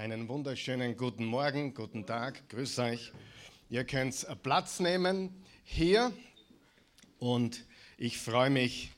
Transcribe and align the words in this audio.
Einen 0.00 0.30
wunderschönen 0.30 0.96
guten 0.96 1.26
Morgen, 1.26 1.74
guten 1.74 2.06
Tag, 2.06 2.48
grüß 2.48 2.78
euch. 2.78 3.12
Ihr 3.68 3.84
könnt 3.84 4.26
Platz 4.42 4.80
nehmen 4.80 5.44
hier 5.62 6.10
und 7.18 7.66
ich 7.98 8.16
freue 8.16 8.48
mich 8.48 8.92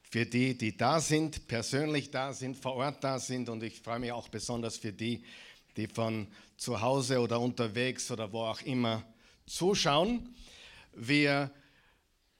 für 0.00 0.24
die, 0.24 0.56
die 0.56 0.74
da 0.74 1.00
sind, 1.00 1.48
persönlich 1.48 2.10
da 2.10 2.32
sind, 2.32 2.56
vor 2.56 2.76
Ort 2.76 3.04
da 3.04 3.18
sind 3.18 3.50
und 3.50 3.62
ich 3.62 3.78
freue 3.78 3.98
mich 3.98 4.10
auch 4.10 4.28
besonders 4.28 4.78
für 4.78 4.90
die, 4.90 5.22
die 5.76 5.86
von 5.86 6.26
zu 6.56 6.80
Hause 6.80 7.20
oder 7.20 7.38
unterwegs 7.40 8.10
oder 8.10 8.32
wo 8.32 8.44
auch 8.44 8.62
immer 8.62 9.02
zuschauen. 9.44 10.34
Wir 10.94 11.50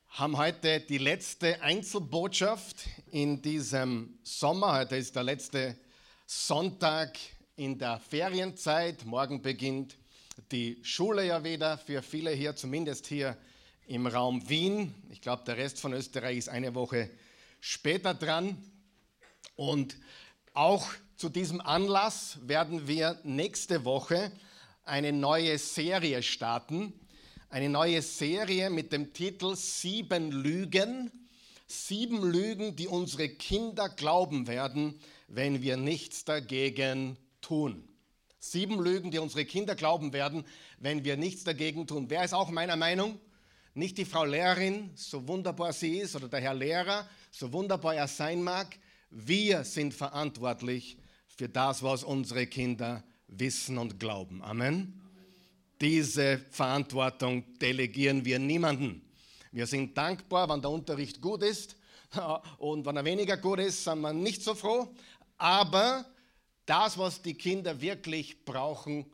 haben 0.09 0.39
heute 0.39 0.81
die 0.81 0.97
letzte 0.97 1.61
Einzelbotschaft 1.61 2.89
in 3.11 3.43
diesem 3.43 4.19
Sommer. 4.23 4.79
Heute 4.79 4.97
ist 4.97 5.15
der 5.15 5.25
letzte 5.25 5.77
Sonntag 6.25 7.19
in 7.59 7.77
der 7.77 7.99
Ferienzeit. 7.99 9.05
Morgen 9.05 9.43
beginnt 9.43 9.97
die 10.53 10.79
Schule 10.83 11.27
ja 11.27 11.43
wieder 11.43 11.77
für 11.77 12.03
viele 12.03 12.30
hier, 12.30 12.55
zumindest 12.55 13.09
hier 13.09 13.37
im 13.89 14.07
Raum 14.07 14.49
Wien. 14.49 14.95
Ich 15.11 15.21
glaube, 15.21 15.43
der 15.45 15.57
Rest 15.57 15.80
von 15.80 15.93
Österreich 15.93 16.39
ist 16.39 16.49
eine 16.49 16.77
Woche 16.77 17.11
später 17.61 18.15
dran. 18.15 18.57
Und 19.57 19.97
auch 20.55 20.87
zu 21.16 21.29
diesem 21.29 21.61
Anlass 21.61 22.39
werden 22.43 22.87
wir 22.87 23.19
nächste 23.25 23.85
Woche 23.85 24.30
eine 24.85 25.13
neue 25.13 25.59
Serie 25.59 26.23
starten. 26.23 26.93
Eine 27.51 27.69
neue 27.69 28.02
Serie 28.02 28.71
mit 28.71 28.93
dem 28.93 29.13
Titel 29.13 29.57
Sieben 29.57 30.30
Lügen. 30.30 31.11
Sieben 31.66 32.23
Lügen, 32.23 32.77
die 32.77 32.87
unsere 32.87 33.29
Kinder 33.29 33.88
glauben 33.88 34.47
werden, 34.47 35.01
wenn 35.27 35.61
wir 35.61 35.77
nichts 35.77 36.25
dagegen 36.25 37.16
tun. 37.48 37.88
Sieben 38.38 38.80
Lügen, 38.80 39.11
die 39.11 39.19
unsere 39.19 39.45
Kinder 39.45 39.75
glauben 39.75 40.12
werden, 40.12 40.45
wenn 40.79 41.05
wir 41.05 41.16
nichts 41.16 41.45
dagegen 41.45 41.87
tun. 41.87 42.07
Wer 42.09 42.24
ist 42.24 42.35
auch 42.35 42.51
meiner 42.51 42.77
Meinung? 42.77 43.18
Nicht 43.74 43.99
die 43.99 44.04
Frau 44.04 44.24
Lehrerin, 44.24 44.91
so 44.95 45.27
wunderbar 45.27 45.73
sie 45.73 45.99
ist, 45.99 46.15
oder 46.15 46.29
der 46.29 46.41
Herr 46.41 46.54
Lehrer, 46.54 47.09
so 47.30 47.52
wunderbar 47.52 47.95
er 47.95 48.09
sein 48.09 48.43
mag. 48.43 48.79
Wir 49.10 49.65
sind 49.65 49.95
verantwortlich 49.95 50.99
für 51.26 51.49
das, 51.49 51.82
was 51.82 52.04
unsere 52.04 52.46
Kinder 52.46 53.02
wissen 53.29 53.79
und 53.79 53.99
glauben. 53.99 54.43
Amen. 54.43 55.01
Diese 55.80 56.38
Verantwortung 56.51 57.45
delegieren 57.59 58.24
wir 58.24 58.38
niemanden. 58.38 59.02
Wir 59.52 59.66
sind 59.66 59.96
dankbar, 59.96 60.49
wenn 60.49 60.60
der 60.60 60.71
Unterricht 60.71 61.21
gut 61.21 61.43
ist 61.43 61.76
und 62.59 62.85
wenn 62.85 62.96
er 62.96 63.04
weniger 63.04 63.37
gut 63.37 63.60
ist, 63.60 63.85
sind 63.85 64.00
wir 64.00 64.12
nicht 64.12 64.43
so 64.43 64.54
froh. 64.54 64.93
Aber 65.37 66.04
das, 66.69 66.99
was 66.99 67.22
die 67.22 67.34
Kinder 67.34 67.81
wirklich 67.81 68.44
brauchen, 68.44 69.06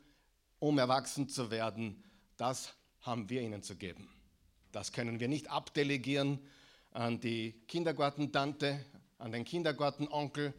um 0.58 0.76
erwachsen 0.78 1.28
zu 1.28 1.52
werden, 1.52 2.02
das 2.36 2.74
haben 3.02 3.30
wir 3.30 3.42
ihnen 3.42 3.62
zu 3.62 3.76
geben. 3.76 4.08
Das 4.72 4.92
können 4.92 5.20
wir 5.20 5.28
nicht 5.28 5.50
abdelegieren 5.50 6.40
an 6.90 7.20
die 7.20 7.52
Kindergartentante, 7.68 8.84
an 9.18 9.30
den 9.30 9.44
Kindergartenonkel, 9.44 10.52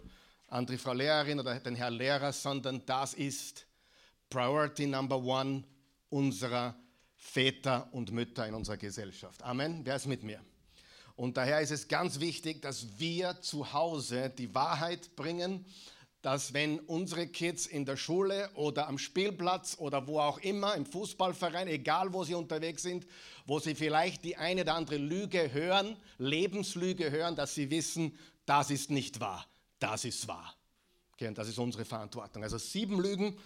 an 0.48 0.66
die 0.66 0.78
Frau 0.78 0.94
Lehrerin 0.94 1.40
oder 1.40 1.60
den 1.60 1.76
Herrn 1.76 1.96
Lehrer, 1.96 2.32
sondern 2.32 2.86
das 2.86 3.14
ist 3.14 3.66
Priority 4.30 4.88
Number 4.88 5.22
One 5.22 5.66
unserer 6.10 6.76
Väter 7.18 7.90
und 7.92 8.14
Mütter 8.14 8.48
in 8.48 8.54
unserer 8.54 8.78
Gesellschaft. 8.78 9.44
Amen. 9.44 9.82
Wer 9.84 9.98
ist 9.98 10.06
mit 10.06 10.24
mir? 10.24 10.40
Und 11.18 11.36
daher 11.36 11.60
ist 11.60 11.72
es 11.72 11.90
ganz 11.90 12.22
wichtig, 12.22 12.62
dass 12.62 13.00
wir 13.00 13.42
zu 13.42 13.74
Hause 13.74 14.30
die 14.30 14.54
Wahrheit 14.56 15.14
bringen 15.18 15.66
dass 16.26 16.56
wenn 16.56 16.80
unsere 16.80 17.28
Kids 17.28 17.68
in 17.68 17.86
der 17.86 17.98
Schule 17.98 18.50
oder 18.56 18.88
am 18.88 18.98
Spielplatz 18.98 19.76
oder 19.78 20.08
wo 20.08 20.20
auch 20.20 20.40
immer, 20.40 20.74
im 20.74 20.88
Fußballverein, 20.88 21.68
egal 21.68 22.14
wo 22.14 22.24
sie 22.24 22.34
unterwegs 22.34 22.82
sind, 22.82 23.06
wo 23.46 23.60
sie 23.60 23.76
vielleicht 23.76 24.24
die 24.24 24.36
eine 24.36 24.62
oder 24.62 24.74
andere 24.74 24.98
Lüge 24.98 25.54
hören, 25.54 25.96
Lebenslüge 26.18 27.12
hören, 27.12 27.36
dass 27.36 27.54
sie 27.54 27.70
wissen, 27.70 28.18
das 28.48 28.72
ist 28.72 28.90
nicht 28.90 29.20
wahr, 29.20 29.46
das 29.78 30.04
ist 30.04 30.28
wahr. 30.28 30.56
Okay, 31.14 31.28
und 31.28 31.38
das 31.38 31.48
ist 31.48 31.60
unsere 31.60 31.86
Verantwortung. 31.86 32.42
Also 32.42 32.58
sieben 32.58 33.00
Lügen, 33.00 33.38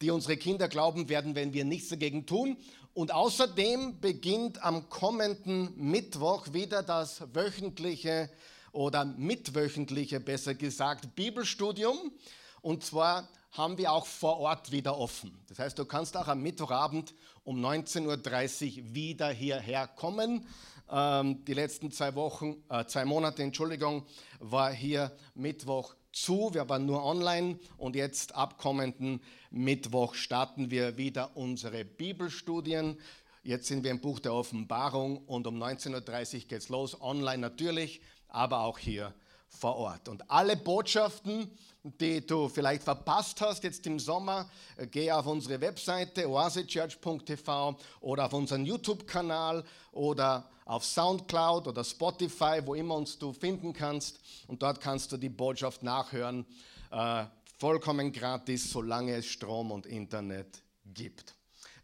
die 0.00 0.10
unsere 0.10 0.36
Kinder 0.36 0.66
glauben 0.66 1.08
werden, 1.08 1.36
wenn 1.36 1.52
wir 1.52 1.64
nichts 1.64 1.90
dagegen 1.90 2.26
tun. 2.26 2.56
Und 2.94 3.12
außerdem 3.14 4.00
beginnt 4.00 4.60
am 4.60 4.88
kommenden 4.88 5.72
Mittwoch 5.76 6.52
wieder 6.52 6.82
das 6.82 7.22
wöchentliche 7.32 8.28
oder 8.74 9.04
mitwöchentliche, 9.04 10.20
besser 10.20 10.54
gesagt, 10.54 11.14
Bibelstudium. 11.14 12.12
Und 12.60 12.84
zwar 12.84 13.28
haben 13.52 13.78
wir 13.78 13.92
auch 13.92 14.06
vor 14.06 14.38
Ort 14.38 14.72
wieder 14.72 14.98
offen. 14.98 15.38
Das 15.48 15.58
heißt, 15.58 15.78
du 15.78 15.84
kannst 15.84 16.16
auch 16.16 16.28
am 16.28 16.42
Mittwochabend 16.42 17.14
um 17.44 17.64
19.30 17.64 18.78
Uhr 18.78 18.94
wieder 18.94 19.28
hierher 19.30 19.86
kommen. 19.86 20.46
Ähm, 20.90 21.44
die 21.44 21.54
letzten 21.54 21.92
zwei 21.92 22.14
Wochen, 22.14 22.56
äh, 22.68 22.84
zwei 22.86 23.04
Monate, 23.04 23.42
Entschuldigung, 23.42 24.04
war 24.40 24.72
hier 24.72 25.12
Mittwoch 25.34 25.94
zu. 26.12 26.50
Wir 26.52 26.68
waren 26.68 26.84
nur 26.84 27.04
online 27.04 27.58
und 27.76 27.94
jetzt 27.96 28.34
ab 28.34 28.58
kommenden 28.58 29.20
Mittwoch 29.50 30.14
starten 30.14 30.70
wir 30.70 30.96
wieder 30.96 31.36
unsere 31.36 31.84
Bibelstudien. 31.84 32.98
Jetzt 33.44 33.66
sind 33.66 33.84
wir 33.84 33.90
im 33.90 34.00
Buch 34.00 34.20
der 34.20 34.34
Offenbarung 34.34 35.18
und 35.18 35.46
um 35.46 35.62
19.30 35.62 35.92
Uhr 36.34 36.40
geht 36.40 36.52
es 36.52 36.68
los, 36.70 37.00
online 37.00 37.38
natürlich 37.38 38.00
aber 38.34 38.60
auch 38.60 38.78
hier 38.78 39.14
vor 39.48 39.76
Ort. 39.76 40.08
Und 40.08 40.28
alle 40.30 40.56
Botschaften, 40.56 41.50
die 41.82 42.26
du 42.26 42.48
vielleicht 42.48 42.82
verpasst 42.82 43.40
hast 43.40 43.62
jetzt 43.62 43.86
im 43.86 43.98
Sommer, 43.98 44.50
äh, 44.76 44.86
geh 44.86 45.10
auf 45.12 45.26
unsere 45.26 45.60
Webseite 45.60 46.28
oasechurch.tv 46.28 47.78
oder 48.00 48.26
auf 48.26 48.32
unseren 48.32 48.64
YouTube-Kanal 48.64 49.64
oder 49.92 50.48
auf 50.64 50.84
Soundcloud 50.84 51.68
oder 51.68 51.84
Spotify, 51.84 52.60
wo 52.64 52.74
immer 52.74 52.96
uns 52.96 53.18
du 53.18 53.32
finden 53.32 53.72
kannst. 53.72 54.18
Und 54.48 54.62
dort 54.62 54.80
kannst 54.80 55.12
du 55.12 55.16
die 55.16 55.28
Botschaft 55.28 55.82
nachhören, 55.82 56.44
äh, 56.90 57.24
vollkommen 57.58 58.12
gratis, 58.12 58.70
solange 58.70 59.14
es 59.14 59.26
Strom 59.26 59.70
und 59.70 59.86
Internet 59.86 60.62
gibt. 60.86 61.34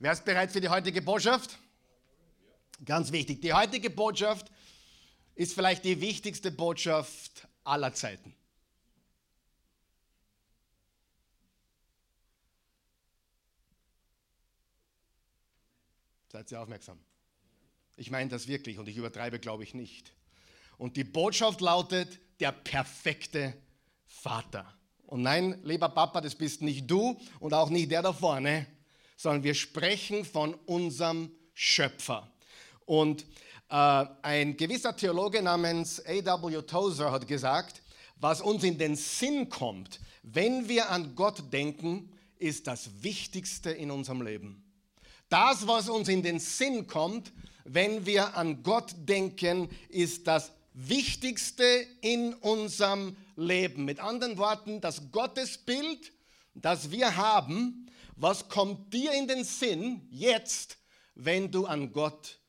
Wer 0.00 0.12
ist 0.12 0.24
bereit 0.24 0.50
für 0.50 0.60
die 0.60 0.68
heutige 0.68 1.02
Botschaft? 1.02 1.58
Ganz 2.84 3.12
wichtig. 3.12 3.42
Die 3.42 3.52
heutige 3.52 3.90
Botschaft 3.90 4.50
ist 5.34 5.54
vielleicht 5.54 5.84
die 5.84 6.00
wichtigste 6.00 6.50
Botschaft 6.50 7.48
aller 7.64 7.92
Zeiten. 7.94 8.34
Seid 16.32 16.50
ihr 16.52 16.60
aufmerksam? 16.60 16.98
Ich 17.96 18.10
meine 18.10 18.30
das 18.30 18.46
wirklich 18.46 18.78
und 18.78 18.88
ich 18.88 18.96
übertreibe, 18.96 19.40
glaube 19.40 19.64
ich, 19.64 19.74
nicht. 19.74 20.14
Und 20.78 20.96
die 20.96 21.04
Botschaft 21.04 21.60
lautet, 21.60 22.20
der 22.38 22.52
perfekte 22.52 23.54
Vater. 24.06 24.74
Und 25.06 25.22
nein, 25.22 25.60
lieber 25.64 25.88
Papa, 25.88 26.20
das 26.20 26.34
bist 26.34 26.62
nicht 26.62 26.90
du 26.90 27.20
und 27.40 27.52
auch 27.52 27.68
nicht 27.68 27.90
der 27.90 28.02
da 28.02 28.12
vorne, 28.12 28.66
sondern 29.16 29.42
wir 29.42 29.54
sprechen 29.54 30.24
von 30.24 30.54
unserem 30.54 31.30
Schöpfer. 31.52 32.32
Und 32.86 33.26
ein 33.70 34.56
gewisser 34.56 34.96
Theologe 34.96 35.40
namens 35.42 36.04
A.W. 36.04 36.62
Tozer 36.62 37.12
hat 37.12 37.26
gesagt, 37.28 37.82
was 38.16 38.40
uns 38.40 38.64
in 38.64 38.78
den 38.78 38.96
Sinn 38.96 39.48
kommt, 39.48 40.00
wenn 40.22 40.68
wir 40.68 40.90
an 40.90 41.14
Gott 41.14 41.52
denken, 41.52 42.10
ist 42.38 42.66
das 42.66 42.90
Wichtigste 43.02 43.70
in 43.70 43.90
unserem 43.90 44.22
Leben. 44.22 44.64
Das, 45.28 45.68
was 45.68 45.88
uns 45.88 46.08
in 46.08 46.22
den 46.22 46.40
Sinn 46.40 46.88
kommt, 46.88 47.32
wenn 47.64 48.04
wir 48.06 48.36
an 48.36 48.62
Gott 48.64 48.92
denken, 48.96 49.68
ist 49.88 50.26
das 50.26 50.50
Wichtigste 50.74 51.86
in 52.00 52.34
unserem 52.34 53.16
Leben. 53.36 53.84
Mit 53.84 54.00
anderen 54.00 54.36
Worten, 54.38 54.80
das 54.80 55.12
Gottesbild, 55.12 56.12
das 56.54 56.90
wir 56.90 57.16
haben, 57.16 57.86
was 58.16 58.48
kommt 58.48 58.92
dir 58.92 59.12
in 59.12 59.28
den 59.28 59.44
Sinn 59.44 60.08
jetzt, 60.10 60.78
wenn 61.14 61.52
du 61.52 61.66
an 61.66 61.92
Gott 61.92 62.39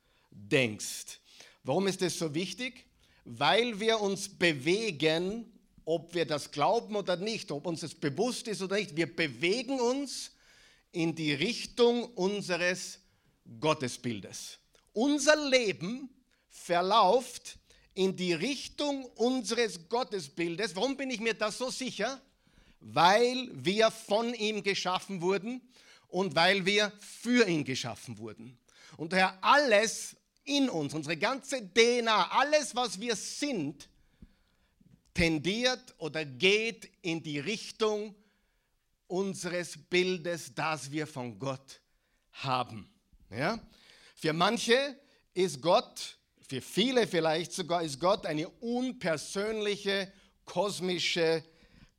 denkst? 0.50 1.20
Warum 1.64 1.88
ist 1.88 2.02
das 2.02 2.18
so 2.18 2.34
wichtig? 2.34 2.86
Weil 3.26 3.80
wir 3.80 4.02
uns 4.02 4.30
bewegen, 4.30 5.52
ob 5.86 6.14
wir 6.14 6.26
das 6.26 6.52
glauben 6.52 6.96
oder 6.96 7.18
nicht, 7.18 7.52
ob 7.52 7.66
uns 7.66 7.82
das 7.82 7.94
bewusst 7.94 8.48
ist 8.48 8.62
oder 8.62 8.78
nicht. 8.78 8.96
Wir 8.96 9.14
bewegen 9.16 9.80
uns 9.80 10.32
in 10.92 11.16
die 11.16 11.34
Richtung 11.34 12.06
unseres 12.16 13.00
Gottesbildes. 13.60 14.60
Unser 14.94 15.36
Leben 15.50 16.10
verläuft 16.50 17.58
in 17.94 18.16
die 18.16 18.34
Richtung 18.34 19.06
unseres 19.16 19.90
Gottesbildes. 19.90 20.76
Warum 20.76 20.98
bin 20.98 21.10
ich 21.10 21.20
mir 21.20 21.34
das 21.34 21.58
so 21.58 21.70
sicher? 21.70 22.22
Weil 22.80 23.50
wir 23.54 23.92
von 23.92 24.34
ihm 24.34 24.64
geschaffen 24.64 25.22
wurden 25.22 25.62
und 26.08 26.36
weil 26.36 26.66
wir 26.66 26.92
für 27.00 27.48
ihn 27.48 27.64
geschaffen 27.64 28.18
wurden. 28.18 28.58
Und 28.98 29.14
daher 29.14 29.38
alles, 29.44 30.16
in 30.44 30.70
uns, 30.70 30.94
unsere 30.94 31.18
ganze 31.18 31.62
DNA, 31.74 32.32
alles, 32.32 32.76
was 32.76 33.00
wir 33.00 33.16
sind, 33.16 33.90
tendiert 35.14 35.94
oder 35.98 36.26
geht 36.26 36.90
in 37.02 37.22
die 37.22 37.40
Richtung 37.40 38.16
unseres 39.08 39.78
Bildes, 39.78 40.54
das 40.56 40.92
wir 40.92 41.06
von 41.06 41.38
Gott 41.38 41.82
haben. 42.32 42.90
Ja? 43.30 43.60
Für 44.16 44.34
manche 44.34 44.98
ist 45.34 45.62
Gott, 45.62 46.18
für 46.48 46.62
viele 46.62 47.08
vielleicht 47.08 47.52
sogar, 47.54 47.84
ist 47.84 48.00
Gott 48.00 48.26
eine 48.26 48.48
unpersönliche, 48.48 50.12
kosmische 50.46 51.44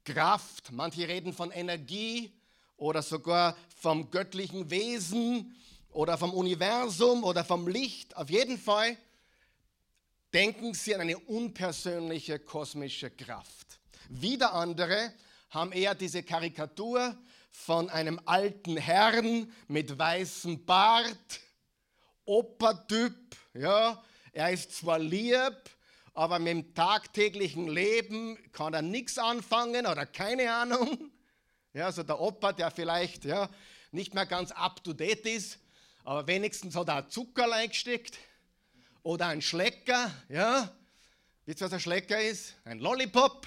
Kraft. 0.04 0.72
Manche 0.72 1.06
reden 1.06 1.32
von 1.32 1.50
Energie 1.50 2.32
oder 2.76 3.02
sogar 3.02 3.56
vom 3.76 4.10
göttlichen 4.10 4.70
Wesen 4.70 5.54
oder 5.92 6.18
vom 6.18 6.32
Universum 6.32 7.24
oder 7.24 7.44
vom 7.44 7.68
Licht. 7.68 8.16
Auf 8.16 8.30
jeden 8.30 8.58
Fall 8.58 8.96
denken 10.32 10.74
sie 10.74 10.94
an 10.94 11.02
eine 11.02 11.18
unpersönliche 11.18 12.38
kosmische 12.38 13.10
Kraft. 13.10 13.80
Wieder 14.08 14.54
andere 14.54 15.12
haben 15.50 15.72
eher 15.72 15.94
diese 15.94 16.22
Karikatur 16.22 17.16
von 17.50 17.90
einem 17.90 18.20
alten 18.24 18.78
Herrn 18.78 19.52
mit 19.68 19.98
weißem 19.98 20.64
Bart, 20.64 21.40
Opertyp, 22.24 23.36
ja, 23.52 24.02
er 24.32 24.50
ist 24.52 24.74
zwar 24.76 24.98
lieb, 24.98 25.56
aber 26.14 26.38
mit 26.38 26.48
dem 26.48 26.74
tagtäglichen 26.74 27.68
Leben 27.68 28.38
kann 28.52 28.72
er 28.72 28.82
nichts 28.82 29.18
anfangen 29.18 29.86
oder 29.86 30.06
keine 30.06 30.52
Ahnung. 30.52 31.10
Ja, 31.74 31.86
also 31.86 32.02
der 32.02 32.20
Opa, 32.20 32.52
der 32.52 32.70
vielleicht 32.70 33.24
ja, 33.24 33.48
nicht 33.92 34.14
mehr 34.14 34.26
ganz 34.26 34.50
up 34.52 34.84
to 34.84 34.92
date 34.92 35.26
ist, 35.26 35.58
aber 36.04 36.26
wenigstens 36.26 36.74
hat 36.74 36.88
er 36.88 36.96
ein 36.96 37.10
Zuckerl 37.10 37.68
gesteckt 37.68 38.18
oder 39.02 39.28
ein 39.28 39.42
Schlecker, 39.42 40.10
ja. 40.28 40.70
Wisst 41.44 41.60
ihr, 41.60 41.66
was 41.66 41.72
ein 41.72 41.80
Schlecker 41.80 42.20
ist? 42.20 42.54
Ein 42.64 42.78
Lollipop. 42.78 43.46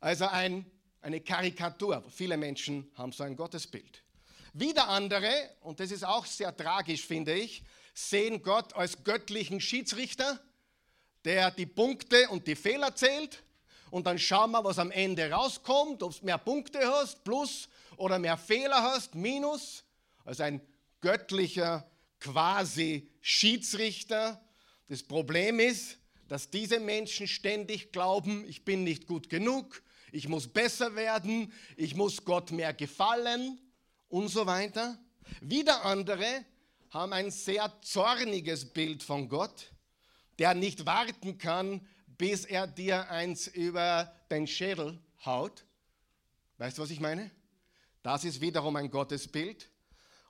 Also 0.00 0.26
ein, 0.26 0.64
eine 1.02 1.20
Karikatur. 1.20 2.02
Viele 2.10 2.36
Menschen 2.36 2.90
haben 2.94 3.12
so 3.12 3.24
ein 3.24 3.36
Gottesbild. 3.36 4.02
Wieder 4.52 4.88
andere, 4.88 5.30
und 5.60 5.80
das 5.80 5.90
ist 5.90 6.04
auch 6.04 6.24
sehr 6.24 6.56
tragisch, 6.56 7.06
finde 7.06 7.34
ich, 7.34 7.62
sehen 7.92 8.42
Gott 8.42 8.74
als 8.74 9.04
göttlichen 9.04 9.60
Schiedsrichter, 9.60 10.40
der 11.24 11.50
die 11.50 11.66
Punkte 11.66 12.28
und 12.28 12.46
die 12.46 12.56
Fehler 12.56 12.94
zählt. 12.94 13.42
Und 13.90 14.06
dann 14.06 14.18
schauen 14.18 14.50
wir, 14.52 14.64
was 14.64 14.78
am 14.78 14.90
Ende 14.90 15.30
rauskommt, 15.30 16.02
ob 16.02 16.18
du 16.18 16.24
mehr 16.24 16.38
Punkte 16.38 16.80
hast, 16.90 17.22
plus 17.24 17.68
oder 17.96 18.18
mehr 18.18 18.36
Fehler 18.36 18.82
hast, 18.82 19.14
minus. 19.14 19.84
Also 20.24 20.42
ein 20.42 20.60
göttlicher 21.06 21.88
quasi 22.18 23.08
Schiedsrichter. 23.20 24.44
Das 24.88 25.04
Problem 25.04 25.60
ist, 25.60 25.98
dass 26.26 26.50
diese 26.50 26.80
Menschen 26.80 27.28
ständig 27.28 27.92
glauben, 27.92 28.44
ich 28.48 28.64
bin 28.64 28.82
nicht 28.82 29.06
gut 29.06 29.30
genug, 29.30 29.84
ich 30.10 30.26
muss 30.28 30.48
besser 30.48 30.96
werden, 30.96 31.52
ich 31.76 31.94
muss 31.94 32.24
Gott 32.24 32.50
mehr 32.50 32.74
gefallen 32.74 33.56
und 34.08 34.26
so 34.30 34.46
weiter. 34.46 34.98
Wieder 35.40 35.84
andere 35.84 36.44
haben 36.90 37.12
ein 37.12 37.30
sehr 37.30 37.72
zorniges 37.82 38.72
Bild 38.72 39.04
von 39.04 39.28
Gott, 39.28 39.70
der 40.40 40.54
nicht 40.54 40.86
warten 40.86 41.38
kann, 41.38 41.86
bis 42.18 42.44
er 42.44 42.66
dir 42.66 43.10
eins 43.10 43.46
über 43.46 44.12
den 44.28 44.48
Schädel 44.48 44.98
haut. 45.24 45.64
Weißt 46.58 46.78
du, 46.78 46.82
was 46.82 46.90
ich 46.90 46.98
meine? 46.98 47.30
Das 48.02 48.24
ist 48.24 48.40
wiederum 48.40 48.74
ein 48.74 48.90
Gottesbild. 48.90 49.70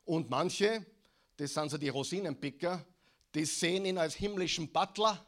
Und 0.06 0.31
manche, 0.31 0.87
das 1.37 1.53
sind 1.53 1.70
so 1.70 1.76
die 1.76 1.91
Rosinenpicker, 1.91 2.85
die 3.35 3.44
sehen 3.44 3.85
ihn 3.85 3.99
als 3.99 4.14
himmlischen 4.14 4.73
Butler. 4.73 5.26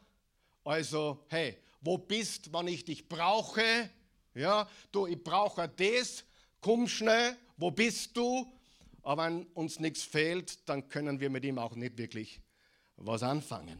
Also, 0.63 1.25
hey, 1.27 1.57
wo 1.81 1.97
bist, 1.97 2.51
wann 2.51 2.67
ich 2.67 2.85
dich 2.85 3.07
brauche? 3.07 3.89
Ja, 4.33 4.67
du, 4.91 5.05
ich 5.05 5.23
brauche 5.23 5.67
das, 5.69 6.23
komm 6.61 6.87
schnell, 6.87 7.37
wo 7.57 7.69
bist 7.69 8.15
du? 8.15 8.51
Aber 9.03 9.25
wenn 9.25 9.45
uns 9.47 9.79
nichts 9.79 10.03
fehlt, 10.03 10.67
dann 10.67 10.87
können 10.87 11.19
wir 11.19 11.29
mit 11.29 11.43
ihm 11.43 11.59
auch 11.59 11.75
nicht 11.75 11.97
wirklich 11.97 12.41
was 12.95 13.21
anfangen. 13.21 13.79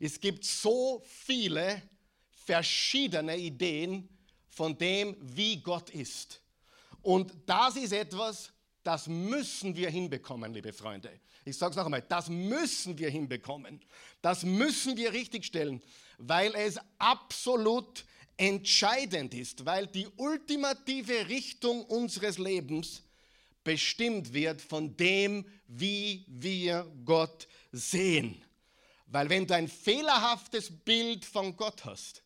Es 0.00 0.20
gibt 0.20 0.44
so 0.44 1.02
viele 1.06 1.82
verschiedene 2.30 3.36
Ideen 3.36 4.08
von 4.48 4.76
dem, 4.76 5.16
wie 5.20 5.60
Gott 5.62 5.90
ist. 5.90 6.40
Und 7.00 7.32
das 7.46 7.76
ist 7.76 7.92
etwas, 7.92 8.52
das 8.82 9.06
müssen 9.06 9.76
wir 9.76 9.90
hinbekommen, 9.90 10.52
liebe 10.52 10.72
Freunde. 10.72 11.20
Ich 11.44 11.56
sage 11.56 11.70
es 11.70 11.76
noch 11.76 11.84
einmal, 11.84 12.02
das 12.02 12.28
müssen 12.28 12.98
wir 12.98 13.10
hinbekommen. 13.10 13.80
Das 14.20 14.44
müssen 14.44 14.96
wir 14.96 15.12
richtigstellen, 15.12 15.82
weil 16.18 16.54
es 16.54 16.78
absolut 16.98 18.04
entscheidend 18.36 19.34
ist, 19.34 19.64
weil 19.64 19.86
die 19.86 20.08
ultimative 20.16 21.28
Richtung 21.28 21.84
unseres 21.84 22.38
Lebens 22.38 23.02
bestimmt 23.64 24.32
wird 24.32 24.60
von 24.60 24.96
dem, 24.96 25.46
wie 25.68 26.24
wir 26.28 26.90
Gott 27.04 27.46
sehen. 27.70 28.42
Weil 29.06 29.28
wenn 29.28 29.46
du 29.46 29.54
ein 29.54 29.68
fehlerhaftes 29.68 30.70
Bild 30.84 31.24
von 31.24 31.56
Gott 31.56 31.84
hast, 31.84 32.22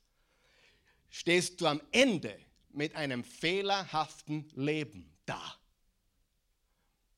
stehst 1.10 1.60
du 1.60 1.66
am 1.66 1.80
Ende 1.92 2.38
mit 2.70 2.94
einem 2.94 3.24
fehlerhaften 3.24 4.48
Leben 4.54 5.12
da. 5.24 5.55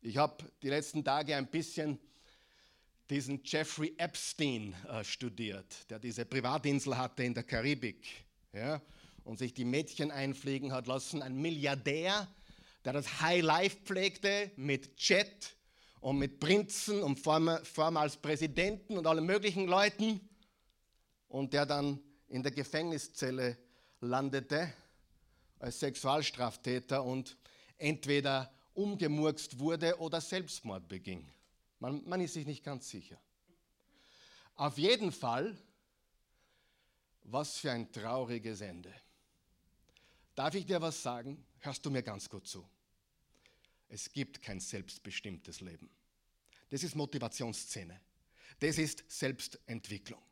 Ich 0.00 0.16
habe 0.16 0.44
die 0.62 0.68
letzten 0.68 1.04
Tage 1.04 1.34
ein 1.34 1.48
bisschen 1.48 1.98
diesen 3.10 3.40
Jeffrey 3.44 3.94
Epstein 3.98 4.74
äh, 4.88 5.02
studiert, 5.02 5.90
der 5.90 5.98
diese 5.98 6.24
Privatinsel 6.24 6.96
hatte 6.96 7.24
in 7.24 7.34
der 7.34 7.42
Karibik 7.42 8.06
ja, 8.52 8.80
und 9.24 9.38
sich 9.38 9.54
die 9.54 9.64
Mädchen 9.64 10.12
einfliegen 10.12 10.72
hat 10.72 10.86
lassen. 10.86 11.20
Ein 11.20 11.34
Milliardär, 11.34 12.28
der 12.84 12.92
das 12.92 13.20
High 13.20 13.42
Life 13.42 13.78
pflegte 13.84 14.52
mit 14.56 15.00
Jet 15.00 15.56
und 16.00 16.18
mit 16.18 16.38
Prinzen 16.38 17.02
und 17.02 17.18
vormals 17.18 18.16
Präsidenten 18.18 18.98
und 18.98 19.06
allen 19.06 19.26
möglichen 19.26 19.66
Leuten 19.66 20.20
und 21.26 21.54
der 21.54 21.66
dann 21.66 21.98
in 22.28 22.44
der 22.44 22.52
Gefängniszelle 22.52 23.58
landete 24.00 24.72
als 25.58 25.80
Sexualstraftäter 25.80 27.02
und 27.02 27.36
entweder 27.78 28.52
umgemurkst 28.78 29.58
wurde 29.58 29.98
oder 29.98 30.20
Selbstmord 30.20 30.88
beging. 30.88 31.28
Man, 31.80 32.08
man 32.08 32.20
ist 32.20 32.34
sich 32.34 32.46
nicht 32.46 32.62
ganz 32.62 32.88
sicher. 32.88 33.20
Auf 34.54 34.78
jeden 34.78 35.10
Fall, 35.10 35.56
was 37.22 37.58
für 37.58 37.72
ein 37.72 37.90
trauriges 37.92 38.60
Ende. 38.60 38.94
Darf 40.34 40.54
ich 40.54 40.64
dir 40.64 40.80
was 40.80 41.02
sagen? 41.02 41.44
Hörst 41.58 41.84
du 41.84 41.90
mir 41.90 42.02
ganz 42.02 42.28
gut 42.28 42.46
zu. 42.46 42.68
Es 43.88 44.12
gibt 44.12 44.40
kein 44.42 44.60
selbstbestimmtes 44.60 45.60
Leben. 45.60 45.90
Das 46.70 46.84
ist 46.84 46.94
Motivationsszene. 46.94 48.00
Das 48.60 48.78
ist 48.78 49.04
Selbstentwicklung. 49.08 50.22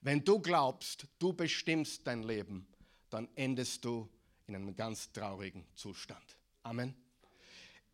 Wenn 0.00 0.24
du 0.24 0.40
glaubst, 0.40 1.06
du 1.18 1.32
bestimmst 1.32 2.06
dein 2.06 2.22
Leben, 2.22 2.66
dann 3.10 3.28
endest 3.36 3.84
du 3.84 4.08
in 4.46 4.56
einem 4.56 4.74
ganz 4.74 5.12
traurigen 5.12 5.66
Zustand. 5.74 6.36
Amen. 6.62 7.07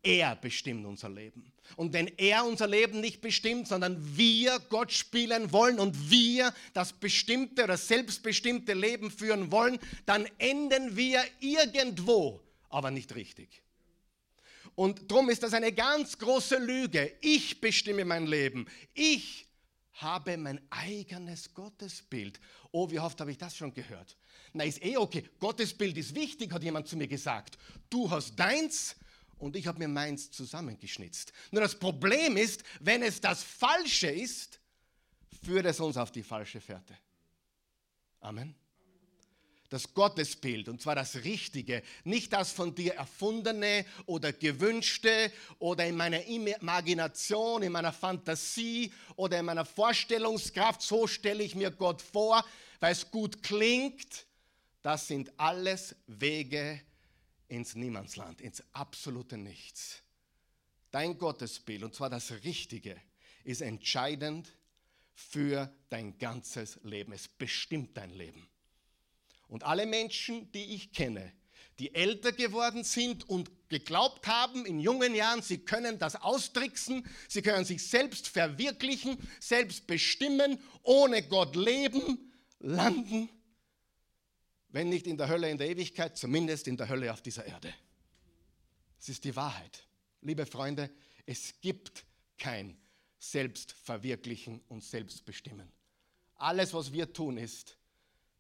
Er 0.05 0.37
bestimmt 0.37 0.85
unser 0.85 1.09
Leben. 1.09 1.51
Und 1.77 1.95
wenn 1.95 2.09
er 2.19 2.45
unser 2.45 2.67
Leben 2.67 3.01
nicht 3.01 3.23
bestimmt, 3.23 3.67
sondern 3.67 4.17
wir 4.17 4.61
Gott 4.69 4.93
spielen 4.93 5.51
wollen 5.51 5.81
und 5.81 6.11
wir 6.11 6.53
das 6.75 6.93
bestimmte 6.93 7.65
oder 7.65 7.79
selbstbestimmte 7.79 8.75
Leben 8.75 9.11
führen 9.11 9.51
wollen, 9.51 9.79
dann 10.05 10.27
enden 10.39 10.95
wir 10.95 11.25
irgendwo, 11.41 12.43
aber 12.69 12.91
nicht 12.91 13.15
richtig. 13.15 13.63
Und 14.75 15.11
darum 15.11 15.31
ist 15.31 15.43
das 15.43 15.55
eine 15.55 15.73
ganz 15.73 16.19
große 16.19 16.59
Lüge. 16.59 17.17
Ich 17.23 17.61
bestimme 17.61 18.05
mein 18.05 18.27
Leben. 18.27 18.67
Ich 18.93 19.47
habe 19.95 20.37
mein 20.37 20.61
eigenes 20.69 21.55
Gottesbild. 21.55 22.41
Oh, 22.73 22.91
wie 22.91 22.99
oft 22.99 23.19
habe 23.21 23.31
ich 23.31 23.39
das 23.39 23.57
schon 23.57 23.73
gehört? 23.73 24.17
Na, 24.53 24.65
ist 24.65 24.85
eh 24.85 24.97
okay. 24.97 25.25
Gottesbild 25.39 25.97
ist 25.97 26.15
wichtig, 26.15 26.53
hat 26.53 26.63
jemand 26.63 26.89
zu 26.89 26.97
mir 26.97 27.09
gesagt. 27.09 27.57
Du 27.89 28.11
hast 28.11 28.37
deins 28.37 28.97
und 29.39 29.57
ich 29.57 29.67
habe 29.67 29.79
mir 29.79 29.89
meins 29.89 30.31
zusammengeschnitzt. 30.31 31.33
Nur 31.51 31.63
das 31.63 31.79
Problem 31.79 32.37
ist, 32.37 32.63
wenn 32.81 33.03
es 33.03 33.21
das 33.21 33.43
Falsche 33.43 34.09
ist, 34.09 34.61
führt 35.45 35.67
es 35.67 35.81
uns 35.81 35.97
auf 35.97 36.11
die 36.11 36.23
falsche 36.23 36.61
Fährte. 36.61 36.97
Amen. 38.21 38.55
Das 39.69 39.93
Gottesbild, 39.93 40.69
und 40.69 40.81
zwar 40.81 40.95
das 40.95 41.17
Richtige, 41.25 41.83
nicht 42.05 42.33
das 42.33 42.53
von 42.53 42.75
dir 42.75 42.95
erfundene 42.95 43.85
oder 44.07 44.33
gewünschte 44.33 45.33
oder 45.59 45.87
in 45.87 45.97
meiner 45.97 46.25
Imagination, 46.25 47.63
in 47.63 47.73
meiner 47.73 47.93
Fantasie 47.93 48.93
oder 49.17 49.41
in 49.41 49.47
meiner 49.47 49.65
Vorstellungskraft, 49.65 50.81
so 50.81 51.07
stelle 51.07 51.43
ich 51.43 51.55
mir 51.55 51.71
Gott 51.71 52.03
vor, 52.03 52.45
weil 52.79 52.93
es 52.93 53.11
gut 53.11 53.43
klingt. 53.43 54.27
Das 54.83 55.09
sind 55.09 55.33
alles 55.39 55.97
Wege, 56.07 56.81
ins 57.55 57.75
Niemandsland, 57.75 58.41
ins 58.41 58.63
absolute 58.73 59.37
Nichts. 59.37 60.03
Dein 60.91 61.19
Gottesbild, 61.19 61.83
und 61.83 61.95
zwar 61.95 62.11
das 62.11 62.31
Richtige, 62.45 63.01
ist 63.45 63.63
entscheidend 63.63 64.49
für 65.15 65.73
dein 65.89 66.19
ganzes 66.19 66.79
Leben. 66.83 67.13
Es 67.13 67.29
bestimmt 67.29 67.97
dein 67.97 68.11
Leben. 68.11 68.49
Und 69.49 69.63
alle 69.63 69.87
Menschen, 69.87 70.51
die 70.53 70.75
ich 70.75 70.93
kenne, 70.93 71.33
die 71.79 71.95
älter 71.95 72.33
geworden 72.33 72.85
sind 72.85 73.29
und 73.29 73.51
geglaubt 73.69 74.27
haben 74.27 74.65
in 74.65 74.81
jungen 74.81 75.15
Jahren, 75.15 75.43
sie 75.43 75.59
können 75.59 75.99
das 75.99 76.17
austricksen, 76.17 77.07
sie 77.29 77.43
können 77.43 77.65
sich 77.65 77.87
selbst 77.87 78.29
verwirklichen, 78.29 79.17
selbst 79.41 79.87
bestimmen, 79.87 80.59
ohne 80.83 81.23
Gott 81.23 81.57
leben, 81.57 82.33
landen, 82.61 83.29
wenn 84.75 84.89
nicht 84.89 85.07
in 85.07 85.17
der 85.17 85.29
Hölle 85.29 85.49
in 85.49 85.57
der 85.57 85.71
Ewigkeit, 85.71 86.19
zumindest 86.19 86.67
in 86.67 86.77
der 86.77 86.89
Hölle 86.89 87.13
auf 87.13 87.23
dieser 87.23 87.47
Erde. 87.47 87.73
Das 88.99 89.09
ist 89.09 89.23
die 89.23 89.37
Wahrheit. 89.37 89.87
Liebe 90.21 90.45
Freunde, 90.47 90.91
es 91.27 91.61
gibt 91.61 92.05
kein 92.37 92.77
Selbstverwirklichen 93.21 94.61
und 94.67 94.83
Selbstbestimmen. 94.83 95.71
Alles, 96.35 96.75
was 96.75 96.93
wir 96.93 97.13
tun, 97.13 97.39
ist 97.39 97.79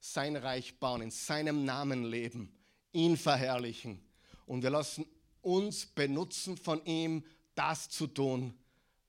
sein 0.00 0.34
Reich 0.34 0.76
bauen, 0.80 1.02
in 1.02 1.12
seinem 1.12 1.64
Namen 1.64 2.02
leben, 2.02 2.52
ihn 2.90 3.16
verherrlichen. 3.16 4.04
Und 4.44 4.64
wir 4.64 4.70
lassen 4.70 5.06
uns 5.40 5.86
benutzen 5.86 6.56
von 6.56 6.84
ihm, 6.84 7.24
das 7.54 7.88
zu 7.88 8.08
tun, 8.08 8.58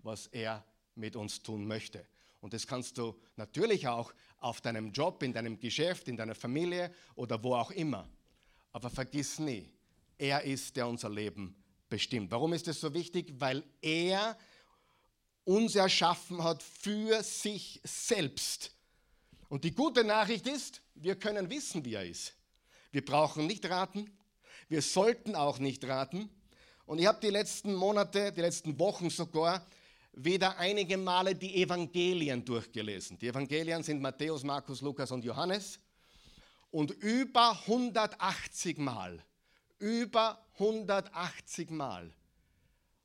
was 0.04 0.28
er 0.28 0.64
mit 0.94 1.16
uns 1.16 1.42
tun 1.42 1.66
möchte. 1.66 2.06
Und 2.40 2.54
das 2.54 2.68
kannst 2.68 3.00
du 3.00 3.20
natürlich 3.36 3.88
auch 3.88 4.14
auf 4.46 4.62
deinem 4.62 4.92
Job, 4.92 5.24
in 5.24 5.34
deinem 5.34 5.60
Geschäft, 5.60 6.08
in 6.08 6.18
deiner 6.18 6.36
Familie 6.36 6.94
oder 7.16 7.44
wo 7.44 7.56
auch 7.56 7.72
immer. 7.72 8.08
Aber 8.74 8.92
vergiss 8.92 9.40
nie, 9.40 9.68
er 10.20 10.44
ist, 10.44 10.76
der 10.76 10.88
unser 10.88 11.10
Leben 11.10 11.56
bestimmt. 11.90 12.30
Warum 12.30 12.54
ist 12.54 12.68
das 12.68 12.80
so 12.80 12.94
wichtig? 12.94 13.34
Weil 13.40 13.64
er 13.82 14.38
uns 15.46 15.76
erschaffen 15.76 16.44
hat 16.44 16.62
für 16.62 17.24
sich 17.24 17.82
selbst. 17.84 18.72
Und 19.50 19.64
die 19.64 19.74
gute 19.74 20.04
Nachricht 20.04 20.46
ist, 20.46 20.80
wir 20.94 21.16
können 21.16 21.50
wissen, 21.50 21.84
wie 21.84 21.96
er 21.96 22.06
ist. 22.06 22.36
Wir 22.92 23.04
brauchen 23.04 23.48
nicht 23.48 23.68
raten, 23.68 24.12
wir 24.70 24.84
sollten 24.84 25.36
auch 25.36 25.58
nicht 25.58 25.84
raten. 25.86 26.30
Und 26.86 27.00
ich 27.00 27.08
habe 27.08 27.20
die 27.20 27.32
letzten 27.32 27.74
Monate, 27.74 28.32
die 28.32 28.42
letzten 28.42 28.78
Wochen 28.78 29.10
sogar 29.10 29.66
wieder 30.16 30.58
einige 30.58 30.98
Male 30.98 31.36
die 31.36 31.62
Evangelien 31.62 32.44
durchgelesen. 32.44 33.20
Die 33.20 33.28
Evangelien 33.28 33.84
sind 33.84 34.02
Matthäus, 34.02 34.44
Markus, 34.44 34.82
Lukas 34.82 35.12
und 35.12 35.24
Johannes. 35.24 35.80
Und 36.72 36.92
über 36.92 37.52
180 37.52 38.78
Mal, 38.78 39.24
über 39.78 40.46
180 40.54 41.70
Mal 41.70 42.12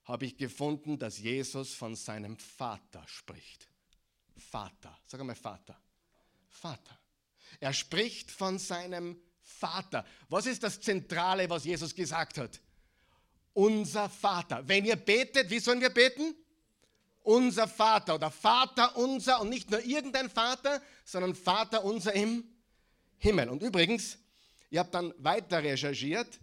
habe 0.04 0.26
ich 0.26 0.36
gefunden, 0.36 0.98
dass 0.98 1.18
Jesus 1.18 1.74
von 1.74 1.94
seinem 1.94 2.36
Vater 2.36 3.02
spricht. 3.06 3.68
Vater, 4.36 4.96
sag 5.06 5.20
einmal 5.20 5.36
Vater. 5.36 5.76
Vater. 6.48 6.98
Er 7.60 7.72
spricht 7.72 8.30
von 8.30 8.58
seinem 8.58 9.20
Vater. 9.42 10.04
Was 10.28 10.46
ist 10.46 10.62
das 10.62 10.80
Zentrale, 10.80 11.48
was 11.50 11.64
Jesus 11.64 11.94
gesagt 11.94 12.38
hat? 12.38 12.60
Unser 13.52 14.08
Vater. 14.08 14.66
Wenn 14.66 14.84
ihr 14.84 14.96
betet, 14.96 15.50
wie 15.50 15.58
sollen 15.58 15.80
wir 15.80 15.90
beten? 15.90 16.34
Unser 17.22 17.68
Vater 17.68 18.14
oder 18.14 18.30
Vater 18.30 18.96
unser 18.96 19.40
und 19.40 19.50
nicht 19.50 19.70
nur 19.70 19.84
irgendein 19.84 20.30
Vater, 20.30 20.80
sondern 21.04 21.34
Vater 21.34 21.84
unser 21.84 22.14
im 22.14 22.44
Himmel. 23.18 23.48
Und 23.48 23.62
übrigens, 23.62 24.18
ihr 24.70 24.80
habt 24.80 24.94
dann 24.94 25.12
weiter 25.18 25.62
recherchiert, 25.62 26.40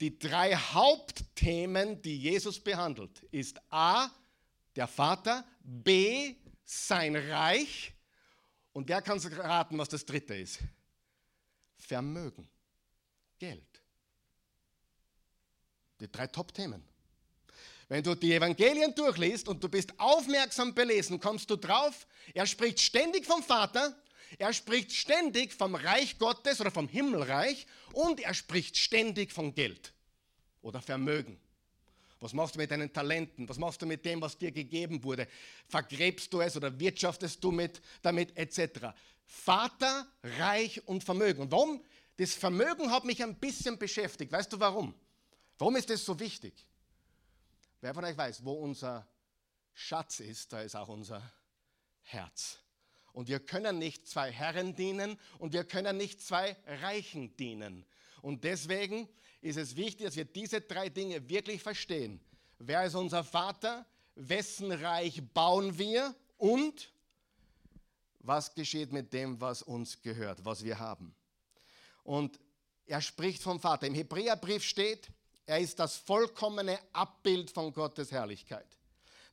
die 0.00 0.18
drei 0.18 0.54
Hauptthemen, 0.54 2.00
die 2.00 2.16
Jesus 2.16 2.58
behandelt, 2.58 3.22
ist 3.30 3.60
A, 3.70 4.08
der 4.76 4.86
Vater, 4.86 5.44
B, 5.62 6.36
sein 6.64 7.16
Reich 7.16 7.92
und 8.72 8.88
wer 8.88 9.02
kann 9.02 9.18
raten, 9.18 9.78
was 9.78 9.88
das 9.88 10.06
dritte 10.06 10.34
ist? 10.36 10.60
Vermögen, 11.76 12.48
Geld. 13.38 13.82
Die 15.98 16.10
drei 16.10 16.26
Top-Themen. 16.28 16.89
Wenn 17.90 18.04
du 18.04 18.14
die 18.14 18.32
Evangelien 18.32 18.94
durchliest 18.94 19.48
und 19.48 19.64
du 19.64 19.68
bist 19.68 19.98
aufmerksam 19.98 20.72
belesen, 20.72 21.18
kommst 21.18 21.50
du 21.50 21.56
drauf, 21.56 22.06
er 22.32 22.46
spricht 22.46 22.78
ständig 22.78 23.26
vom 23.26 23.42
Vater, 23.42 24.00
er 24.38 24.52
spricht 24.52 24.92
ständig 24.92 25.52
vom 25.52 25.74
Reich 25.74 26.16
Gottes 26.16 26.60
oder 26.60 26.70
vom 26.70 26.86
Himmelreich 26.86 27.66
und 27.92 28.20
er 28.20 28.32
spricht 28.32 28.78
ständig 28.78 29.32
von 29.32 29.52
Geld 29.56 29.92
oder 30.62 30.80
Vermögen. 30.80 31.40
Was 32.20 32.32
machst 32.32 32.54
du 32.54 32.60
mit 32.60 32.70
deinen 32.70 32.92
Talenten? 32.92 33.48
Was 33.48 33.58
machst 33.58 33.82
du 33.82 33.86
mit 33.86 34.04
dem, 34.04 34.20
was 34.20 34.38
dir 34.38 34.52
gegeben 34.52 35.02
wurde? 35.02 35.26
Vergräbst 35.66 36.32
du 36.32 36.40
es 36.40 36.56
oder 36.56 36.78
wirtschaftest 36.78 37.42
du 37.42 37.50
mit, 37.50 37.82
damit 38.02 38.36
etc. 38.36 38.94
Vater, 39.26 40.06
Reich 40.38 40.86
und 40.86 41.02
Vermögen. 41.02 41.42
Und 41.42 41.50
warum? 41.50 41.82
Das 42.18 42.34
Vermögen 42.34 42.92
hat 42.92 43.04
mich 43.04 43.20
ein 43.20 43.34
bisschen 43.34 43.76
beschäftigt. 43.76 44.30
Weißt 44.30 44.52
du 44.52 44.60
warum? 44.60 44.94
Warum 45.58 45.74
ist 45.74 45.90
das 45.90 46.04
so 46.04 46.20
wichtig? 46.20 46.54
Wer 47.80 47.94
von 47.94 48.04
euch 48.04 48.16
weiß, 48.16 48.44
wo 48.44 48.52
unser 48.52 49.08
Schatz 49.72 50.20
ist, 50.20 50.52
da 50.52 50.60
ist 50.60 50.76
auch 50.76 50.88
unser 50.88 51.22
Herz. 52.02 52.58
Und 53.12 53.28
wir 53.28 53.40
können 53.40 53.78
nicht 53.78 54.06
zwei 54.06 54.30
Herren 54.30 54.74
dienen 54.74 55.18
und 55.38 55.52
wir 55.52 55.64
können 55.64 55.96
nicht 55.96 56.22
zwei 56.22 56.56
Reichen 56.66 57.36
dienen. 57.36 57.86
Und 58.22 58.44
deswegen 58.44 59.08
ist 59.40 59.56
es 59.56 59.76
wichtig, 59.76 60.06
dass 60.06 60.16
wir 60.16 60.26
diese 60.26 60.60
drei 60.60 60.90
Dinge 60.90 61.28
wirklich 61.28 61.62
verstehen. 61.62 62.20
Wer 62.58 62.84
ist 62.84 62.94
unser 62.94 63.24
Vater? 63.24 63.86
Wessen 64.14 64.70
Reich 64.70 65.22
bauen 65.32 65.78
wir? 65.78 66.14
Und 66.36 66.92
was 68.18 68.54
geschieht 68.54 68.92
mit 68.92 69.12
dem, 69.14 69.40
was 69.40 69.62
uns 69.62 70.02
gehört, 70.02 70.44
was 70.44 70.62
wir 70.62 70.78
haben? 70.78 71.14
Und 72.04 72.38
er 72.84 73.00
spricht 73.00 73.42
vom 73.42 73.58
Vater. 73.58 73.86
Im 73.86 73.94
Hebräerbrief 73.94 74.62
steht, 74.62 75.10
er 75.46 75.58
ist 75.58 75.78
das 75.78 75.96
vollkommene 75.96 76.78
Abbild 76.92 77.50
von 77.50 77.72
Gottes 77.72 78.12
Herrlichkeit. 78.12 78.66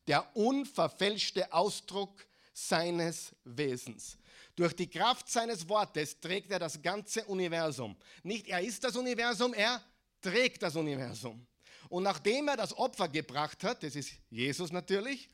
Der 0.08 0.36
unverfälschte 0.36 1.52
Ausdruck 1.52 2.26
seines 2.54 3.36
Wesens. 3.44 4.18
Durch 4.56 4.76
die 4.76 4.90
Kraft 4.90 5.30
seines 5.30 5.70
Wortes 5.70 6.20
trägt 6.20 6.52
er 6.52 6.60
das 6.60 6.82
ganze 6.82 7.24
Universum. 7.26 7.96
Nicht 8.24 8.48
er 8.48 8.62
ist 8.62 8.84
das 8.84 8.96
Universum, 8.96 9.54
er 9.54 9.84
trägt 10.22 10.64
das 10.64 10.76
Universum. 10.76 11.46
Und 11.90 12.04
nachdem 12.04 12.48
er 12.48 12.58
das 12.58 12.76
Opfer 12.76 13.08
gebracht 13.08 13.64
hat, 13.64 13.84
das 13.84 13.96
ist 13.96 14.14
Jesus 14.30 14.72
natürlich, 14.72 15.30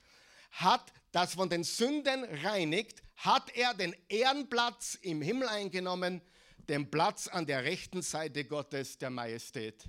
hat 0.52 0.92
das 1.12 1.34
von 1.36 1.50
den 1.50 1.64
Sünden 1.64 2.26
reinigt, 2.44 3.02
hat 3.16 3.56
er 3.56 3.74
den 3.74 3.96
Ehrenplatz 4.10 4.98
im 5.02 5.22
Himmel 5.22 5.48
eingenommen, 5.48 6.22
den 6.70 6.90
Platz 6.90 7.28
an 7.28 7.46
der 7.46 7.64
rechten 7.64 8.02
Seite 8.02 8.46
Gottes 8.46 8.98
der 8.98 9.10
Majestät. 9.10 9.86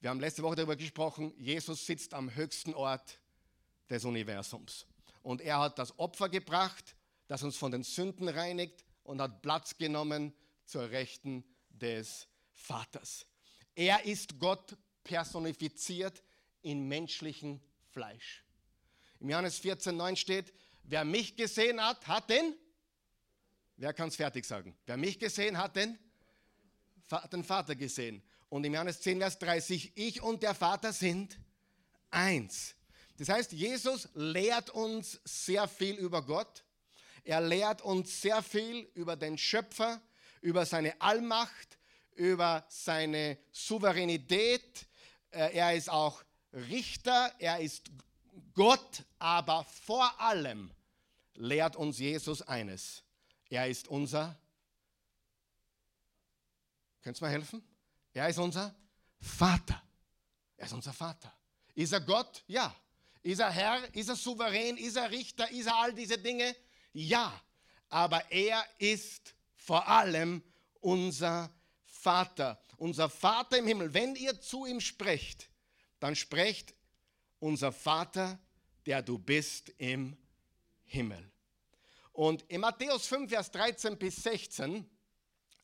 Wir 0.00 0.08
haben 0.08 0.20
letzte 0.20 0.42
Woche 0.42 0.56
darüber 0.56 0.76
gesprochen, 0.76 1.34
Jesus 1.36 1.84
sitzt 1.84 2.14
am 2.14 2.34
höchsten 2.34 2.72
Ort 2.72 3.20
des 3.90 4.06
Universums. 4.06 4.86
Und 5.22 5.42
er 5.42 5.58
hat 5.58 5.78
das 5.78 5.98
Opfer 5.98 6.30
gebracht, 6.30 6.96
das 7.28 7.42
uns 7.42 7.58
von 7.58 7.70
den 7.70 7.82
Sünden 7.82 8.26
reinigt 8.28 8.86
und 9.02 9.20
hat 9.20 9.42
Platz 9.42 9.76
genommen 9.76 10.32
zur 10.64 10.90
Rechten 10.90 11.44
des 11.68 12.26
Vaters. 12.54 13.26
Er 13.74 14.06
ist 14.06 14.38
Gott 14.38 14.74
personifiziert 15.04 16.22
in 16.62 16.88
menschlichem 16.88 17.60
Fleisch. 17.90 18.42
Im 19.18 19.28
Johannes 19.28 19.58
14, 19.58 19.94
9 19.94 20.16
steht, 20.16 20.54
wer 20.84 21.04
mich 21.04 21.36
gesehen 21.36 21.78
hat, 21.78 22.06
hat 22.08 22.30
den, 22.30 22.54
wer 23.76 23.92
kann 23.92 24.08
es 24.08 24.16
fertig 24.16 24.46
sagen? 24.46 24.74
Wer 24.86 24.96
mich 24.96 25.18
gesehen 25.18 25.58
hat, 25.58 25.76
den, 25.76 25.98
den 27.30 27.44
Vater 27.44 27.76
gesehen. 27.76 28.22
Und 28.50 28.64
im 28.64 28.74
Johannes 28.74 29.00
10, 29.00 29.20
Vers 29.20 29.38
30, 29.38 29.92
ich 29.94 30.20
und 30.20 30.42
der 30.42 30.54
Vater 30.54 30.92
sind 30.92 31.38
eins. 32.10 32.74
Das 33.16 33.28
heißt, 33.28 33.52
Jesus 33.52 34.08
lehrt 34.14 34.70
uns 34.70 35.20
sehr 35.24 35.68
viel 35.68 35.94
über 35.94 36.22
Gott. 36.22 36.64
Er 37.22 37.40
lehrt 37.40 37.80
uns 37.80 38.20
sehr 38.20 38.42
viel 38.42 38.90
über 38.94 39.14
den 39.14 39.38
Schöpfer, 39.38 40.02
über 40.40 40.66
seine 40.66 41.00
Allmacht, 41.00 41.78
über 42.16 42.64
seine 42.68 43.38
Souveränität. 43.52 44.86
Äh, 45.30 45.56
er 45.56 45.74
ist 45.74 45.88
auch 45.88 46.24
Richter, 46.52 47.32
er 47.38 47.60
ist 47.60 47.90
Gott, 48.54 49.04
aber 49.20 49.64
vor 49.64 50.20
allem 50.20 50.72
lehrt 51.34 51.76
uns 51.76 51.98
Jesus 51.98 52.42
eines. 52.42 53.04
Er 53.48 53.68
ist 53.68 53.86
unser, 53.86 54.36
könnt 57.02 57.20
ihr 57.20 57.26
mir 57.26 57.32
helfen? 57.32 57.69
Er 58.12 58.28
ist 58.28 58.38
unser 58.38 58.74
Vater. 59.20 59.82
Er 60.56 60.66
ist 60.66 60.72
unser 60.72 60.92
Vater. 60.92 61.32
Ist 61.74 61.92
er 61.92 62.00
Gott? 62.00 62.42
Ja. 62.46 62.74
Ist 63.22 63.40
er 63.40 63.50
Herr? 63.50 63.94
Ist 63.94 64.08
er 64.08 64.16
souverän? 64.16 64.76
Ist 64.76 64.96
er 64.96 65.10
Richter? 65.10 65.50
Ist 65.50 65.66
er 65.66 65.76
all 65.76 65.94
diese 65.94 66.18
Dinge? 66.18 66.54
Ja. 66.92 67.40
Aber 67.88 68.30
er 68.30 68.64
ist 68.78 69.34
vor 69.56 69.86
allem 69.86 70.42
unser 70.80 71.50
Vater. 71.84 72.60
Unser 72.76 73.10
Vater 73.10 73.58
im 73.58 73.66
Himmel, 73.66 73.92
wenn 73.92 74.16
ihr 74.16 74.40
zu 74.40 74.64
ihm 74.64 74.80
sprecht, 74.80 75.50
dann 75.98 76.16
sprecht 76.16 76.74
unser 77.38 77.72
Vater, 77.72 78.38
der 78.86 79.02
du 79.02 79.18
bist 79.18 79.72
im 79.76 80.16
Himmel. 80.84 81.30
Und 82.12 82.42
in 82.48 82.60
Matthäus 82.60 83.06
5, 83.06 83.30
Vers 83.30 83.50
13 83.50 83.98
bis 83.98 84.16
16 84.22 84.88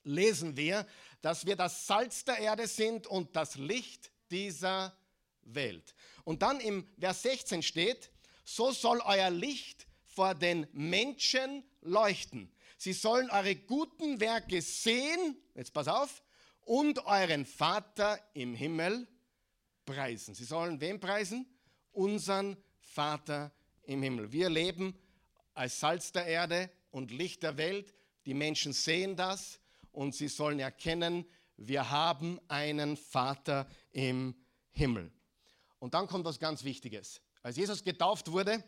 lesen 0.05 0.57
wir, 0.57 0.87
dass 1.27 1.45
wir 1.45 1.57
das 1.57 1.89
Salz 1.89 2.25
der 2.25 2.39
Erde 2.39 2.69
sind 2.69 3.09
und 3.09 3.35
das 3.35 3.57
Licht 3.57 4.13
dieser 4.31 4.97
Welt. 5.43 5.93
Und 6.23 6.43
dann 6.43 6.61
im 6.61 6.87
Vers 7.01 7.23
16 7.23 7.65
steht, 7.65 8.13
so 8.45 8.71
soll 8.71 9.01
euer 9.05 9.31
Licht 9.31 9.89
vor 10.05 10.37
den 10.37 10.69
Menschen 10.71 11.65
leuchten. 11.81 12.55
Sie 12.79 12.93
sollen 12.93 13.29
eure 13.31 13.57
guten 13.57 14.21
Werke 14.21 14.63
sehen, 14.63 15.37
jetzt 15.57 15.73
pass 15.73 15.89
auf, 15.89 16.23
und 16.61 17.05
euren 17.07 17.45
Vater 17.45 18.21
im 18.35 18.55
Himmel 18.55 19.09
preisen. 19.85 20.33
Sie 20.33 20.45
sollen 20.45 20.81
wen 20.81 21.01
preisen? 21.01 21.45
Unseren 21.91 22.57
Vater 22.79 23.51
im 23.83 24.01
Himmel. 24.01 24.31
Wir 24.31 24.49
leben 24.49 24.97
als 25.55 25.81
Salz 25.81 26.13
der 26.13 26.27
Erde 26.27 26.71
und 26.93 27.11
Licht 27.11 27.43
der 27.43 27.57
Welt. 27.57 27.93
Die 28.27 28.35
Menschen 28.35 28.73
sehen 28.73 29.17
das 29.17 29.59
und 29.97 30.15
sie 30.15 30.29
sollen 30.29 30.61
erkennen, 30.61 31.25
wir 31.57 31.91
haben 31.91 32.39
einen 32.49 32.99
Vater 32.99 33.67
im 33.93 34.35
Himmel. 34.73 35.11
Und 35.79 35.95
dann 35.95 36.07
kommt 36.07 36.27
was 36.27 36.39
ganz 36.39 36.65
Wichtiges. 36.65 37.23
Als 37.43 37.57
Jesus 37.57 37.83
getauft 37.83 38.31
wurde, 38.31 38.53
äh, 38.53 38.61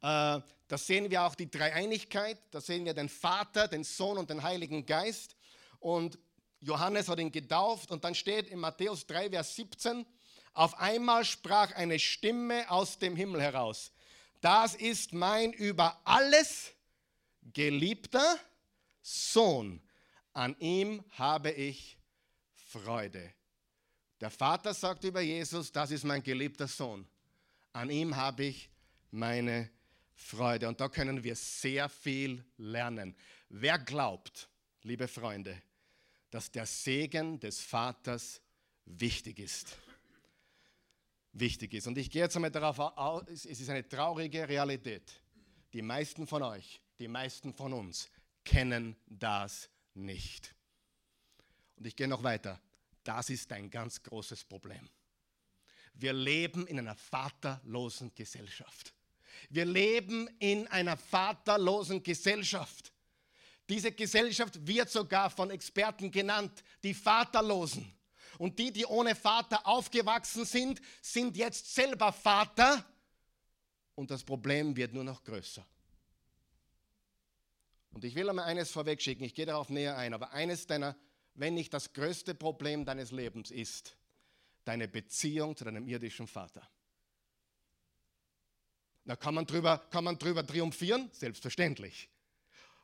da 0.00 0.78
sehen 0.78 1.10
wir 1.10 1.22
auch 1.22 1.34
die 1.34 1.50
Dreieinigkeit, 1.50 2.40
da 2.50 2.62
sehen 2.62 2.86
wir 2.86 2.94
den 2.94 3.10
Vater, 3.10 3.68
den 3.68 3.84
Sohn 3.84 4.16
und 4.16 4.30
den 4.30 4.42
Heiligen 4.42 4.86
Geist. 4.86 5.36
Und 5.80 6.18
Johannes 6.60 7.08
hat 7.08 7.18
ihn 7.18 7.30
getauft 7.30 7.90
und 7.90 8.02
dann 8.02 8.14
steht 8.14 8.48
in 8.48 8.58
Matthäus 8.58 9.06
3, 9.06 9.28
Vers 9.28 9.54
17, 9.54 10.06
auf 10.54 10.78
einmal 10.78 11.26
sprach 11.26 11.72
eine 11.72 11.98
Stimme 11.98 12.70
aus 12.70 12.98
dem 12.98 13.16
Himmel 13.16 13.42
heraus. 13.42 13.92
Das 14.40 14.74
ist 14.74 15.12
mein 15.12 15.52
über 15.52 16.00
alles 16.04 16.72
geliebter 17.52 18.38
Sohn. 19.02 19.82
An 20.40 20.56
ihm 20.58 21.04
habe 21.18 21.50
ich 21.50 21.98
Freude. 22.54 23.34
Der 24.22 24.30
Vater 24.30 24.72
sagt 24.72 25.04
über 25.04 25.20
Jesus, 25.20 25.70
das 25.70 25.90
ist 25.90 26.02
mein 26.02 26.22
geliebter 26.22 26.66
Sohn. 26.66 27.06
An 27.74 27.90
ihm 27.90 28.16
habe 28.16 28.44
ich 28.44 28.70
meine 29.10 29.68
Freude. 30.14 30.66
Und 30.66 30.80
da 30.80 30.88
können 30.88 31.22
wir 31.22 31.36
sehr 31.36 31.90
viel 31.90 32.42
lernen. 32.56 33.14
Wer 33.50 33.78
glaubt, 33.80 34.48
liebe 34.80 35.08
Freunde, 35.08 35.60
dass 36.30 36.50
der 36.50 36.64
Segen 36.64 37.38
des 37.38 37.60
Vaters 37.60 38.40
wichtig 38.86 39.40
ist? 39.40 39.76
Wichtig 41.34 41.74
ist. 41.74 41.86
Und 41.86 41.98
ich 41.98 42.10
gehe 42.10 42.22
jetzt 42.22 42.36
einmal 42.36 42.50
darauf 42.50 42.78
aus, 42.78 43.24
es 43.28 43.60
ist 43.60 43.68
eine 43.68 43.86
traurige 43.86 44.48
Realität. 44.48 45.20
Die 45.74 45.82
meisten 45.82 46.26
von 46.26 46.42
euch, 46.42 46.80
die 46.98 47.08
meisten 47.08 47.52
von 47.52 47.74
uns 47.74 48.08
kennen 48.42 48.96
das 49.06 49.68
nicht. 50.00 50.54
Und 51.76 51.86
ich 51.86 51.96
gehe 51.96 52.08
noch 52.08 52.22
weiter. 52.22 52.60
Das 53.04 53.30
ist 53.30 53.50
ein 53.52 53.70
ganz 53.70 54.02
großes 54.02 54.44
Problem. 54.44 54.88
Wir 55.94 56.12
leben 56.12 56.66
in 56.66 56.78
einer 56.78 56.94
vaterlosen 56.94 58.14
Gesellschaft. 58.14 58.94
Wir 59.48 59.64
leben 59.64 60.28
in 60.38 60.66
einer 60.68 60.96
vaterlosen 60.96 62.02
Gesellschaft. 62.02 62.92
Diese 63.68 63.92
Gesellschaft 63.92 64.66
wird 64.66 64.90
sogar 64.90 65.30
von 65.30 65.50
Experten 65.50 66.10
genannt, 66.10 66.62
die 66.82 66.94
Vaterlosen. 66.94 67.90
Und 68.38 68.58
die, 68.58 68.72
die 68.72 68.86
ohne 68.86 69.14
Vater 69.14 69.66
aufgewachsen 69.66 70.44
sind, 70.44 70.80
sind 71.00 71.36
jetzt 71.36 71.74
selber 71.74 72.12
Vater. 72.12 72.84
Und 73.94 74.10
das 74.10 74.24
Problem 74.24 74.74
wird 74.74 74.92
nur 74.92 75.04
noch 75.04 75.22
größer. 75.22 75.64
Und 77.92 78.04
ich 78.04 78.14
will 78.14 78.28
einmal 78.28 78.44
eines 78.44 78.70
vorwegschicken, 78.70 79.24
ich 79.24 79.34
gehe 79.34 79.46
darauf 79.46 79.68
näher 79.68 79.96
ein, 79.96 80.14
aber 80.14 80.32
eines 80.32 80.66
deiner 80.66 80.96
wenn 81.34 81.54
nicht 81.54 81.72
das 81.72 81.92
größte 81.92 82.34
Problem 82.34 82.84
deines 82.84 83.12
Lebens 83.12 83.50
ist, 83.50 83.96
deine 84.64 84.88
Beziehung 84.88 85.56
zu 85.56 85.64
deinem 85.64 85.88
irdischen 85.88 86.26
Vater. 86.26 86.68
Da 89.04 89.16
kann 89.16 89.34
man 89.34 89.46
drüber, 89.46 89.78
kann 89.90 90.04
man 90.04 90.18
drüber 90.18 90.46
triumphieren? 90.46 91.08
Selbstverständlich. 91.12 92.08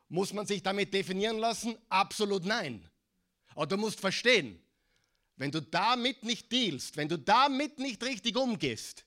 Muss 0.09 0.33
man 0.33 0.47
sich 0.47 0.63
damit 0.63 0.95
definieren 0.95 1.39
lassen? 1.39 1.77
Absolut 1.89 2.45
nein. 2.45 2.89
Aber 3.55 3.67
du 3.67 3.77
musst 3.77 4.01
verstehen, 4.01 4.61
wenn 5.37 5.51
du 5.51 5.61
damit 5.61 6.23
nicht 6.23 6.51
dealst, 6.51 6.97
wenn 6.97 7.09
du 7.09 7.19
damit 7.19 7.79
nicht 7.79 8.03
richtig 8.03 8.37
umgehst, 8.37 9.05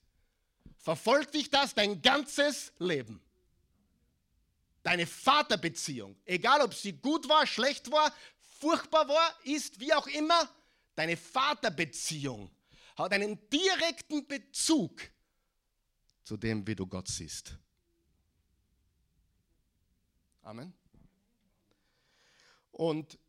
verfolgt 0.77 1.33
dich 1.33 1.49
das 1.49 1.73
dein 1.73 2.01
ganzes 2.01 2.71
Leben. 2.77 3.19
Deine 4.89 5.05
Vaterbeziehung, 5.05 6.15
egal 6.25 6.61
ob 6.61 6.73
sie 6.73 6.93
gut 6.93 7.29
war, 7.29 7.45
schlecht 7.45 7.91
war, 7.91 8.11
furchtbar 8.59 9.07
war, 9.07 9.39
ist, 9.43 9.79
wie 9.79 9.93
auch 9.93 10.07
immer, 10.07 10.49
deine 10.95 11.15
Vaterbeziehung 11.15 12.49
hat 12.95 13.13
einen 13.13 13.37
direkten 13.51 14.25
Bezug 14.25 14.99
zu 16.23 16.37
dem, 16.37 16.65
wie 16.65 16.73
du 16.73 16.87
Gott 16.87 17.07
siehst. 17.07 17.55
Amen. 20.41 20.73
Und 22.71 23.19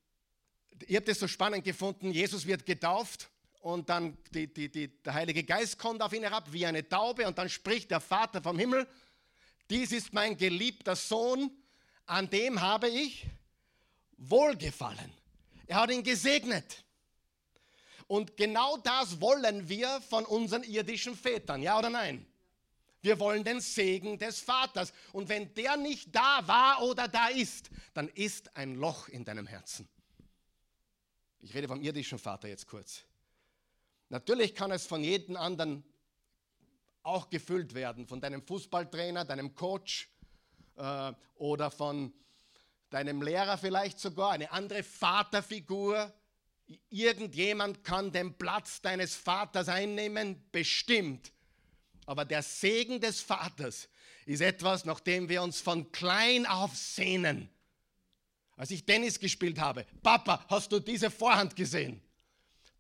ihr 0.87 0.96
habt 0.96 1.11
es 1.11 1.18
so 1.18 1.29
spannend 1.29 1.62
gefunden, 1.62 2.11
Jesus 2.11 2.46
wird 2.46 2.64
getauft 2.64 3.29
und 3.61 3.87
dann 3.90 4.16
die, 4.31 4.51
die, 4.51 4.70
die, 4.70 5.03
der 5.03 5.12
Heilige 5.12 5.44
Geist 5.44 5.79
kommt 5.79 6.01
auf 6.01 6.14
ihn 6.14 6.23
herab 6.23 6.51
wie 6.51 6.64
eine 6.64 6.88
Taube 6.88 7.29
und 7.29 7.37
dann 7.37 7.51
spricht 7.51 7.90
der 7.90 8.01
Vater 8.01 8.42
vom 8.42 8.59
Himmel, 8.59 8.88
dies 9.70 9.92
ist 9.92 10.12
mein 10.12 10.37
geliebter 10.37 10.96
Sohn, 10.96 11.50
an 12.06 12.28
dem 12.28 12.61
habe 12.61 12.88
ich 12.88 13.26
Wohlgefallen. 14.16 15.12
Er 15.66 15.76
hat 15.76 15.90
ihn 15.90 16.02
gesegnet. 16.02 16.85
Und 18.06 18.37
genau 18.37 18.76
das 18.78 19.20
wollen 19.20 19.68
wir 19.68 20.00
von 20.02 20.26
unseren 20.26 20.64
irdischen 20.64 21.16
Vätern, 21.16 21.62
ja 21.62 21.78
oder 21.78 21.90
nein? 21.90 22.26
Wir 23.02 23.18
wollen 23.18 23.44
den 23.44 23.61
Segen 23.61 24.18
des 24.18 24.40
Vaters. 24.40 24.92
Und 25.12 25.28
wenn 25.28 25.54
der 25.54 25.76
nicht 25.76 26.14
da 26.14 26.46
war 26.46 26.83
oder 26.83 27.09
da 27.09 27.28
ist, 27.28 27.70
dann 27.94 28.09
ist 28.09 28.54
ein 28.56 28.74
Loch 28.74 29.09
in 29.09 29.24
deinem 29.24 29.46
Herzen. 29.46 29.88
Ich 31.38 31.54
rede 31.54 31.68
vom 31.68 31.80
irdischen 31.80 32.18
Vater 32.18 32.48
jetzt 32.48 32.66
kurz. 32.66 33.04
Natürlich 34.11 34.54
kann 34.54 34.70
es 34.70 34.87
von 34.87 35.02
jedem 35.02 35.37
anderen 35.37 35.85
auch 37.02 37.30
gefüllt 37.30 37.74
werden, 37.74 38.06
von 38.06 38.20
deinem 38.20 38.42
Fußballtrainer, 38.42 39.24
deinem 39.24 39.54
Coach 39.54 40.08
äh, 40.76 41.12
oder 41.36 41.70
von 41.70 42.12
deinem 42.90 43.22
Lehrer 43.22 43.56
vielleicht 43.56 43.98
sogar, 43.98 44.32
eine 44.32 44.50
andere 44.50 44.82
Vaterfigur. 44.82 46.12
Irgendjemand 46.88 47.82
kann 47.84 48.12
den 48.12 48.34
Platz 48.34 48.80
deines 48.80 49.14
Vaters 49.14 49.68
einnehmen, 49.68 50.44
bestimmt. 50.52 51.32
Aber 52.06 52.24
der 52.24 52.42
Segen 52.42 53.00
des 53.00 53.20
Vaters 53.20 53.88
ist 54.26 54.40
etwas, 54.40 54.84
nach 54.84 55.00
dem 55.00 55.28
wir 55.28 55.42
uns 55.42 55.60
von 55.60 55.90
klein 55.92 56.46
auf 56.46 56.76
sehnen. 56.76 57.48
Als 58.56 58.70
ich 58.70 58.84
Tennis 58.84 59.18
gespielt 59.18 59.58
habe, 59.58 59.86
Papa, 60.02 60.44
hast 60.48 60.70
du 60.70 60.80
diese 60.80 61.10
Vorhand 61.10 61.56
gesehen? 61.56 62.02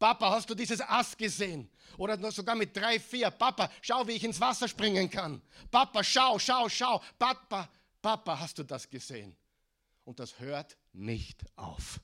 Papa, 0.00 0.30
hast 0.30 0.50
du 0.50 0.56
dieses 0.56 0.80
Ass 0.80 1.16
gesehen? 1.16 1.70
Oder 1.96 2.32
sogar 2.32 2.56
mit 2.56 2.76
drei, 2.76 2.98
vier. 2.98 3.30
Papa, 3.30 3.70
schau, 3.80 4.04
wie 4.08 4.12
ich 4.12 4.24
ins 4.24 4.40
Wasser 4.40 4.66
springen 4.66 5.08
kann. 5.08 5.40
Papa, 5.70 6.02
schau, 6.02 6.40
schau, 6.40 6.68
schau. 6.68 7.00
Papa, 7.16 7.68
Papa, 8.02 8.40
hast 8.40 8.58
du 8.58 8.64
das 8.64 8.90
gesehen? 8.90 9.36
und 10.10 10.18
das 10.18 10.40
hört 10.40 10.76
nicht 10.92 11.44
auf. 11.56 12.00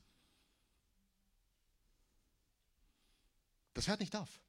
Das 3.73 3.89
hört 3.89 3.99
nicht 3.99 4.15
auf. 4.15 4.39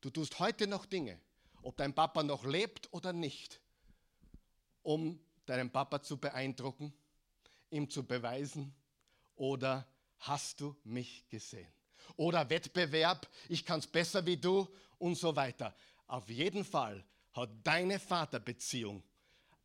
Du 0.00 0.10
tust 0.10 0.38
heute 0.38 0.68
noch 0.68 0.86
Dinge, 0.86 1.20
ob 1.62 1.76
dein 1.76 1.92
Papa 1.92 2.22
noch 2.22 2.44
lebt 2.44 2.92
oder 2.92 3.12
nicht, 3.12 3.60
um 4.84 5.20
deinen 5.44 5.72
Papa 5.72 6.02
zu 6.02 6.18
beeindrucken, 6.18 6.94
ihm 7.68 7.90
zu 7.90 8.06
beweisen 8.06 8.72
oder 9.34 9.86
hast 10.20 10.60
du 10.60 10.76
mich 10.84 11.28
gesehen? 11.28 11.72
Oder 12.16 12.48
Wettbewerb, 12.50 13.28
ich 13.48 13.64
kann 13.64 13.80
es 13.80 13.86
besser 13.86 14.24
wie 14.26 14.36
du 14.36 14.68
und 14.98 15.16
so 15.16 15.34
weiter. 15.34 15.74
Auf 16.06 16.28
jeden 16.28 16.64
Fall 16.64 17.04
hat 17.32 17.50
deine 17.62 17.98
Vaterbeziehung 17.98 19.02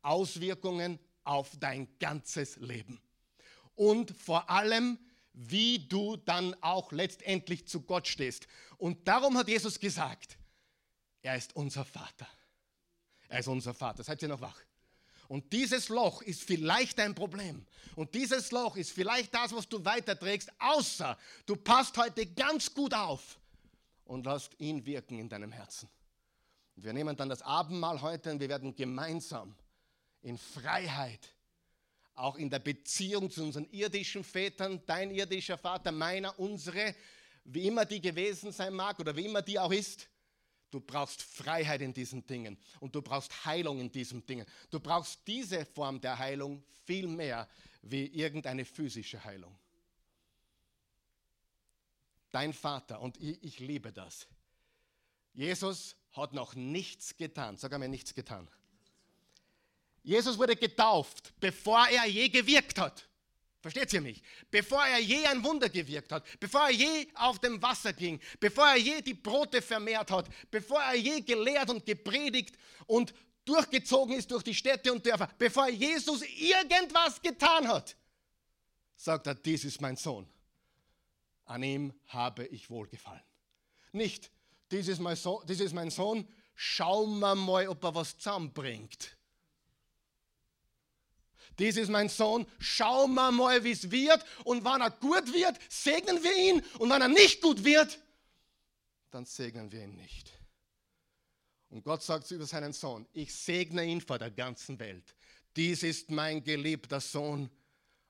Auswirkungen 0.02 0.98
auf 1.24 1.50
dein 1.58 1.88
ganzes 1.98 2.56
Leben. 2.56 3.00
Und 3.74 4.12
vor 4.16 4.48
allem, 4.48 4.98
wie 5.32 5.86
du 5.86 6.16
dann 6.16 6.56
auch 6.62 6.92
letztendlich 6.92 7.66
zu 7.68 7.82
Gott 7.82 8.06
stehst. 8.08 8.46
Und 8.78 9.06
darum 9.06 9.36
hat 9.36 9.48
Jesus 9.48 9.78
gesagt, 9.78 10.38
er 11.20 11.36
ist 11.36 11.54
unser 11.54 11.84
Vater. 11.84 12.26
Er 13.28 13.40
ist 13.40 13.48
unser 13.48 13.74
Vater. 13.74 14.02
Seid 14.02 14.22
ihr 14.22 14.28
noch 14.28 14.40
wach? 14.40 14.58
Und 15.28 15.52
dieses 15.52 15.88
Loch 15.88 16.22
ist 16.22 16.42
vielleicht 16.42 16.98
dein 16.98 17.14
Problem. 17.14 17.66
Und 17.94 18.14
dieses 18.14 18.50
Loch 18.50 18.76
ist 18.76 18.92
vielleicht 18.92 19.34
das, 19.34 19.54
was 19.54 19.68
du 19.68 19.84
weiterträgst, 19.84 20.52
außer 20.58 21.18
du 21.46 21.56
passt 21.56 21.96
heute 21.96 22.26
ganz 22.26 22.72
gut 22.72 22.94
auf 22.94 23.38
und 24.04 24.26
lässt 24.26 24.58
ihn 24.58 24.84
wirken 24.84 25.18
in 25.18 25.28
deinem 25.28 25.52
Herzen. 25.52 25.88
Wir 26.76 26.92
nehmen 26.92 27.16
dann 27.16 27.28
das 27.28 27.42
Abendmahl 27.42 28.02
heute 28.02 28.30
und 28.30 28.40
wir 28.40 28.48
werden 28.48 28.74
gemeinsam 28.74 29.54
in 30.22 30.36
Freiheit 30.36 31.36
auch 32.16 32.36
in 32.36 32.50
der 32.50 32.58
Beziehung 32.58 33.30
zu 33.30 33.44
unseren 33.44 33.68
irdischen 33.70 34.24
Vätern, 34.24 34.80
dein 34.86 35.10
irdischer 35.10 35.58
Vater, 35.58 35.92
meiner, 35.92 36.38
unsere, 36.38 36.94
wie 37.44 37.66
immer 37.66 37.84
die 37.84 38.00
gewesen 38.00 38.52
sein 38.52 38.74
mag 38.74 38.98
oder 38.98 39.14
wie 39.14 39.26
immer 39.26 39.42
die 39.42 39.58
auch 39.58 39.72
ist. 39.72 40.08
Du 40.70 40.80
brauchst 40.80 41.22
Freiheit 41.22 41.80
in 41.80 41.92
diesen 41.92 42.26
Dingen 42.26 42.58
und 42.80 42.94
du 42.94 43.00
brauchst 43.02 43.44
Heilung 43.44 43.80
in 43.80 43.90
diesen 43.90 44.26
Dingen. 44.26 44.46
Du 44.70 44.80
brauchst 44.80 45.20
diese 45.26 45.64
Form 45.64 46.00
der 46.00 46.18
Heilung 46.18 46.62
viel 46.84 47.06
mehr 47.06 47.48
wie 47.82 48.06
irgendeine 48.06 48.64
physische 48.64 49.22
Heilung. 49.22 49.56
Dein 52.30 52.52
Vater, 52.52 53.00
und 53.00 53.16
ich, 53.18 53.42
ich 53.42 53.58
liebe 53.60 53.92
das. 53.92 54.26
Jesus 55.32 55.96
hat 56.12 56.32
noch 56.32 56.54
nichts 56.54 57.16
getan. 57.16 57.56
Sag 57.56 57.72
einmal 57.72 57.88
nichts 57.88 58.14
getan. 58.14 58.48
Jesus 60.02 60.38
wurde 60.38 60.56
getauft, 60.56 61.32
bevor 61.40 61.86
er 61.88 62.06
je 62.06 62.28
gewirkt 62.28 62.78
hat. 62.78 63.08
Versteht 63.66 63.94
ihr 63.94 64.00
mich? 64.00 64.22
Bevor 64.48 64.86
er 64.86 65.00
je 65.00 65.26
ein 65.26 65.42
Wunder 65.42 65.68
gewirkt 65.68 66.12
hat, 66.12 66.24
bevor 66.38 66.68
er 66.68 66.70
je 66.70 67.08
auf 67.14 67.40
dem 67.40 67.60
Wasser 67.60 67.92
ging, 67.92 68.20
bevor 68.38 68.68
er 68.68 68.76
je 68.76 69.02
die 69.02 69.14
Brote 69.14 69.60
vermehrt 69.60 70.08
hat, 70.12 70.28
bevor 70.52 70.80
er 70.80 70.94
je 70.94 71.20
gelehrt 71.20 71.68
und 71.70 71.84
gepredigt 71.84 72.56
und 72.86 73.12
durchgezogen 73.44 74.14
ist 74.14 74.30
durch 74.30 74.44
die 74.44 74.54
Städte 74.54 74.92
und 74.92 75.04
Dörfer, 75.04 75.28
bevor 75.36 75.68
Jesus 75.68 76.22
irgendwas 76.22 77.20
getan 77.20 77.66
hat, 77.66 77.96
sagt 78.94 79.26
er, 79.26 79.34
dies 79.34 79.64
ist 79.64 79.80
mein 79.80 79.96
Sohn. 79.96 80.28
An 81.46 81.64
ihm 81.64 81.92
habe 82.06 82.46
ich 82.46 82.70
wohlgefallen. 82.70 83.24
Nicht, 83.90 84.30
dies 84.70 84.86
ist 84.86 85.00
mein 85.00 85.90
Sohn, 85.90 86.28
schauen 86.54 87.18
wir 87.18 87.34
mal, 87.34 87.66
ob 87.66 87.82
er 87.82 87.96
was 87.96 88.16
zusammenbringt 88.16 89.16
dies 91.58 91.76
ist 91.76 91.88
mein 91.88 92.08
Sohn, 92.08 92.46
schauen 92.58 93.14
wir 93.14 93.30
mal, 93.30 93.64
wie 93.64 93.72
es 93.72 93.90
wird. 93.90 94.24
Und 94.44 94.64
wenn 94.64 94.80
er 94.80 94.90
gut 94.90 95.32
wird, 95.32 95.58
segnen 95.68 96.22
wir 96.22 96.36
ihn. 96.36 96.62
Und 96.78 96.90
wenn 96.90 97.00
er 97.00 97.08
nicht 97.08 97.40
gut 97.40 97.64
wird, 97.64 97.98
dann 99.10 99.24
segnen 99.24 99.72
wir 99.72 99.84
ihn 99.84 99.96
nicht. 99.96 100.30
Und 101.70 101.82
Gott 101.82 102.02
sagt 102.02 102.30
über 102.30 102.46
seinen 102.46 102.72
Sohn, 102.72 103.06
ich 103.12 103.34
segne 103.34 103.84
ihn 103.84 104.00
vor 104.00 104.18
der 104.18 104.30
ganzen 104.30 104.78
Welt. 104.78 105.14
Dies 105.56 105.82
ist 105.82 106.10
mein 106.10 106.44
geliebter 106.44 107.00
Sohn, 107.00 107.50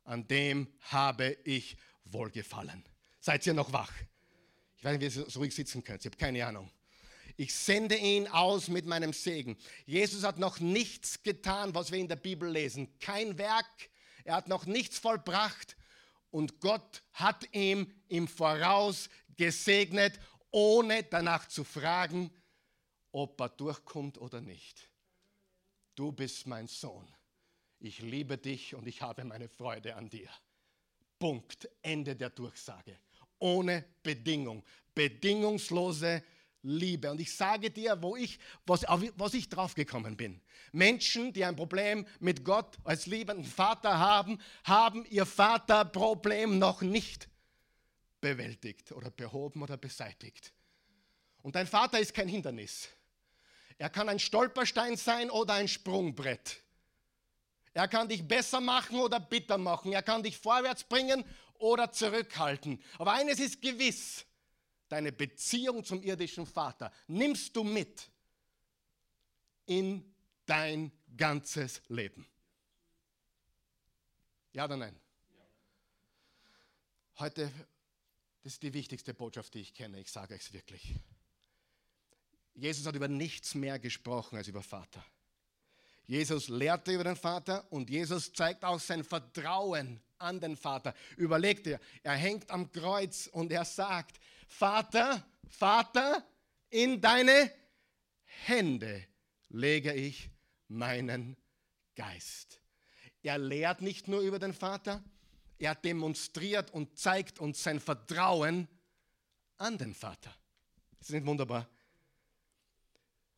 an 0.05 0.27
dem 0.27 0.69
habe 0.81 1.39
ich 1.45 1.77
wohlgefallen. 2.05 2.85
Seid 3.21 3.47
ihr 3.47 3.55
noch 3.55 3.73
wach? 3.73 3.93
Ich 4.77 4.85
weiß 4.85 4.99
nicht, 4.99 5.15
wie 5.15 5.21
ihr 5.21 5.31
so 5.31 5.41
ruhig 5.41 5.55
sitzen 5.55 5.83
könnt. 5.83 6.01
Ich 6.01 6.07
habe 6.07 6.17
keine 6.17 6.45
Ahnung. 6.47 6.71
Ich 7.37 7.55
sende 7.55 7.97
ihn 7.97 8.29
aus 8.29 8.69
mit 8.69 8.87
meinem 8.87 9.13
Segen. 9.13 9.59
Jesus 9.85 10.25
hat 10.25 10.39
noch 10.39 10.59
nichts 10.59 11.23
getan, 11.23 11.75
was 11.75 11.93
wir 11.93 11.99
in 11.99 12.09
der 12.09 12.17
Bibel 12.17 12.49
lesen. 12.51 12.99
Kein 12.99 13.37
Werk. 13.37 13.91
Er 14.25 14.37
hat 14.37 14.49
noch 14.49 14.65
nichts 14.65 14.99
vollbracht. 14.99 15.77
Und 16.31 16.61
Gott 16.61 17.03
hat 17.13 17.47
ihm 17.55 17.93
im 18.09 18.27
Voraus 18.27 19.11
gesegnet, 19.37 20.19
ohne 20.51 21.03
danach 21.03 21.47
zu 21.49 21.63
fragen, 21.63 22.31
ob 23.13 23.41
er 23.41 23.51
durchkommt 23.51 24.19
oder 24.19 24.41
nicht. 24.41 24.89
Du 25.95 26.13
bist 26.13 26.47
mein 26.47 26.69
Sohn. 26.69 27.07
Ich 27.79 28.01
liebe 28.01 28.39
dich 28.39 28.75
und 28.75 28.87
ich 28.87 29.03
habe 29.03 29.25
meine 29.25 29.49
Freude 29.49 29.97
an 29.97 30.09
dir. 30.09 30.29
Punkt. 31.19 31.69
Ende 31.83 32.17
der 32.17 32.31
Durchsage. 32.31 32.99
Ohne 33.39 33.85
Bedingung. 34.03 34.65
Bedingungslose 34.95 36.23
Liebe. 36.67 37.11
Und 37.11 37.21
ich 37.21 37.35
sage 37.35 37.71
dir, 37.71 38.03
wo 38.03 38.17
ich, 38.17 38.39
was, 38.67 38.83
was 38.83 39.35
ich 39.35 39.49
draufgekommen 39.49 40.17
bin. 40.17 40.41
Menschen, 40.73 41.33
die 41.33 41.45
ein 41.45 41.57
Problem 41.57 42.07
mit 42.19 42.45
Gott 42.45 42.77
als 42.85 43.07
liebenden 43.07 43.45
Vater 43.45 43.99
haben, 43.99 44.39
haben 44.65 45.05
ihr 45.07 45.25
Vaterproblem 45.25 46.59
noch 46.59 46.83
nicht 46.83 47.29
bewältigt 48.21 48.93
oder 48.93 49.11
behoben 49.11 49.63
oder 49.63 49.77
beseitigt. 49.77 50.53
Und 51.43 51.55
dein 51.55 51.67
Vater 51.67 52.01
ist 52.01 52.13
kein 52.13 52.29
Hindernis. 52.29 52.89
Er 53.79 53.91
kann 53.91 54.09
ein 54.09 54.19
Stolperstein 54.19 54.97
sein 54.97 55.31
oder 55.31 55.55
ein 55.55 55.69
Sprungbrett. 55.69 56.61
Er 57.73 57.89
kann 57.89 58.09
dich 58.09 58.27
besser 58.27 58.61
machen 58.61 58.99
oder 58.99 59.21
bitter 59.21 59.59
machen. 59.59 59.93
Er 59.93 60.03
kann 60.03 60.23
dich 60.23 60.39
vorwärts 60.39 60.83
bringen 60.85 61.25
oder 61.59 61.93
zurückhalten. 61.93 62.83
Aber 62.99 63.13
eines 63.13 63.39
ist 63.39 63.61
gewiss, 63.61 64.25
deine 64.89 65.13
Beziehung 65.13 65.85
zum 65.85 66.03
irdischen 66.03 66.47
Vater 66.47 66.93
nimmst 67.07 67.55
du 67.57 67.65
mit 67.65 68.11
in 69.67 70.15
dein 70.47 70.93
ganzes 71.17 71.83
Leben. 71.89 72.27
Ja 74.53 74.65
oder 74.65 74.77
nein? 74.77 74.99
Heute, 77.19 77.51
das 78.43 78.55
ist 78.55 78.63
die 78.63 78.73
wichtigste 78.73 79.15
Botschaft, 79.15 79.55
die 79.55 79.61
ich 79.61 79.75
kenne, 79.75 80.01
ich 80.01 80.11
sage 80.11 80.35
es 80.35 80.53
wirklich. 80.53 80.95
Jesus 82.55 82.87
hat 82.87 82.95
über 82.95 83.09
nichts 83.09 83.55
mehr 83.55 83.79
gesprochen 83.79 84.37
als 84.37 84.49
über 84.49 84.63
Vater. 84.63 85.05
Jesus 86.07 86.49
lehrte 86.49 86.93
über 86.93 87.05
den 87.05 87.17
Vater 87.17 87.71
und 87.71 87.91
Jesus 87.91 88.33
zeigt 88.33 88.65
auch 88.65 88.79
sein 88.79 89.03
Vertrauen 89.03 90.01
an 90.19 90.41
den 90.41 90.57
Vater. 90.57 90.95
Überleg 91.17 91.65
dir, 91.65 91.81
er 92.03 92.15
hängt 92.15 92.51
am 92.51 92.71
Kreuz 92.71 93.27
und 93.27 93.51
er 93.51 93.65
sagt, 93.65 94.21
Vater, 94.47 95.25
Vater, 95.49 96.25
in 96.71 97.01
deine 97.01 97.53
Hände 98.25 99.07
lege 99.49 99.93
ich 99.93 100.31
meinen 100.69 101.37
Geist. 101.95 102.61
Er 103.23 103.39
lehrt 103.39 103.83
nicht 103.83 104.09
nur 104.09 104.21
über 104.21 104.39
den 104.39 104.55
Vater, 104.55 105.03
er 105.59 105.75
demonstriert 105.75 106.71
und 106.73 106.99
zeigt 106.99 107.39
uns 107.39 107.63
sein 107.63 107.81
Vertrauen 107.81 108.69
an 109.57 109.79
den 109.79 109.95
Vater. 109.95 110.35
Ist 111.01 111.11
nicht 111.11 111.27
wunderbar? 111.27 111.69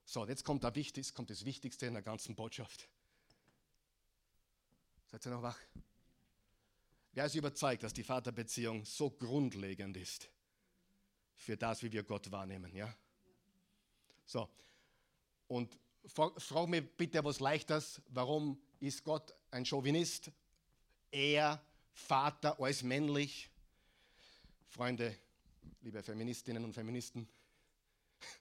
So, 0.05 0.27
jetzt 0.27 0.45
kommt, 0.45 0.65
da 0.65 0.75
Wichtigste, 0.75 1.15
kommt 1.15 1.31
das 1.31 1.45
Wichtigste 1.45 1.87
in 1.87 1.95
der 1.95 2.03
ganzen 2.03 2.35
Botschaft. 2.35 2.89
Seid 5.07 5.25
ihr 5.27 5.33
noch 5.33 5.43
wach? 5.43 5.59
Wer 7.13 7.27
ist 7.27 7.35
überzeugt, 7.35 7.83
dass 7.83 7.93
die 7.93 8.05
Vaterbeziehung 8.05 8.85
so 8.85 9.11
grundlegend 9.11 9.97
ist 9.97 10.31
für 11.39 11.57
das, 11.57 11.83
wie 11.83 11.91
wir 11.91 12.03
Gott 12.03 12.31
wahrnehmen? 12.31 12.75
Ja? 12.75 12.93
So, 14.27 14.49
und 15.47 15.79
frag 16.07 16.69
mir 16.69 16.83
bitte 16.83 17.25
was 17.25 17.41
Leichtes, 17.41 18.03
warum 18.09 18.61
ist 18.81 19.03
Gott 19.05 19.35
ein 19.51 19.65
Chauvinist? 19.65 20.31
Er, 21.11 21.63
Vater, 21.93 22.61
als 22.61 22.83
männlich. 22.83 23.49
Freunde, 24.69 25.17
liebe 25.81 26.03
Feministinnen 26.03 26.63
und 26.63 26.75
Feministen, 26.75 27.27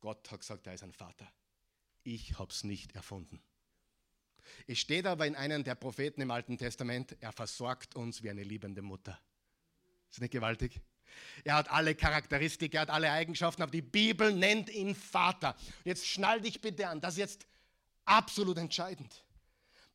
Gott 0.00 0.30
hat 0.30 0.40
gesagt, 0.40 0.66
er 0.66 0.74
ist 0.74 0.82
ein 0.82 0.92
Vater. 0.92 1.32
Ich 2.04 2.38
habe 2.38 2.52
es 2.52 2.64
nicht 2.64 2.94
erfunden. 2.94 3.40
Es 4.66 4.78
steht 4.78 5.06
aber 5.06 5.26
in 5.26 5.34
einem 5.34 5.64
der 5.64 5.74
Propheten 5.74 6.20
im 6.20 6.30
Alten 6.30 6.58
Testament, 6.58 7.16
er 7.20 7.32
versorgt 7.32 7.96
uns 7.96 8.22
wie 8.22 8.30
eine 8.30 8.42
liebende 8.42 8.82
Mutter. 8.82 9.18
Ist 10.10 10.20
nicht 10.20 10.32
gewaltig? 10.32 10.80
Er 11.44 11.54
hat 11.54 11.70
alle 11.70 11.94
Charakteristik, 11.94 12.74
er 12.74 12.82
hat 12.82 12.90
alle 12.90 13.10
Eigenschaften, 13.10 13.62
aber 13.62 13.72
die 13.72 13.82
Bibel 13.82 14.32
nennt 14.32 14.70
ihn 14.70 14.94
Vater. 14.94 15.56
Jetzt 15.84 16.06
schnall 16.06 16.40
dich 16.40 16.60
bitte 16.60 16.88
an, 16.88 17.00
das 17.00 17.14
ist 17.14 17.18
jetzt 17.18 17.46
absolut 18.04 18.58
entscheidend. 18.58 19.24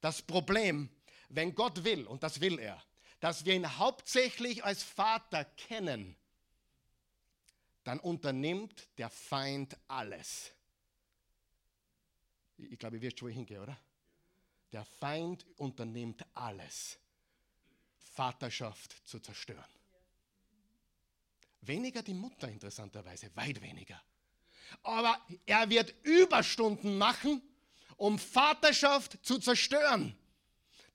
Das 0.02 0.22
Problem, 0.22 0.90
wenn 1.30 1.56
Gott 1.56 1.84
will, 1.84 2.06
und 2.06 2.24
das 2.24 2.42
will 2.42 2.60
er, 2.60 2.82
dass 3.20 3.46
wir 3.46 3.54
ihn 3.54 3.78
hauptsächlich 3.78 4.64
als 4.64 4.84
Vater 4.84 5.46
kennen, 5.46 6.16
dann 7.84 8.00
unternimmt 8.00 8.88
der 8.98 9.10
Feind 9.10 9.78
alles. 9.88 10.52
Ich 12.58 12.78
glaube, 12.80 12.98
ihr 12.98 13.02
wirst 13.02 13.20
schon 13.20 13.32
hingehen, 13.32 13.62
oder? 13.62 13.78
Der 14.72 14.86
Feind 14.86 15.46
unternimmt 15.58 16.26
alles, 16.34 16.98
Vaterschaft 18.14 19.08
zu 19.08 19.20
zerstören. 19.20 19.64
Weniger 21.66 22.04
die 22.04 22.14
Mutter 22.14 22.50
interessanterweise, 22.50 23.30
weit 23.36 23.62
weniger. 23.62 24.02
Aber 24.82 25.20
er 25.46 25.70
wird 25.70 25.94
Überstunden 26.04 26.98
machen, 26.98 27.42
um 27.96 28.20
Vaterschaft 28.20 29.20
zu 29.24 29.40
zerstören. 29.40 30.18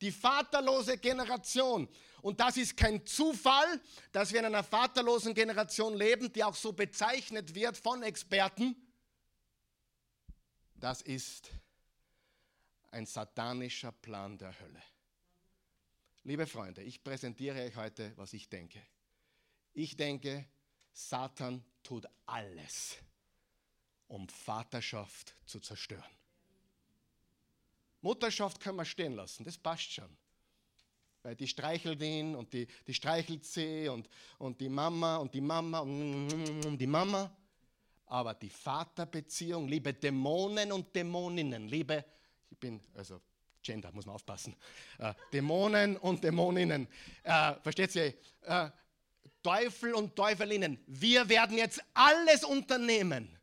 Die 0.00 0.12
vaterlose 0.12 0.98
Generation. 0.98 1.88
Und 2.22 2.40
das 2.40 2.56
ist 2.56 2.76
kein 2.76 3.06
Zufall, 3.06 3.80
dass 4.12 4.32
wir 4.32 4.40
in 4.40 4.46
einer 4.46 4.64
vaterlosen 4.64 5.34
Generation 5.34 5.96
leben, 5.96 6.32
die 6.32 6.44
auch 6.44 6.54
so 6.54 6.72
bezeichnet 6.72 7.54
wird 7.54 7.76
von 7.76 8.02
Experten. 8.02 8.76
Das 10.74 11.02
ist 11.02 11.50
ein 12.90 13.06
satanischer 13.06 13.92
Plan 13.92 14.38
der 14.38 14.58
Hölle. 14.60 14.82
Liebe 16.24 16.46
Freunde, 16.46 16.82
ich 16.82 17.02
präsentiere 17.02 17.64
euch 17.64 17.76
heute, 17.76 18.12
was 18.16 18.32
ich 18.32 18.48
denke. 18.48 18.82
Ich 19.72 19.96
denke, 19.96 20.46
Satan 20.98 21.62
tut 21.84 22.06
alles, 22.26 22.96
um 24.08 24.28
Vaterschaft 24.28 25.32
zu 25.46 25.60
zerstören. 25.60 26.02
Mutterschaft 28.00 28.60
können 28.60 28.78
wir 28.78 28.84
stehen 28.84 29.14
lassen, 29.14 29.44
das 29.44 29.56
passt 29.56 29.92
schon. 29.92 30.08
Weil 31.22 31.36
die 31.36 31.46
streichelt 31.46 32.02
ihn 32.02 32.34
und 32.34 32.52
die, 32.52 32.66
die 32.86 32.94
streichelt 32.94 33.44
sie 33.44 33.88
und, 33.88 34.08
und 34.38 34.60
die 34.60 34.68
Mama 34.68 35.18
und 35.18 35.32
die 35.34 35.40
Mama 35.40 35.80
und 35.80 36.78
die 36.78 36.86
Mama. 36.86 37.30
Aber 38.06 38.34
die 38.34 38.50
Vaterbeziehung, 38.50 39.68
liebe 39.68 39.94
Dämonen 39.94 40.72
und 40.72 40.94
Dämoninnen, 40.96 41.68
liebe, 41.68 42.04
ich 42.50 42.58
bin, 42.58 42.80
also 42.94 43.20
Gender, 43.62 43.92
muss 43.92 44.04
man 44.04 44.16
aufpassen, 44.16 44.56
äh, 44.98 45.14
Dämonen 45.32 45.96
und 45.96 46.24
Dämoninnen, 46.24 46.88
äh, 47.22 47.54
versteht 47.60 47.94
ihr? 47.94 48.14
Äh, 48.42 48.70
Teufel 49.48 49.94
und 49.94 50.14
Teufelinnen, 50.14 50.78
wir 50.86 51.26
werden 51.30 51.56
jetzt 51.56 51.82
alles 51.94 52.44
unternehmen, 52.44 53.34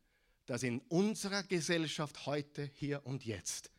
dass 0.46 0.62
in 0.62 0.78
unserer 0.82 1.42
Gesellschaft 1.42 2.26
heute, 2.26 2.70
hier 2.76 3.04
und 3.04 3.24
jetzt 3.24 3.72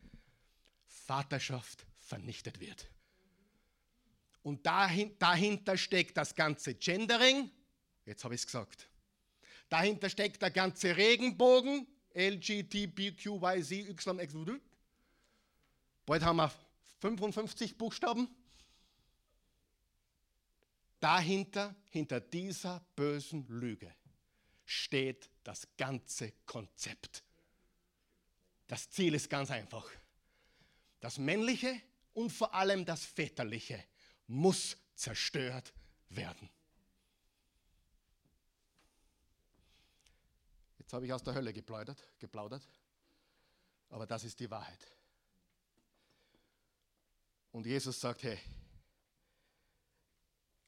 Vaterschaft 0.88 1.86
vernichtet 1.96 2.60
wird. 2.60 2.90
Und 4.44 4.66
dahin, 4.66 5.18
dahinter 5.20 5.78
steckt 5.78 6.18
das 6.18 6.36
ganze 6.36 6.76
Gendering, 6.76 7.50
jetzt 8.06 8.26
habe 8.26 8.36
ich 8.36 8.42
es 8.42 8.48
gesagt. 8.48 8.90
Dahinter 9.70 10.10
steckt 10.10 10.42
der 10.42 10.52
ganze 10.52 10.98
Regenbogen, 10.98 11.88
LGTBQYZ, 12.14 13.86
Bald 16.06 16.24
haben 16.24 16.36
wir 16.36 16.52
55 17.00 17.78
Buchstaben. 17.78 18.28
Dahinter, 21.08 21.74
hinter 21.90 22.20
dieser 22.20 22.82
bösen 22.98 23.48
Lüge, 23.48 23.96
steht 24.66 25.30
das 25.42 25.66
ganze 25.78 26.34
Konzept. 26.46 27.24
Das 28.68 28.90
Ziel 28.90 29.14
ist 29.14 29.30
ganz 29.30 29.50
einfach. 29.50 29.90
Das 31.00 31.18
Männliche 31.18 31.82
und 32.14 32.30
vor 32.30 32.54
allem 32.54 32.84
das 32.84 33.06
Väterliche 33.06 33.82
muss 34.28 34.76
zerstört 34.96 35.74
werden. 36.10 36.50
Jetzt 40.78 40.92
habe 40.92 41.06
ich 41.06 41.14
aus 41.14 41.24
der 41.24 41.36
Hölle 41.36 41.54
geplaudert, 41.54 42.06
geplaudert, 42.20 42.68
aber 43.88 44.06
das 44.06 44.26
ist 44.26 44.42
die 44.42 44.52
Wahrheit. 44.52 44.86
Und 47.54 47.66
Jesus 47.66 47.98
sagt, 47.98 48.24
hey, 48.24 48.38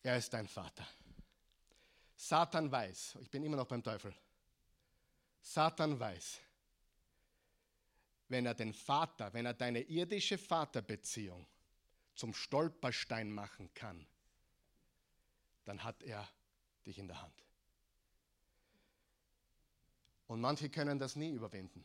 er 0.03 0.17
ist 0.17 0.33
dein 0.33 0.47
Vater. 0.47 0.88
Satan 2.15 2.71
weiß, 2.71 3.17
ich 3.21 3.29
bin 3.29 3.43
immer 3.43 3.57
noch 3.57 3.67
beim 3.67 3.83
Teufel, 3.83 4.13
Satan 5.41 5.99
weiß, 5.99 6.39
wenn 8.27 8.45
er 8.45 8.53
den 8.53 8.73
Vater, 8.73 9.33
wenn 9.33 9.45
er 9.45 9.53
deine 9.53 9.81
irdische 9.81 10.38
Vaterbeziehung 10.38 11.47
zum 12.15 12.33
Stolperstein 12.33 13.31
machen 13.31 13.73
kann, 13.73 14.05
dann 15.65 15.83
hat 15.83 16.03
er 16.03 16.27
dich 16.85 16.99
in 16.99 17.07
der 17.07 17.21
Hand. 17.21 17.45
Und 20.27 20.41
manche 20.41 20.69
können 20.69 20.99
das 20.99 21.15
nie 21.15 21.31
überwinden. 21.31 21.83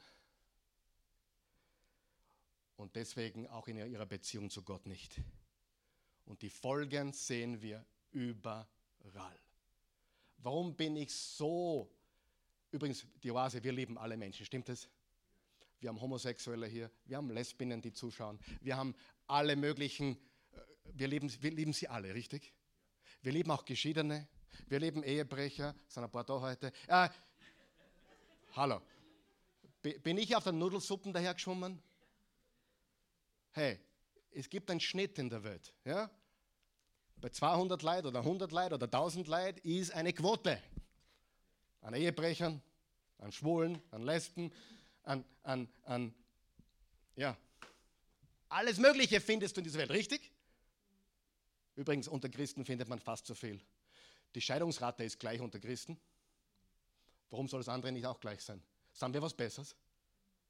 Und 2.77 2.96
deswegen 2.96 3.46
auch 3.48 3.68
in 3.68 3.79
ihrer 3.79 4.07
Beziehung 4.07 4.50
zu 4.50 4.62
Gott 4.62 4.87
nicht. 4.87 5.20
Und 6.27 6.42
die 6.42 6.50
Folgen 6.50 7.12
sehen 7.12 7.62
wir 7.62 7.85
überall. 8.14 9.38
Warum 10.38 10.74
bin 10.74 10.96
ich 10.96 11.12
so? 11.12 11.90
Übrigens, 12.70 13.07
die 13.22 13.31
Oase, 13.31 13.62
wir 13.62 13.72
lieben 13.72 13.98
alle 13.98 14.16
Menschen, 14.16 14.46
stimmt 14.46 14.68
es? 14.68 14.88
Wir 15.81 15.88
haben 15.90 16.00
Homosexuelle 16.00 16.66
hier, 16.66 16.90
wir 17.05 17.18
haben 17.18 17.31
Lesbinnen, 17.31 17.83
die 17.83 17.92
zuschauen, 17.92 18.38
wir 18.61 18.77
haben 18.77 18.94
alle 19.27 19.55
möglichen, 19.57 20.16
äh, 20.53 20.61
wir 20.94 21.09
lieben, 21.09 21.31
wir 21.42 21.50
lieben 21.50 21.72
sie 21.72 21.88
alle, 21.88 22.14
richtig? 22.14 22.55
Wir 23.20 23.33
lieben 23.33 23.50
auch 23.50 23.64
Geschiedene, 23.64 24.27
wir 24.68 24.81
lieben 24.81 25.03
Ehebrecher, 25.03 25.74
sind 25.88 26.05
ein 26.05 26.11
paar 26.11 26.24
da 26.24 26.40
heute. 26.40 26.72
Äh, 26.87 27.09
hallo, 28.53 28.81
bin 29.83 30.16
ich 30.16 30.35
auf 30.35 30.44
der 30.44 30.53
Nudelsuppen 30.53 31.12
dahergeschwommen? 31.12 31.83
Hey, 33.53 33.79
es 34.31 34.48
gibt 34.48 34.70
einen 34.70 34.81
Schnitt 34.81 35.18
in 35.18 35.29
der 35.29 35.44
Welt. 35.44 35.74
Ja? 35.85 36.11
Bei 37.25 37.31
200 37.31 37.83
Leid 37.83 38.05
oder 38.05 38.19
100 38.19 38.53
Leid 38.53 38.75
oder 38.75 38.85
1000 38.85 39.27
Leid 39.29 39.59
ist 39.61 39.93
eine 39.93 40.13
Quote. 40.13 40.63
An 41.81 41.95
Ehebrechern, 41.95 42.61
an 43.17 43.33
Schwulen, 43.33 43.81
an 43.93 44.03
Lesben, 44.03 44.53
an, 45.05 45.25
an, 45.43 45.67
an 45.85 46.15
ja, 47.17 47.35
alles 48.51 48.77
Mögliche 48.77 49.23
findest 49.23 49.57
du 49.57 49.63
in 49.63 49.65
dieser 49.65 49.79
Welt, 49.79 49.91
richtig? 49.91 50.31
Übrigens, 51.77 52.09
unter 52.09 52.29
Christen 52.29 52.67
findet 52.67 52.89
man 52.89 52.99
fast 52.99 53.25
so 53.25 53.35
viel. 53.35 53.59
Die 54.35 54.43
Scheidungsrate 54.43 55.03
ist 55.03 55.19
gleich 55.19 55.41
unter 55.41 55.59
Christen. 55.59 55.99
Warum 57.31 57.49
soll 57.49 57.61
das 57.61 57.71
andere 57.71 57.91
nicht 57.91 58.05
auch 58.05 58.21
gleich 58.21 58.43
sein? 58.43 58.63
Sagen 58.93 59.15
wir 59.15 59.23
was 59.23 59.33
Besseres? 59.33 59.75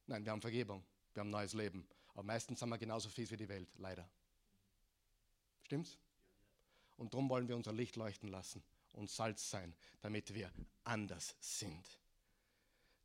Nein, 0.09 0.25
wir 0.25 0.33
haben 0.33 0.41
Vergebung, 0.43 0.83
wir 1.13 1.21
haben 1.21 1.31
neues 1.31 1.53
Leben. 1.53 1.87
Aber 2.15 2.25
meistens 2.25 2.59
sind 2.59 2.69
wir 2.69 2.79
genauso 2.79 3.09
fies 3.11 3.31
wie 3.31 3.37
die 3.37 3.49
Welt, 3.49 3.69
leider. 3.77 4.11
Stimmt's? 5.63 5.97
Und 6.97 7.13
darum 7.13 7.29
wollen 7.29 7.49
wir 7.49 7.57
unser 7.57 7.73
Licht 7.73 7.97
leuchten 7.97 8.29
lassen 8.29 8.63
und 8.93 9.11
Salz 9.11 9.51
sein, 9.51 9.75
damit 10.01 10.35
wir 10.35 10.51
anders 10.85 11.35
sind. 11.41 11.99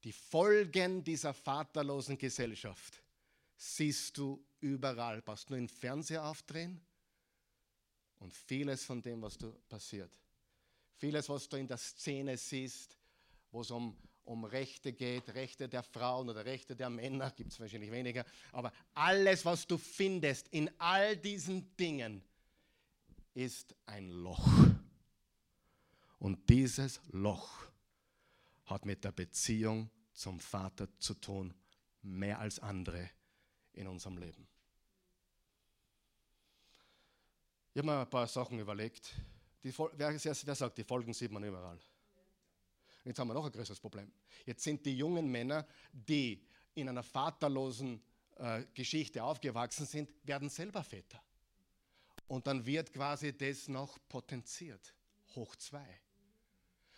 Die 0.04 0.12
Folgen 0.12 1.04
dieser 1.04 1.34
vaterlosen 1.34 2.18
Gesellschaft 2.18 3.02
siehst 3.58 4.18
du 4.18 4.44
überall. 4.62 5.22
Brauchst 5.22 5.50
nur 5.50 5.60
den 5.60 5.68
Fernseher 5.68 6.24
aufdrehen 6.26 6.80
und 8.20 8.34
vieles 8.34 8.86
von 8.86 9.02
dem, 9.02 9.22
was 9.22 9.38
du 9.38 9.52
passiert. 9.68 10.18
Vieles, 10.98 11.28
was 11.28 11.50
du 11.50 11.58
in 11.58 11.68
der 11.68 11.78
Szene 11.78 12.38
siehst, 12.38 12.98
wo 13.52 13.62
es 13.62 13.72
um 13.72 13.98
um 14.30 14.46
Rechte 14.46 14.94
geht, 14.94 15.28
Rechte 15.34 15.68
der 15.68 15.82
Frauen 15.82 16.30
oder 16.30 16.46
Rechte 16.46 16.76
der 16.76 16.92
Männer, 16.92 17.32
gibt 17.32 17.52
es 17.52 17.60
wahrscheinlich 17.60 17.92
weniger, 17.92 18.24
aber 18.52 18.72
alles, 18.94 19.44
was 19.44 19.66
du 19.66 19.80
findest 19.80 20.48
in 20.50 20.70
all 20.78 21.18
diesen 21.18 21.76
Dingen, 21.78 22.22
ist 23.34 23.76
ein 23.86 24.10
Loch. 24.10 24.48
Und 26.20 26.50
dieses 26.50 27.00
Loch 27.12 27.50
hat 28.66 28.86
mit 28.86 29.04
der 29.04 29.12
Beziehung 29.12 29.90
zum 30.14 30.40
Vater 30.40 30.88
zu 31.00 31.14
tun, 31.14 31.54
mehr 32.02 32.40
als 32.40 32.60
andere 32.60 33.10
in 33.74 33.88
unserem 33.88 34.18
Leben. 34.18 34.48
Ich 37.74 37.80
habe 37.80 37.88
mir 37.88 38.02
ein 38.02 38.10
paar 38.10 38.28
Sachen 38.28 38.60
überlegt. 38.60 39.16
Die, 39.64 39.78
wer, 39.78 40.14
wer 40.14 40.56
sagt, 40.56 40.78
die 40.78 40.84
Folgen 40.84 41.14
sieht 41.14 41.32
man 41.32 41.44
überall. 41.44 41.80
Jetzt 43.06 43.20
haben 43.20 43.28
wir 43.30 43.34
noch 43.34 43.46
ein 43.46 43.52
größeres 43.52 43.80
Problem. 43.80 44.12
Jetzt 44.46 44.64
sind 44.64 44.86
die 44.86 44.98
jungen 44.98 45.30
Männer, 45.32 45.66
die 45.92 46.46
in 46.76 46.90
einer 46.90 47.04
vaterlosen 47.04 48.02
äh, 48.36 48.66
Geschichte 48.74 49.24
aufgewachsen 49.24 49.86
sind, 49.86 50.10
werden 50.24 50.50
selber 50.50 50.84
Väter. 50.84 51.22
Und 52.30 52.46
dann 52.46 52.64
wird 52.68 52.94
quasi 52.94 53.36
das 53.36 53.68
noch 53.68 53.98
potenziert, 54.08 54.94
hoch 55.36 55.56
zwei. 55.56 56.00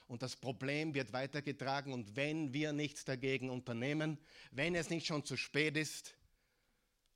Und 0.07 0.21
das 0.21 0.35
Problem 0.35 0.93
wird 0.93 1.13
weitergetragen 1.13 1.93
und 1.93 2.17
wenn 2.17 2.53
wir 2.53 2.73
nichts 2.73 3.05
dagegen 3.05 3.49
unternehmen, 3.49 4.17
wenn 4.51 4.75
es 4.75 4.89
nicht 4.89 5.07
schon 5.07 5.23
zu 5.23 5.37
spät 5.37 5.77
ist, 5.77 6.17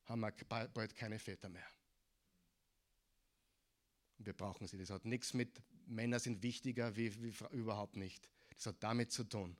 haben 0.06 0.22
wir 0.22 0.32
bald 0.70 0.96
keine 0.96 1.20
Väter 1.20 1.50
mehr. 1.50 1.68
Wir 4.18 4.32
brauchen 4.32 4.66
sie. 4.66 4.78
Das 4.78 4.92
hat 4.92 5.04
nichts 5.04 5.34
mit 5.34 5.62
Männer 5.86 6.20
sind 6.20 6.42
wichtiger 6.42 6.96
wie, 6.96 7.22
wie 7.22 7.34
überhaupt 7.52 7.98
nicht. 7.98 8.30
Das 8.56 8.68
hat 8.68 8.78
damit 8.80 9.12
zu 9.12 9.26
tun, 9.26 9.58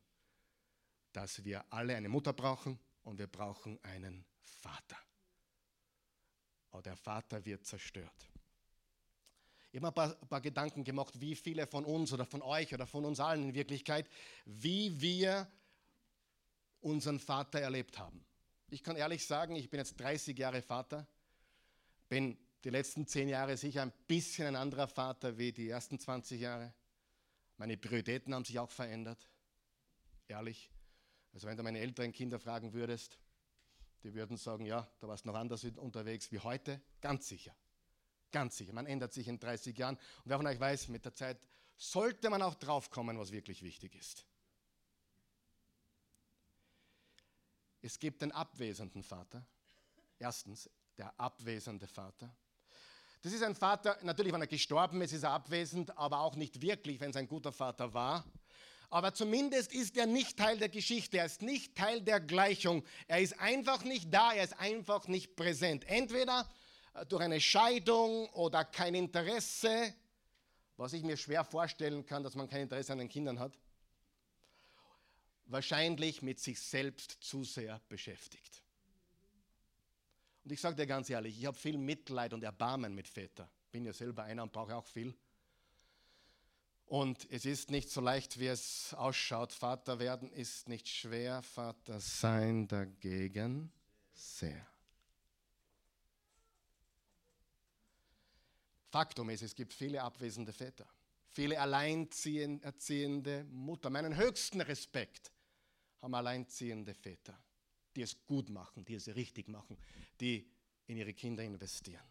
dass 1.12 1.44
wir 1.44 1.66
alle 1.74 1.98
eine 1.98 2.08
Mutter 2.08 2.32
brauchen 2.32 2.80
und 3.04 3.20
wir 3.20 3.28
brauchen 3.28 3.84
einen 3.84 4.26
Vater. 4.44 4.98
Aber 6.72 6.82
der 6.84 6.96
Vater 6.96 7.44
wird 7.44 7.66
zerstört. 7.66 8.32
Ich 9.76 9.82
habe 9.82 9.88
mir 9.88 9.92
ein 9.92 10.10
paar, 10.10 10.22
ein 10.22 10.28
paar, 10.30 10.40
Gedanken 10.40 10.86
gemacht, 10.86 11.20
wie 11.20 11.36
viele 11.36 11.68
von 11.68 11.84
uns 11.84 12.14
oder 12.14 12.26
von 12.26 12.42
euch 12.42 12.74
oder 12.74 12.88
von 12.88 13.04
uns 13.04 13.20
allen 13.20 13.44
in 13.44 13.54
Wirklichkeit, 13.54 14.08
wie 14.46 15.02
wir 15.02 15.52
unseren 16.80 17.20
Vater 17.20 17.60
erlebt 17.60 18.00
haben. 18.00 18.26
Ich 18.70 18.84
kann 18.84 18.96
ehrlich 18.96 19.28
sagen, 19.28 19.54
ich 19.58 19.70
bin 19.70 19.80
jetzt 19.80 20.00
30 20.00 20.38
Jahre 20.38 20.62
Vater, 20.62 21.06
bin 22.08 22.38
die 22.64 22.70
letzten 22.70 23.06
10 23.06 23.28
Jahre 23.28 23.58
sicher 23.58 23.82
ein 23.82 23.92
bisschen 24.08 24.48
ein 24.48 24.56
anderer 24.56 24.88
Vater 24.88 25.38
wie 25.38 25.52
die 25.52 25.68
ersten 25.68 26.00
20 26.00 26.40
Jahre. 26.40 26.74
Meine 27.58 27.76
Prioritäten 27.76 28.34
haben 28.34 28.46
sich 28.46 28.58
auch 28.60 28.72
verändert, 28.72 29.30
ehrlich. 30.30 30.72
Also 31.34 31.50
wenn 31.50 31.58
du 31.58 31.64
meine 31.64 31.80
älteren 31.80 32.14
Kinder 32.14 32.40
fragen 32.40 32.72
würdest, 32.72 33.20
die 34.04 34.14
würden 34.14 34.38
sagen, 34.38 34.66
ja, 34.66 34.90
da 35.02 35.10
warst 35.10 35.26
du 35.26 35.28
noch 35.32 35.36
anders 35.36 35.66
unterwegs 35.66 36.32
wie 36.32 36.40
heute. 36.40 36.80
Ganz 37.02 37.28
sicher. 37.28 37.54
Ganz 38.36 38.58
sicher. 38.58 38.74
Man 38.74 38.86
ändert 38.86 39.14
sich 39.14 39.30
in 39.30 39.40
30 39.40 39.78
Jahren. 39.78 39.96
Und 39.96 40.26
wer 40.26 40.36
von 40.36 40.46
euch 40.46 40.60
weiß, 40.60 40.90
mit 40.90 41.06
der 41.06 41.16
Zeit 41.16 41.40
sollte 41.78 42.30
man 42.30 42.42
auch 42.42 42.56
draufkommen, 42.56 43.18
was 43.18 43.32
wirklich 43.32 43.64
wichtig 43.64 43.96
ist. 43.96 44.26
Es 47.82 47.98
gibt 47.98 48.22
den 48.22 48.34
abwesenden 48.34 49.04
Vater. 49.04 49.48
Erstens, 50.20 50.70
der 50.98 51.18
abwesende 51.18 51.88
Vater. 51.88 52.30
Das 53.22 53.32
ist 53.32 53.42
ein 53.42 53.56
Vater, 53.56 53.98
natürlich, 54.02 54.34
wenn 54.34 54.42
er 54.42 54.48
gestorben 54.48 55.02
ist, 55.02 55.14
ist 55.14 55.24
er 55.24 55.32
abwesend, 55.32 55.98
aber 55.98 56.20
auch 56.20 56.36
nicht 56.36 56.62
wirklich, 56.62 57.00
wenn 57.00 57.12
es 57.12 57.16
ein 57.16 57.30
guter 57.30 57.54
Vater 57.54 57.94
war. 57.94 58.26
Aber 58.90 59.14
zumindest 59.14 59.74
ist 59.74 59.96
er 59.96 60.08
nicht 60.08 60.36
Teil 60.36 60.58
der 60.58 60.68
Geschichte, 60.68 61.20
er 61.20 61.26
ist 61.28 61.42
nicht 61.42 61.78
Teil 61.78 62.02
der 62.02 62.20
Gleichung. 62.20 62.84
Er 63.08 63.22
ist 63.22 63.40
einfach 63.40 63.86
nicht 63.86 64.14
da, 64.14 64.34
er 64.34 64.44
ist 64.44 64.60
einfach 64.60 65.08
nicht 65.08 65.38
präsent. 65.38 65.86
Entweder 65.86 66.46
durch 67.04 67.22
eine 67.22 67.42
Scheidung 67.42 68.30
oder 68.30 68.64
kein 68.64 68.96
Interesse, 68.96 69.94
was 70.78 70.94
ich 70.94 71.04
mir 71.04 71.18
schwer 71.18 71.44
vorstellen 71.44 72.06
kann, 72.06 72.24
dass 72.24 72.36
man 72.36 72.48
kein 72.48 72.64
Interesse 72.64 72.94
an 72.94 73.00
den 73.00 73.10
Kindern 73.10 73.40
hat. 73.40 73.58
Wahrscheinlich 75.46 76.22
mit 76.22 76.40
sich 76.40 76.60
selbst 76.60 77.18
zu 77.22 77.44
sehr 77.44 77.82
beschäftigt. 77.90 78.64
Und 80.44 80.52
ich 80.52 80.62
sage 80.62 80.76
dir 80.76 80.88
ganz 80.88 81.10
ehrlich, 81.10 81.38
ich 81.38 81.46
habe 81.46 81.58
viel 81.58 81.78
Mitleid 81.78 82.34
und 82.34 82.44
Erbarmen 82.44 82.94
mit 82.94 83.08
Vätern. 83.08 83.50
Bin 83.72 83.86
ja 83.86 83.94
selber 83.94 84.24
einer 84.24 84.44
und 84.44 84.52
brauche 84.52 84.76
auch 84.76 84.86
viel. 84.86 85.16
Und 86.86 87.28
es 87.32 87.46
ist 87.46 87.72
nicht 87.72 87.90
so 87.90 88.00
leicht, 88.00 88.40
wie 88.40 88.48
es 88.48 88.94
ausschaut. 88.94 89.54
Vater 89.54 90.00
werden 90.00 90.32
ist 90.32 90.70
nicht 90.70 90.88
schwer, 90.88 91.42
Vater 91.42 92.00
sein 92.00 92.68
dagegen 92.68 93.72
sehr. 94.14 94.75
Faktum 98.96 99.30
ist, 99.30 99.42
es 99.42 99.56
gibt 99.56 99.74
viele 99.74 100.02
abwesende 100.02 100.54
Väter, 100.54 100.88
viele 101.32 101.60
alleinerziehende 101.60 103.44
Mutter. 103.46 103.90
Meinen 103.90 104.16
höchsten 104.16 104.62
Respekt 104.62 105.32
haben 106.02 106.14
alleinerziehende 106.14 106.94
Väter 106.94 107.38
die 107.96 108.02
es 108.02 108.26
gut 108.26 108.50
machen, 108.50 108.84
die 108.86 108.96
es 108.96 109.08
richtig 109.08 109.48
machen, 109.48 109.78
die 110.20 110.50
in 110.88 110.98
ihre 110.98 111.14
Kinder 111.14 111.44
investieren. 111.44 112.06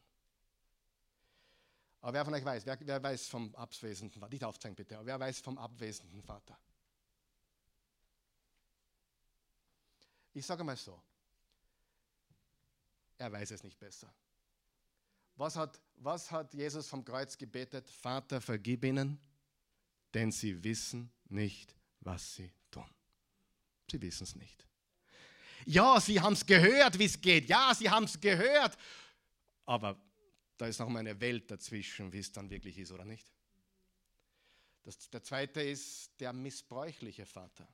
Aber 2.01 2.14
wer 2.14 2.25
von 2.25 2.35
euch 2.35 2.44
weiß, 2.44 2.66
wer, 2.66 2.79
wer 2.81 3.03
weiß 3.03 3.29
vom 3.29 3.55
abwesenden 3.55 4.20
Vater, 4.20 4.33
nicht 4.33 4.44
aufzeigen 4.44 4.77
bitte, 4.77 4.97
aber 4.97 5.07
wer 5.07 5.20
weiß 5.20 5.40
vom 5.40 5.59
abwesenden 5.59 6.23
Vater? 6.23 6.59
Ich 10.33 10.44
sage 10.44 10.64
mal 10.64 10.77
so, 10.77 11.01
er 13.16 13.31
weiß 13.31 13.53
es 13.53 13.62
nicht 13.62 13.79
besser. 13.79 14.12
Was 15.37 15.57
hat, 15.57 15.81
was 15.97 16.31
hat 16.31 16.55
Jesus 16.55 16.88
vom 16.88 17.05
Kreuz 17.05 17.37
gebetet? 17.37 17.88
Vater, 17.88 18.40
vergib 18.40 18.85
ihnen, 18.85 19.18
denn 20.12 20.31
sie 20.31 20.62
wissen 20.62 21.11
nicht, 21.29 21.75
was 22.01 22.35
sie 22.35 22.53
tun. 22.70 22.88
Sie 23.90 24.01
wissen 24.01 24.25
es 24.25 24.37
nicht. 24.37 24.66
Ja, 25.66 26.01
sie 26.01 26.20
haben 26.20 26.35
es 26.35 26.44
gehört, 26.44 26.99
wie 26.99 27.07
es 27.07 27.20
geht. 27.20 27.49
Ja, 27.49 27.73
sie 27.75 27.88
haben 27.88 28.05
es 28.05 28.20
gehört. 28.20 28.77
Aber 29.66 29.97
da 30.57 30.66
ist 30.66 30.79
noch 30.79 30.88
mal 30.88 31.01
eine 31.01 31.18
Welt 31.20 31.51
dazwischen, 31.51 32.12
wie 32.12 32.18
es 32.18 32.31
dann 32.31 32.51
wirklich 32.51 32.79
ist 32.79 32.92
oder 32.92 33.05
nicht. 33.05 33.27
Das, 34.83 35.11
der 35.11 35.23
zweite 35.23 35.62
ist 35.62 36.11
der 36.20 36.33
missbräuchliche 36.33 37.25
Vater. 37.25 37.66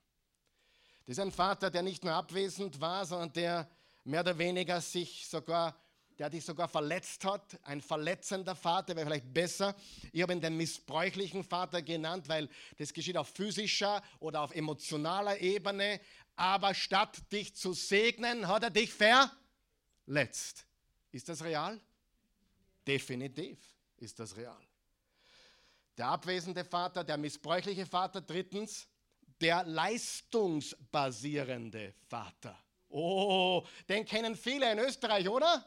Das 1.07 1.19
ist 1.19 1.19
ein 1.19 1.33
Vater, 1.33 1.71
der 1.71 1.83
nicht 1.83 2.05
nur 2.05 2.15
abwesend 2.15 2.81
war, 2.81 3.05
sondern 3.05 3.33
der 3.33 3.71
mehr 4.05 4.21
oder 4.21 4.39
weniger 4.39 4.81
sich 4.81 5.27
sogar 5.27 5.77
der 6.21 6.29
dich 6.29 6.45
sogar 6.45 6.69
verletzt 6.69 7.25
hat, 7.25 7.59
ein 7.63 7.81
verletzender 7.81 8.55
Vater 8.55 8.95
wäre 8.95 9.07
vielleicht 9.07 9.33
besser. 9.33 9.75
Ich 10.13 10.21
habe 10.21 10.35
ihn 10.35 10.41
den 10.43 10.55
missbräuchlichen 10.55 11.43
Vater 11.43 11.81
genannt, 11.81 12.29
weil 12.29 12.51
das 12.77 12.93
geschieht 12.93 13.17
auf 13.17 13.29
physischer 13.29 14.03
oder 14.19 14.43
auf 14.43 14.55
emotionaler 14.55 15.41
Ebene. 15.41 15.99
Aber 16.37 16.75
statt 16.75 17.17
dich 17.33 17.57
zu 17.57 17.73
segnen, 17.73 18.49
hat 18.49 18.65
er 18.65 18.71
dich 18.71 18.93
verletzt. 18.93 20.67
Ist 21.11 21.31
das 21.31 21.43
real? 21.43 21.81
Definitiv 22.87 23.59
ist 23.97 24.21
das 24.21 24.37
real. 24.37 24.61
Der 25.97 26.09
abwesende 26.09 26.67
Vater, 26.67 27.03
der 27.03 27.17
missbräuchliche 27.17 27.87
Vater, 27.87 28.21
drittens, 28.21 28.87
der 29.41 29.65
leistungsbasierende 29.65 31.95
Vater. 32.09 32.63
Oh, 32.91 33.67
den 33.89 34.05
kennen 34.05 34.37
viele 34.37 34.71
in 34.71 34.81
Österreich, 34.81 35.27
oder? 35.27 35.65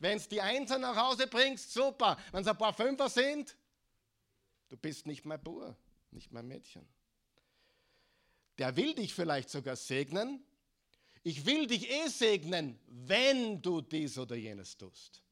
Wenn 0.00 0.16
es 0.16 0.28
die 0.28 0.40
Einser 0.40 0.78
nach 0.78 0.96
Hause 0.96 1.26
bringst, 1.26 1.72
super. 1.72 2.16
Wenn 2.32 2.40
es 2.40 2.48
ein 2.48 2.56
paar 2.56 2.72
Fünfer 2.72 3.08
sind, 3.08 3.54
du 4.70 4.76
bist 4.76 5.06
nicht 5.06 5.26
mein 5.26 5.40
Bur, 5.40 5.76
nicht 6.10 6.32
mein 6.32 6.48
Mädchen. 6.48 6.88
Der 8.58 8.74
will 8.76 8.94
dich 8.94 9.14
vielleicht 9.14 9.50
sogar 9.50 9.76
segnen. 9.76 10.42
Ich 11.22 11.44
will 11.44 11.66
dich 11.66 11.90
eh 11.90 12.08
segnen, 12.08 12.80
wenn 12.86 13.60
du 13.60 13.82
dies 13.82 14.16
oder 14.16 14.36
jenes 14.36 14.76
tust. 14.76 15.22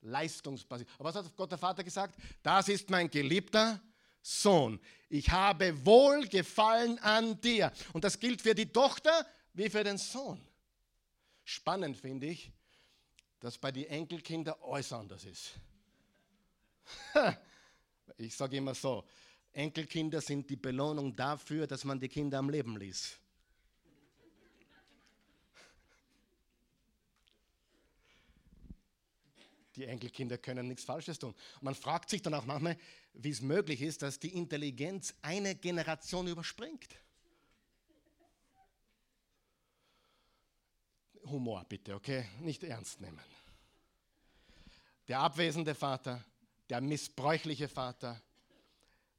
Leistungsbasiert. 0.00 0.88
Aber 0.98 1.10
was 1.10 1.16
hat 1.16 1.36
Gott 1.36 1.50
der 1.50 1.58
Vater 1.58 1.84
gesagt? 1.84 2.18
Das 2.42 2.68
ist 2.68 2.88
mein 2.88 3.10
geliebter 3.10 3.78
Sohn. 4.22 4.80
Ich 5.10 5.28
habe 5.30 5.84
Wohlgefallen 5.84 6.98
an 7.00 7.38
dir. 7.42 7.72
Und 7.92 8.04
das 8.04 8.18
gilt 8.18 8.40
für 8.40 8.54
die 8.54 8.72
Tochter 8.72 9.26
wie 9.52 9.68
für 9.68 9.84
den 9.84 9.98
Sohn. 9.98 10.40
Spannend 11.44 11.98
finde 11.98 12.28
ich, 12.28 12.52
dass 13.40 13.58
bei 13.58 13.72
den 13.72 13.86
Enkelkindern 13.86 14.56
alles 14.62 14.92
anders 14.92 15.24
ist. 15.24 15.54
Ich 18.20 18.34
sage 18.34 18.56
immer 18.56 18.74
so, 18.74 19.04
Enkelkinder 19.52 20.20
sind 20.20 20.50
die 20.50 20.56
Belohnung 20.56 21.14
dafür, 21.14 21.68
dass 21.68 21.84
man 21.84 22.00
die 22.00 22.08
Kinder 22.08 22.38
am 22.38 22.50
Leben 22.50 22.76
ließ. 22.76 23.16
Die 29.76 29.84
Enkelkinder 29.84 30.38
können 30.38 30.66
nichts 30.66 30.82
Falsches 30.82 31.18
tun. 31.18 31.34
Man 31.60 31.76
fragt 31.76 32.10
sich 32.10 32.22
dann 32.22 32.34
auch 32.34 32.44
manchmal, 32.44 32.76
wie 33.12 33.30
es 33.30 33.40
möglich 33.40 33.82
ist, 33.82 34.02
dass 34.02 34.18
die 34.18 34.34
Intelligenz 34.34 35.14
eine 35.22 35.54
Generation 35.54 36.26
überspringt. 36.26 36.88
Humor 41.30 41.64
bitte, 41.68 41.94
okay? 41.94 42.26
Nicht 42.40 42.62
ernst 42.64 43.00
nehmen. 43.00 43.20
Der 45.06 45.20
abwesende 45.20 45.74
Vater, 45.74 46.24
der 46.68 46.80
missbräuchliche 46.80 47.68
Vater, 47.68 48.20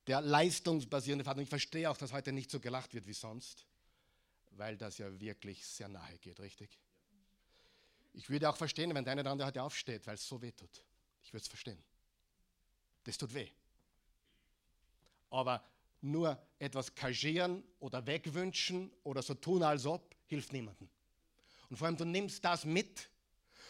der 0.07 0.21
leistungsbasierende 0.21 1.23
Vater. 1.23 1.37
Und 1.37 1.43
ich 1.43 1.49
verstehe 1.49 1.89
auch, 1.89 1.97
dass 1.97 2.13
heute 2.13 2.31
nicht 2.31 2.49
so 2.51 2.59
gelacht 2.59 2.93
wird 2.93 3.07
wie 3.07 3.13
sonst, 3.13 3.65
weil 4.51 4.77
das 4.77 4.97
ja 4.97 5.19
wirklich 5.19 5.65
sehr 5.65 5.87
nahe 5.87 6.17
geht, 6.17 6.39
richtig? 6.39 6.79
Ich 8.13 8.29
würde 8.29 8.49
auch 8.49 8.57
verstehen, 8.57 8.93
wenn 8.93 9.03
der 9.03 9.13
eine 9.13 9.29
andere 9.29 9.47
heute 9.47 9.63
aufsteht, 9.63 10.05
weil 10.07 10.15
es 10.15 10.27
so 10.27 10.41
weh 10.41 10.51
tut. 10.51 10.83
Ich 11.23 11.31
würde 11.31 11.43
es 11.43 11.47
verstehen. 11.47 11.81
Das 13.03 13.17
tut 13.17 13.33
weh. 13.33 13.49
Aber 15.29 15.63
nur 16.01 16.41
etwas 16.57 16.93
kaschieren 16.95 17.63
oder 17.79 18.05
wegwünschen 18.05 18.91
oder 19.03 19.21
so 19.21 19.35
tun, 19.35 19.63
als 19.63 19.85
ob, 19.85 20.15
hilft 20.27 20.53
niemandem. 20.53 20.89
Und 21.69 21.77
vor 21.77 21.87
allem, 21.87 21.97
du 21.97 22.05
nimmst 22.05 22.43
das 22.43 22.65
mit. 22.65 23.09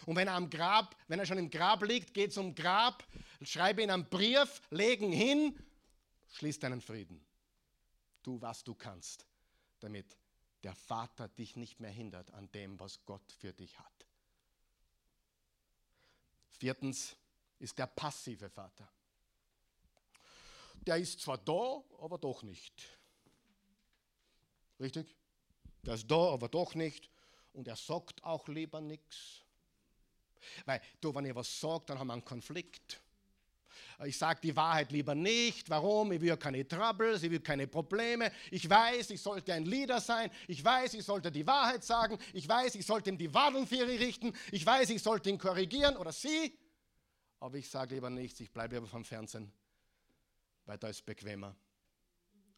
Und 0.06 0.16
wenn 0.16 0.28
er 0.28 0.36
am 0.36 0.50
Grab, 0.50 0.96
wenn 1.08 1.20
er 1.20 1.26
schon 1.26 1.38
im 1.38 1.50
Grab 1.50 1.84
liegt, 1.84 2.14
geht 2.14 2.34
zum 2.34 2.56
Grab, 2.56 3.06
schreibe 3.42 3.84
ihn 3.84 3.92
einen 3.92 4.10
Brief, 4.10 4.62
legen 4.70 5.12
hin, 5.12 5.58
schließ 6.34 6.60
deinen 6.60 6.82
Frieden. 6.82 7.24
Tu, 8.24 8.42
was 8.42 8.64
du 8.64 8.74
kannst, 8.74 9.28
damit 9.80 10.18
der 10.64 10.76
Vater 10.76 11.28
dich 11.28 11.56
nicht 11.56 11.80
mehr 11.80 11.92
hindert 11.92 12.32
an 12.32 12.52
dem, 12.52 12.80
was 12.80 13.06
Gott 13.06 13.32
für 13.40 13.54
dich 13.54 13.78
hat. 13.80 14.06
Viertens 16.50 17.16
ist 17.60 17.78
der 17.78 17.88
passive 17.88 18.50
Vater. 18.50 18.90
Der 20.82 20.98
ist 20.98 21.20
zwar 21.22 21.38
da, 21.38 21.84
aber 22.00 22.18
doch 22.18 22.44
nicht. 22.44 22.98
Richtig? 24.80 25.16
Der 25.84 25.96
ist 25.96 26.10
da, 26.10 26.34
aber 26.34 26.48
doch 26.48 26.74
nicht 26.74 27.10
und 27.60 27.68
er 27.68 27.76
sagt 27.76 28.24
auch 28.24 28.48
lieber 28.48 28.80
nichts. 28.80 29.44
Weil 30.66 30.80
du, 31.02 31.14
wenn 31.14 31.26
ihr 31.26 31.36
was 31.36 31.60
sagt, 31.60 31.90
dann 31.90 32.00
haben 32.00 32.08
wir 32.08 32.14
einen 32.14 32.24
Konflikt. 32.24 33.02
Ich 34.06 34.18
sage 34.18 34.40
die 34.42 34.56
Wahrheit 34.56 34.94
lieber 34.94 35.14
nicht. 35.14 35.70
Warum? 35.70 36.14
Ich 36.14 36.22
will 36.22 36.38
keine 36.38 36.66
Troubles, 36.66 37.22
ich 37.22 37.30
will 37.30 37.42
keine 37.42 37.68
Probleme. 37.68 38.32
Ich 38.50 38.70
weiß, 38.70 39.10
ich 39.10 39.22
sollte 39.22 39.54
ein 39.54 39.66
Leader 39.66 40.00
sein. 40.00 40.32
Ich 40.48 40.64
weiß, 40.64 40.94
ich 40.94 41.04
sollte 41.04 41.34
die 41.34 41.46
Wahrheit 41.46 41.84
sagen. 41.84 42.18
Ich 42.32 42.48
weiß, 42.48 42.76
ich 42.76 42.86
sollte 42.86 43.10
ihm 43.10 43.18
die 43.18 43.34
Wadeln 43.34 43.66
richten. 43.66 44.34
Ich 44.54 44.66
weiß, 44.66 44.90
ich 44.92 45.04
sollte 45.04 45.30
ihn 45.30 45.38
korrigieren 45.38 45.98
oder 45.98 46.14
sie. 46.14 46.58
Aber 47.42 47.58
ich 47.58 47.70
sage 47.70 47.96
lieber 47.96 48.10
nichts. 48.10 48.40
Ich 48.40 48.52
bleibe 48.52 48.76
lieber 48.76 48.88
vom 48.88 49.04
Fernsehen, 49.04 49.52
weil 50.66 50.78
da 50.78 50.88
ist 50.88 51.06
bequemer. 51.06 51.54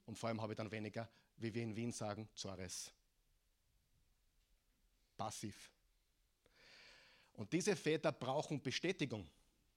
Und 0.05 0.15
vor 0.19 0.29
allem 0.29 0.39
habe 0.43 0.53
ich 0.53 0.57
dann 0.57 0.71
weniger, 0.71 1.09
wie 1.37 1.51
wir 1.51 1.63
in 1.63 1.75
Wien 1.75 1.91
sagen, 1.91 2.29
Zores 2.35 2.93
passiv. 5.21 5.71
Und 7.33 7.53
diese 7.53 7.75
Väter 7.75 8.11
brauchen 8.11 8.59
Bestätigung. 8.59 9.29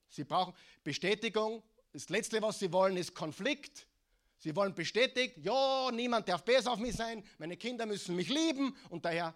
Sie 0.09 0.23
brauchen 0.23 0.55
Bestätigung. 0.83 1.61
Das 1.93 2.09
Letzte, 2.09 2.41
was 2.41 2.57
sie 2.57 2.71
wollen, 2.73 2.97
ist 2.97 3.13
Konflikt. 3.13 3.87
Sie 4.39 4.55
wollen 4.55 4.73
bestätigt, 4.73 5.37
ja, 5.37 5.91
niemand 5.91 6.27
darf 6.27 6.43
besser 6.43 6.71
auf 6.71 6.79
mich 6.79 6.95
sein, 6.95 7.23
meine 7.37 7.57
Kinder 7.57 7.85
müssen 7.85 8.15
mich 8.15 8.27
lieben 8.29 8.75
und 8.89 9.05
daher 9.05 9.33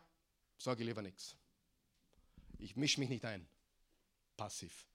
sage 0.57 0.81
ich 0.81 0.87
lieber 0.87 1.01
nichts. 1.01 1.35
Ich 2.57 2.75
mische 2.75 2.99
mich 2.99 3.09
nicht 3.09 3.23
ein. 3.23 3.47
Passiv. 4.35 4.85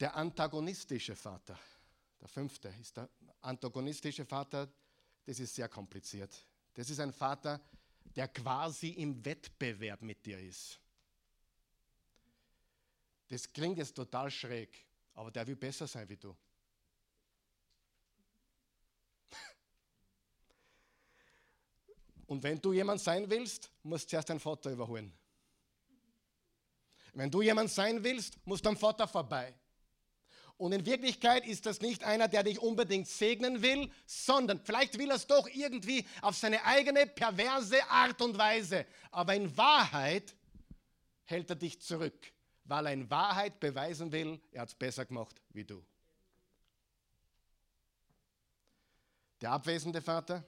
Der 0.00 0.14
antagonistische 0.16 1.16
Vater, 1.16 1.58
der 2.20 2.28
fünfte, 2.28 2.68
ist 2.80 2.96
der 2.96 3.08
antagonistische 3.40 4.26
Vater, 4.26 4.68
das 5.24 5.38
ist 5.38 5.54
sehr 5.54 5.68
kompliziert. 5.68 6.49
Das 6.80 6.88
ist 6.88 6.98
ein 6.98 7.12
Vater, 7.12 7.60
der 8.16 8.26
quasi 8.28 8.88
im 8.92 9.22
Wettbewerb 9.22 10.00
mit 10.00 10.24
dir 10.24 10.38
ist. 10.38 10.80
Das 13.28 13.52
klingt 13.52 13.76
jetzt 13.76 13.92
total 13.92 14.30
schräg, 14.30 14.86
aber 15.12 15.30
der 15.30 15.46
will 15.46 15.56
besser 15.56 15.86
sein 15.86 16.08
wie 16.08 16.16
du. 16.16 16.34
Und 22.26 22.42
wenn 22.42 22.58
du 22.58 22.72
jemand 22.72 23.02
sein 23.02 23.28
willst, 23.28 23.70
musst 23.82 24.06
du 24.06 24.12
zuerst 24.12 24.30
deinen 24.30 24.40
Vater 24.40 24.70
überholen. 24.70 25.12
Wenn 27.12 27.30
du 27.30 27.42
jemand 27.42 27.70
sein 27.70 28.02
willst, 28.02 28.38
musst 28.46 28.64
du 28.64 28.70
am 28.70 28.78
Vater 28.78 29.06
vorbei. 29.06 29.54
Und 30.60 30.72
in 30.72 30.84
Wirklichkeit 30.84 31.46
ist 31.46 31.64
das 31.64 31.80
nicht 31.80 32.04
einer, 32.04 32.28
der 32.28 32.42
dich 32.42 32.58
unbedingt 32.58 33.08
segnen 33.08 33.62
will, 33.62 33.90
sondern 34.04 34.60
vielleicht 34.62 34.98
will 34.98 35.08
er 35.08 35.16
es 35.16 35.26
doch 35.26 35.48
irgendwie 35.48 36.06
auf 36.20 36.36
seine 36.36 36.62
eigene 36.66 37.06
perverse 37.06 37.82
Art 37.88 38.20
und 38.20 38.36
Weise. 38.36 38.84
Aber 39.10 39.34
in 39.34 39.56
Wahrheit 39.56 40.36
hält 41.24 41.48
er 41.48 41.56
dich 41.56 41.80
zurück, 41.80 42.30
weil 42.64 42.84
er 42.84 42.92
in 42.92 43.08
Wahrheit 43.08 43.58
beweisen 43.58 44.12
will, 44.12 44.38
er 44.52 44.60
hat 44.60 44.68
es 44.68 44.74
besser 44.74 45.06
gemacht 45.06 45.40
wie 45.48 45.64
du. 45.64 45.82
Der 49.40 49.52
abwesende 49.52 50.02
Vater, 50.02 50.44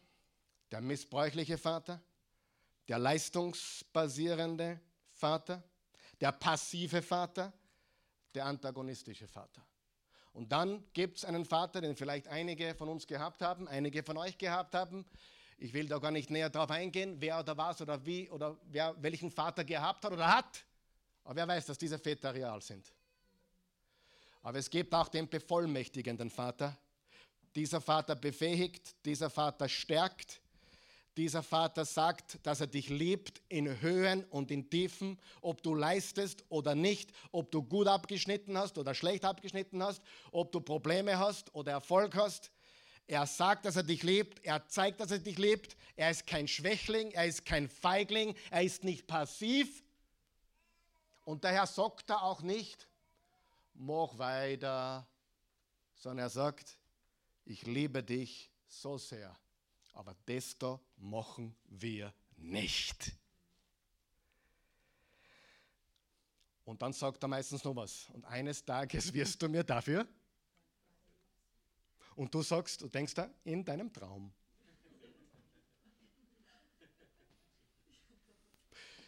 der 0.73 0.83
missbräuchliche 0.83 1.57
Vater, 1.57 2.03
der 2.87 2.99
leistungsbasierende 2.99 4.79
Vater, 5.15 5.63
der 6.21 6.33
passive 6.33 7.01
Vater, 7.01 7.51
der 8.35 8.45
antagonistische 8.45 9.27
Vater. 9.27 9.67
Und 10.33 10.53
dann 10.53 10.83
gibt 10.95 11.19
es 11.19 11.25
einen 11.25 11.45
Vater, 11.45 11.81
den 11.81 11.95
vielleicht 11.95 12.29
einige 12.29 12.75
von 12.75 12.89
uns 12.89 13.07
gehabt 13.07 13.43
haben, 13.43 13.69
einige 13.69 14.03
von 14.03 14.17
euch 14.17 14.39
gehabt 14.39 14.75
haben. 14.75 15.05
Ich 15.59 15.73
will 15.75 15.87
da 15.87 15.99
gar 15.99 16.11
nicht 16.11 16.31
näher 16.31 16.51
darauf 16.51 16.71
eingehen, 16.71 17.17
wer 17.21 17.39
oder 17.39 17.57
was 17.57 17.81
oder 17.81 18.05
wie 18.05 18.29
oder 18.31 18.59
wer 18.65 19.01
welchen 19.01 19.31
Vater 19.31 19.65
gehabt 19.65 20.05
hat 20.05 20.13
oder 20.13 20.35
hat. 20.35 20.65
Aber 21.25 21.37
wer 21.37 21.49
weiß, 21.49 21.67
dass 21.67 21.79
diese 21.79 21.99
Väter 21.99 22.35
real 22.35 22.61
sind. 22.61 22.93
Aber 24.43 24.59
es 24.59 24.69
gibt 24.69 24.93
auch 24.95 25.09
den 25.09 25.29
bevollmächtigenden 25.29 26.31
Vater. 26.31 26.77
Dieser 27.55 27.81
Vater 27.81 28.17
befähigt, 28.17 28.97
dieser 29.05 29.31
Vater 29.31 29.69
stärkt, 29.69 30.42
dieser 31.17 31.43
Vater 31.43 31.85
sagt, 31.85 32.39
dass 32.45 32.61
er 32.61 32.67
dich 32.67 32.89
liebt 32.89 33.43
in 33.49 33.81
Höhen 33.81 34.25
und 34.25 34.51
in 34.51 34.71
Tiefen, 34.71 35.19
ob 35.41 35.63
du 35.63 35.75
leistest 35.75 36.45
oder 36.49 36.75
nicht, 36.75 37.13
ob 37.33 37.51
du 37.51 37.63
gut 37.63 37.87
abgeschnitten 37.87 38.57
hast 38.57 38.79
oder 38.79 38.95
schlecht 38.95 39.25
abgeschnitten 39.25 39.83
hast, 39.83 40.03
ob 40.31 40.53
du 40.53 40.61
Probleme 40.61 41.19
hast 41.19 41.55
oder 41.55 41.73
Erfolg 41.73 42.17
hast. 42.17 42.51
Er 43.07 43.27
sagt, 43.27 43.67
dass 43.67 43.77
er 43.77 43.83
dich 43.83 44.03
liebt, 44.03 44.45
er 44.45 44.67
zeigt, 44.69 45.01
dass 45.01 45.11
er 45.11 45.19
dich 45.19 45.37
liebt. 45.37 45.77
Er 45.97 46.11
ist 46.11 46.27
kein 46.27 46.49
Schwächling, 46.49 47.11
er 47.11 47.27
ist 47.27 47.45
kein 47.45 47.69
Feigling, 47.69 48.35
er 48.51 48.63
ist 48.63 48.85
nicht 48.85 49.07
passiv. 49.07 49.85
Und 51.25 51.45
daher 51.45 51.67
sagt 51.67 52.11
er 52.11 52.23
auch 52.23 52.43
nicht, 52.43 52.89
mach 53.75 54.17
weiter, 54.19 55.07
sondern 55.95 56.27
er 56.27 56.31
sagt, 56.31 56.79
ich 57.45 57.67
liebe 57.67 58.03
dich 58.03 58.51
so 58.67 58.97
sehr 58.97 59.37
aber 59.93 60.15
desto 60.27 60.81
machen 60.97 61.55
wir 61.67 62.13
nicht. 62.37 63.13
Und 66.65 66.81
dann 66.81 66.93
sagt 66.93 67.23
er 67.23 67.29
meistens 67.29 67.65
noch 67.65 67.77
was. 67.77 68.09
Und 68.11 68.25
eines 68.25 68.65
Tages 68.65 69.13
wirst 69.13 69.43
du 69.43 69.49
mir 69.49 69.65
dafür. 69.65 70.07
Und 72.15 72.33
du 72.35 72.43
sagst, 72.43 72.81
du 72.81 72.89
denkst 72.89 73.15
da 73.15 73.29
in 73.45 73.65
deinem 73.65 73.93
Traum. 73.93 74.33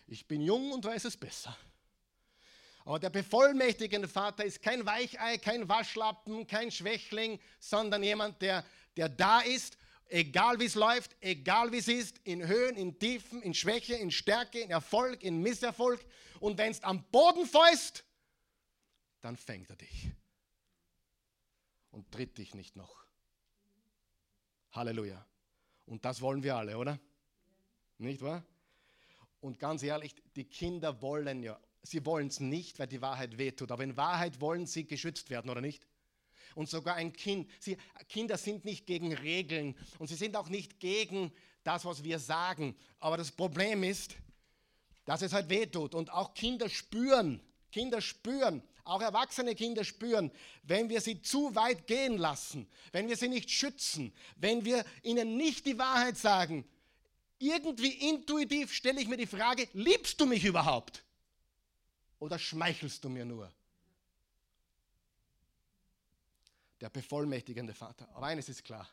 Ich 0.06 0.26
bin 0.26 0.40
jung 0.42 0.72
und 0.72 0.84
weiß 0.84 1.04
es 1.04 1.16
besser. 1.16 1.56
Aber 2.84 2.98
der 2.98 3.10
bevollmächtigende 3.10 4.08
Vater 4.08 4.44
ist 4.44 4.60
kein 4.60 4.84
Weichei, 4.84 5.38
kein 5.38 5.66
Waschlappen, 5.68 6.46
kein 6.46 6.70
Schwächling, 6.70 7.40
sondern 7.58 8.02
jemand, 8.02 8.42
der, 8.42 8.64
der 8.96 9.08
da 9.08 9.40
ist 9.40 9.78
Egal 10.08 10.60
wie 10.60 10.66
es 10.66 10.74
läuft, 10.74 11.16
egal 11.20 11.72
wie 11.72 11.78
es 11.78 11.88
ist, 11.88 12.18
in 12.24 12.46
Höhen, 12.46 12.76
in 12.76 12.98
Tiefen, 12.98 13.42
in 13.42 13.54
Schwäche, 13.54 13.94
in 13.94 14.10
Stärke, 14.10 14.60
in 14.60 14.70
Erfolg, 14.70 15.22
in 15.22 15.40
Misserfolg. 15.40 16.04
Und 16.40 16.58
wenn 16.58 16.70
es 16.70 16.82
am 16.82 17.02
Boden 17.10 17.46
fäust, 17.46 18.04
dann 19.20 19.36
fängt 19.36 19.70
er 19.70 19.76
dich 19.76 20.10
und 21.90 22.10
tritt 22.12 22.36
dich 22.38 22.54
nicht 22.54 22.76
noch. 22.76 23.04
Halleluja. 24.72 25.24
Und 25.86 26.04
das 26.04 26.20
wollen 26.20 26.42
wir 26.42 26.56
alle, 26.56 26.76
oder? 26.76 26.98
Nicht 27.98 28.20
wahr? 28.20 28.44
Und 29.40 29.58
ganz 29.58 29.82
ehrlich, 29.82 30.14
die 30.36 30.44
Kinder 30.44 31.00
wollen 31.02 31.42
ja, 31.42 31.58
sie 31.82 32.04
wollen 32.04 32.28
es 32.28 32.40
nicht, 32.40 32.78
weil 32.78 32.86
die 32.86 33.00
Wahrheit 33.00 33.38
wehtut, 33.38 33.70
aber 33.70 33.84
in 33.84 33.96
Wahrheit 33.96 34.40
wollen 34.40 34.66
sie 34.66 34.86
geschützt 34.86 35.30
werden, 35.30 35.50
oder 35.50 35.60
nicht? 35.60 35.86
Und 36.54 36.68
sogar 36.68 36.94
ein 36.96 37.12
Kind. 37.12 37.50
Sie, 37.58 37.76
Kinder 38.08 38.36
sind 38.36 38.64
nicht 38.64 38.86
gegen 38.86 39.12
Regeln 39.12 39.76
und 39.98 40.08
sie 40.08 40.14
sind 40.14 40.36
auch 40.36 40.48
nicht 40.48 40.78
gegen 40.80 41.32
das, 41.64 41.84
was 41.84 42.04
wir 42.04 42.18
sagen. 42.18 42.76
Aber 43.00 43.16
das 43.16 43.32
Problem 43.32 43.82
ist, 43.82 44.16
dass 45.04 45.22
es 45.22 45.32
halt 45.32 45.48
wehtut. 45.48 45.94
Und 45.94 46.12
auch 46.12 46.34
Kinder 46.34 46.68
spüren, 46.68 47.40
Kinder 47.72 48.00
spüren, 48.00 48.62
auch 48.84 49.00
erwachsene 49.00 49.54
Kinder 49.54 49.82
spüren, 49.82 50.30
wenn 50.62 50.88
wir 50.88 51.00
sie 51.00 51.22
zu 51.22 51.54
weit 51.54 51.86
gehen 51.86 52.18
lassen, 52.18 52.68
wenn 52.92 53.08
wir 53.08 53.16
sie 53.16 53.28
nicht 53.28 53.50
schützen, 53.50 54.12
wenn 54.36 54.64
wir 54.64 54.84
ihnen 55.02 55.36
nicht 55.36 55.66
die 55.66 55.78
Wahrheit 55.78 56.16
sagen. 56.16 56.64
Irgendwie 57.38 58.08
intuitiv 58.08 58.72
stelle 58.72 59.00
ich 59.00 59.08
mir 59.08 59.16
die 59.16 59.26
Frage, 59.26 59.68
liebst 59.72 60.20
du 60.20 60.26
mich 60.26 60.44
überhaupt? 60.44 61.02
Oder 62.18 62.38
schmeichelst 62.38 63.02
du 63.04 63.08
mir 63.08 63.24
nur? 63.24 63.52
Der 66.84 66.90
bevollmächtigende 66.90 67.72
Vater. 67.72 68.06
Aber 68.14 68.26
eines 68.26 68.46
ist 68.50 68.62
klar. 68.62 68.86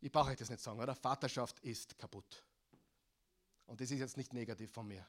Ich 0.00 0.10
brauche 0.10 0.30
euch 0.30 0.38
das 0.38 0.48
nicht 0.48 0.62
sagen, 0.62 0.80
oder? 0.80 0.94
Vaterschaft 0.94 1.60
ist 1.60 1.98
kaputt. 1.98 2.42
Und 3.66 3.78
das 3.78 3.90
ist 3.90 3.98
jetzt 3.98 4.16
nicht 4.16 4.32
negativ 4.32 4.72
von 4.72 4.88
mir. 4.88 5.06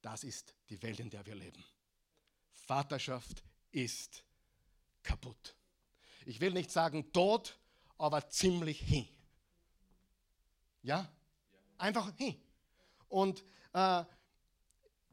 Das 0.00 0.24
ist 0.24 0.54
die 0.70 0.82
Welt, 0.82 0.98
in 1.00 1.10
der 1.10 1.26
wir 1.26 1.34
leben. 1.34 1.62
Vaterschaft 2.66 3.42
ist 3.72 4.24
kaputt. 5.02 5.54
Ich 6.24 6.40
will 6.40 6.52
nicht 6.52 6.70
sagen 6.70 7.12
tot, 7.12 7.58
aber 7.98 8.26
ziemlich 8.30 8.80
hin. 8.80 9.06
Ja? 10.82 11.12
Einfach 11.76 12.10
hin. 12.16 12.40
Und 13.10 13.44
äh, 13.74 14.02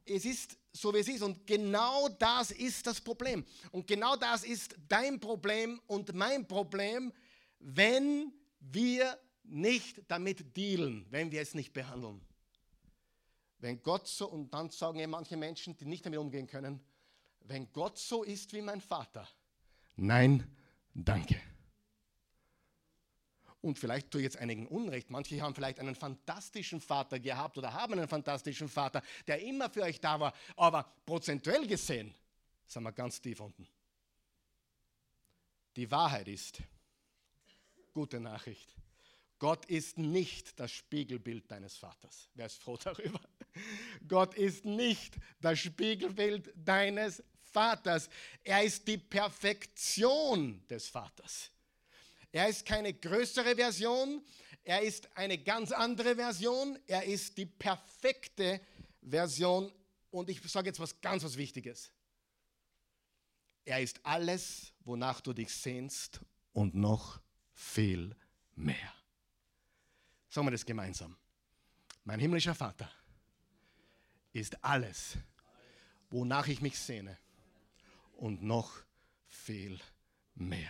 es 0.09 0.25
ist 0.25 0.57
so, 0.73 0.93
wie 0.93 0.99
es 0.99 1.07
ist. 1.07 1.21
Und 1.21 1.45
genau 1.45 2.09
das 2.09 2.51
ist 2.51 2.85
das 2.87 3.01
Problem. 3.01 3.45
Und 3.71 3.87
genau 3.87 4.15
das 4.15 4.43
ist 4.43 4.75
dein 4.87 5.19
Problem 5.19 5.81
und 5.87 6.13
mein 6.13 6.47
Problem, 6.47 7.11
wenn 7.59 8.33
wir 8.59 9.17
nicht 9.43 10.01
damit 10.07 10.55
dealen, 10.55 11.05
wenn 11.09 11.31
wir 11.31 11.41
es 11.41 11.53
nicht 11.53 11.73
behandeln. 11.73 12.21
Wenn 13.59 13.81
Gott 13.81 14.07
so, 14.07 14.29
und 14.29 14.53
dann 14.53 14.69
sagen 14.69 14.99
ja 14.99 15.07
manche 15.07 15.35
Menschen, 15.35 15.75
die 15.77 15.85
nicht 15.85 16.05
damit 16.05 16.19
umgehen 16.19 16.47
können, 16.47 16.79
wenn 17.41 17.71
Gott 17.71 17.97
so 17.97 18.23
ist 18.23 18.53
wie 18.53 18.61
mein 18.61 18.81
Vater, 18.81 19.27
nein, 19.95 20.43
danke. 20.93 21.41
Und 23.67 23.77
vielleicht 23.77 24.11
tue 24.11 24.21
ich 24.21 24.23
jetzt 24.23 24.37
einigen 24.37 24.65
Unrecht. 24.65 25.09
Manche 25.09 25.41
haben 25.41 25.53
vielleicht 25.53 25.81
einen 25.81 25.93
fantastischen 25.93 26.79
Vater 26.79 27.19
gehabt 27.19 27.57
oder 27.57 27.73
haben 27.73 27.91
einen 27.91 28.07
fantastischen 28.07 28.69
Vater, 28.69 29.03
der 29.27 29.41
immer 29.41 29.69
für 29.69 29.81
euch 29.81 29.99
da 29.99 30.17
war. 30.21 30.33
Aber 30.55 30.89
prozentuell 31.05 31.67
gesehen 31.67 32.15
sind 32.65 32.83
wir 32.83 32.93
ganz 32.93 33.19
tief 33.19 33.41
unten. 33.41 33.67
Die 35.75 35.91
Wahrheit 35.91 36.29
ist, 36.29 36.63
gute 37.93 38.21
Nachricht, 38.21 38.73
Gott 39.37 39.65
ist 39.65 39.97
nicht 39.97 40.57
das 40.57 40.71
Spiegelbild 40.71 41.51
deines 41.51 41.75
Vaters. 41.75 42.29
Wer 42.35 42.45
ist 42.45 42.61
froh 42.63 42.77
darüber? 42.81 43.19
Gott 44.07 44.33
ist 44.35 44.63
nicht 44.63 45.17
das 45.41 45.59
Spiegelbild 45.59 46.53
deines 46.55 47.21
Vaters. 47.51 48.09
Er 48.45 48.63
ist 48.63 48.87
die 48.87 48.97
Perfektion 48.97 50.65
des 50.69 50.87
Vaters. 50.87 51.51
Er 52.37 52.49
ist 52.49 52.67
keine 52.67 52.93
größere 52.93 53.55
Version, 53.55 54.23
er 54.63 54.83
ist 54.83 55.09
eine 55.17 55.39
ganz 55.39 55.71
andere 55.71 56.15
Version, 56.15 56.77
er 56.85 57.03
ist 57.03 57.35
die 57.35 57.47
perfekte 57.47 58.61
Version 59.01 59.73
und 60.11 60.29
ich 60.29 60.39
sage 60.43 60.67
jetzt 60.67 60.79
was 60.79 61.01
ganz 61.01 61.23
was 61.23 61.35
Wichtiges. 61.35 61.91
Er 63.65 63.81
ist 63.81 63.99
alles, 64.05 64.71
wonach 64.81 65.19
du 65.19 65.33
dich 65.33 65.51
sehnst 65.51 66.21
und 66.53 66.75
noch 66.75 67.19
viel 67.55 68.15
mehr. 68.53 68.93
Sagen 70.29 70.45
wir 70.45 70.51
das 70.51 70.63
gemeinsam. 70.63 71.17
Mein 72.03 72.19
himmlischer 72.19 72.53
Vater 72.53 72.91
ist 74.31 74.63
alles, 74.63 75.17
wonach 76.11 76.45
ich 76.45 76.61
mich 76.61 76.77
sehne 76.77 77.17
und 78.13 78.43
noch 78.43 78.83
viel 79.27 79.79
mehr. 80.35 80.69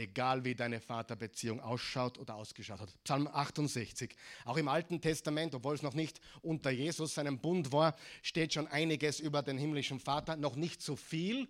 Egal 0.00 0.44
wie 0.46 0.54
deine 0.54 0.80
Vaterbeziehung 0.80 1.60
ausschaut 1.60 2.16
oder 2.16 2.34
ausgeschaut 2.34 2.80
hat. 2.80 3.04
Psalm 3.04 3.26
68. 3.26 4.16
Auch 4.46 4.56
im 4.56 4.66
Alten 4.66 5.02
Testament, 5.02 5.54
obwohl 5.54 5.74
es 5.74 5.82
noch 5.82 5.92
nicht 5.92 6.22
unter 6.40 6.70
Jesus 6.70 7.12
seinem 7.12 7.38
Bund 7.38 7.70
war, 7.70 7.94
steht 8.22 8.54
schon 8.54 8.66
einiges 8.66 9.20
über 9.20 9.42
den 9.42 9.58
himmlischen 9.58 10.00
Vater. 10.00 10.36
Noch 10.36 10.56
nicht 10.56 10.80
so 10.80 10.96
viel, 10.96 11.48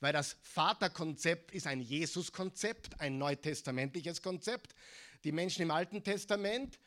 weil 0.00 0.14
das 0.14 0.38
Vaterkonzept 0.40 1.52
ist 1.52 1.66
ein 1.66 1.82
Jesus-Konzept, 1.82 2.98
ein 3.02 3.18
neutestamentliches 3.18 4.22
Konzept. 4.22 4.74
Die 5.24 5.32
Menschen 5.32 5.60
im 5.60 5.70
Alten 5.70 6.02
Testament 6.02 6.78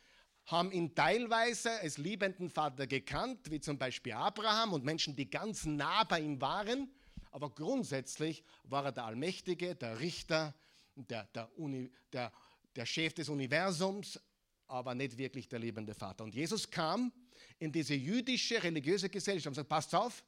haben 0.47 0.71
ihn 0.71 0.95
teilweise 0.95 1.79
als 1.81 1.99
liebenden 1.99 2.49
Vater 2.49 2.87
gekannt, 2.87 3.51
wie 3.51 3.59
zum 3.59 3.77
Beispiel 3.77 4.13
Abraham 4.13 4.73
und 4.73 4.83
Menschen, 4.83 5.15
die 5.15 5.29
ganz 5.29 5.65
nah 5.65 6.05
bei 6.05 6.21
ihm 6.21 6.41
waren. 6.41 6.91
Aber 7.29 7.51
grundsätzlich 7.51 8.43
war 8.63 8.85
er 8.85 8.91
der 8.91 9.05
Allmächtige, 9.05 9.75
der 9.75 9.99
Richter, 9.99 10.55
der, 10.95 11.25
der, 11.25 11.57
Uni, 11.57 11.91
der, 12.11 12.31
der 12.75 12.85
Chef 12.85 13.13
des 13.13 13.29
Universums, 13.29 14.19
aber 14.67 14.95
nicht 14.95 15.17
wirklich 15.17 15.47
der 15.47 15.59
liebende 15.59 15.93
Vater. 15.93 16.23
Und 16.23 16.33
Jesus 16.33 16.69
kam 16.69 17.11
in 17.59 17.71
diese 17.71 17.93
jüdische 17.93 18.61
religiöse 18.61 19.09
Gesellschaft 19.09 19.47
und 19.47 19.55
sagt, 19.55 19.69
passt 19.69 19.93
auf, 19.93 20.23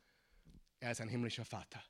er 0.80 0.91
ist 0.91 1.01
ein 1.01 1.09
himmlischer 1.09 1.45
Vater. 1.45 1.82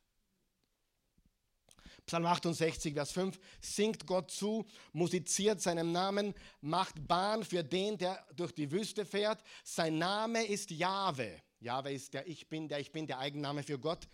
Psalm 2.06 2.26
68, 2.26 2.94
Vers 2.94 3.12
5, 3.14 3.40
singt 3.60 4.06
Gott 4.06 4.30
zu, 4.30 4.66
musiziert 4.94 5.60
seinem 5.60 5.92
Namen, 5.92 6.36
macht 6.62 7.08
Bahn 7.08 7.44
für 7.44 7.64
den, 7.64 7.98
der 7.98 8.24
durch 8.36 8.54
die 8.54 8.72
Wüste 8.72 9.06
fährt. 9.06 9.44
Sein 9.64 9.98
Name 9.98 10.46
ist 10.46 10.70
Jahwe. 10.70 11.42
Jahwe 11.60 11.94
ist 11.94 12.14
der 12.14 12.28
Ich 12.28 12.48
Bin, 12.48 12.68
der 12.68 12.80
Ich 12.80 12.92
Bin, 12.92 13.08
der 13.08 13.18
Eigenname 13.18 13.64
für 13.64 13.80
Gott, 13.80 14.08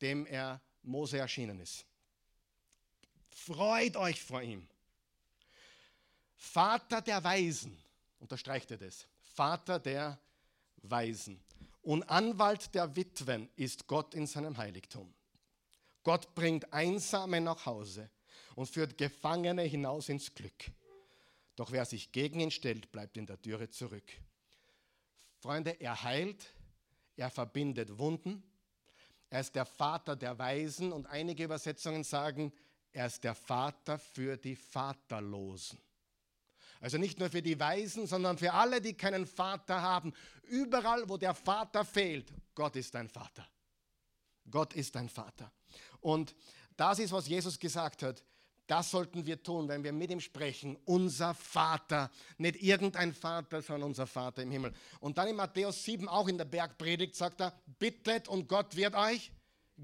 dem 0.00 0.26
er 0.26 0.60
Mose 0.82 1.18
erschienen 1.18 1.60
ist. 1.60 1.86
Freut 3.30 3.96
euch 3.96 4.22
vor 4.22 4.42
ihm. 4.42 4.66
Vater 6.36 7.00
der 7.00 7.22
Weisen, 7.22 7.76
unterstreicht 8.18 8.70
er 8.70 8.78
das, 8.78 9.06
Vater 9.34 9.78
der 9.78 10.18
Weisen 10.82 11.42
und 11.82 12.02
Anwalt 12.04 12.74
der 12.74 12.94
Witwen 12.96 13.48
ist 13.56 13.86
Gott 13.86 14.14
in 14.14 14.26
seinem 14.26 14.56
Heiligtum. 14.56 15.12
Gott 16.02 16.34
bringt 16.34 16.72
Einsame 16.72 17.40
nach 17.40 17.66
Hause 17.66 18.10
und 18.54 18.68
führt 18.68 18.98
Gefangene 18.98 19.62
hinaus 19.62 20.08
ins 20.08 20.34
Glück. 20.34 20.70
Doch 21.56 21.72
wer 21.72 21.84
sich 21.84 22.10
gegen 22.12 22.40
ihn 22.40 22.50
stellt, 22.50 22.90
bleibt 22.90 23.16
in 23.16 23.26
der 23.26 23.36
Dürre 23.36 23.68
zurück. 23.68 24.10
Freunde, 25.38 25.80
er 25.80 26.02
heilt, 26.02 26.54
er 27.16 27.30
verbindet 27.30 27.98
Wunden, 27.98 28.42
er 29.28 29.40
ist 29.40 29.54
der 29.54 29.66
Vater 29.66 30.16
der 30.16 30.38
Weisen 30.38 30.92
und 30.92 31.06
einige 31.06 31.44
Übersetzungen 31.44 32.02
sagen, 32.02 32.52
er 32.92 33.06
ist 33.06 33.22
der 33.22 33.34
Vater 33.34 33.98
für 33.98 34.36
die 34.36 34.56
Vaterlosen. 34.56 35.78
Also 36.80 36.96
nicht 36.96 37.18
nur 37.18 37.28
für 37.28 37.42
die 37.42 37.58
Weisen, 37.60 38.06
sondern 38.06 38.38
für 38.38 38.52
alle, 38.52 38.80
die 38.80 38.94
keinen 38.94 39.26
Vater 39.26 39.82
haben. 39.82 40.14
Überall, 40.44 41.08
wo 41.08 41.16
der 41.16 41.34
Vater 41.34 41.84
fehlt, 41.84 42.32
Gott 42.54 42.74
ist 42.76 42.94
dein 42.94 43.08
Vater. 43.08 43.46
Gott 44.50 44.72
ist 44.74 44.94
dein 44.94 45.08
Vater. 45.08 45.52
Und 46.00 46.34
das 46.76 46.98
ist, 46.98 47.12
was 47.12 47.28
Jesus 47.28 47.58
gesagt 47.58 48.02
hat. 48.02 48.24
Das 48.66 48.90
sollten 48.90 49.26
wir 49.26 49.42
tun, 49.42 49.68
wenn 49.68 49.82
wir 49.82 49.92
mit 49.92 50.10
ihm 50.10 50.20
sprechen. 50.20 50.76
Unser 50.84 51.34
Vater, 51.34 52.10
nicht 52.38 52.62
irgendein 52.62 53.12
Vater, 53.12 53.60
sondern 53.62 53.88
unser 53.88 54.06
Vater 54.06 54.42
im 54.42 54.50
Himmel. 54.50 54.72
Und 55.00 55.18
dann 55.18 55.28
in 55.28 55.36
Matthäus 55.36 55.84
7, 55.84 56.08
auch 56.08 56.28
in 56.28 56.38
der 56.38 56.44
Bergpredigt, 56.44 57.16
sagt 57.16 57.40
er, 57.40 57.52
bittet 57.78 58.28
und 58.28 58.48
Gott 58.48 58.76
wird 58.76 58.94
euch 58.94 59.32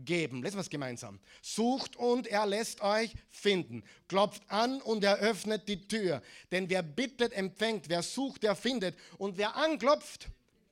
geben. 0.04 0.42
Lesen 0.42 0.56
wir 0.56 0.62
es 0.62 0.70
gemeinsam. 0.70 1.18
Sucht 1.42 1.96
und 1.96 2.26
er 2.26 2.46
lässt 2.46 2.80
euch 2.80 3.14
finden. 3.30 3.82
Klopft 4.08 4.42
an 4.48 4.80
und 4.82 5.04
er 5.04 5.16
öffnet 5.18 5.68
die 5.68 5.86
Tür. 5.88 6.22
Denn 6.50 6.68
wer 6.68 6.82
bittet, 6.82 7.32
empfängt. 7.32 7.88
Wer 7.88 8.02
sucht, 8.02 8.42
der 8.42 8.54
findet. 8.54 8.96
Und 9.18 9.38
wer 9.38 9.56
anklopft, 9.56 10.28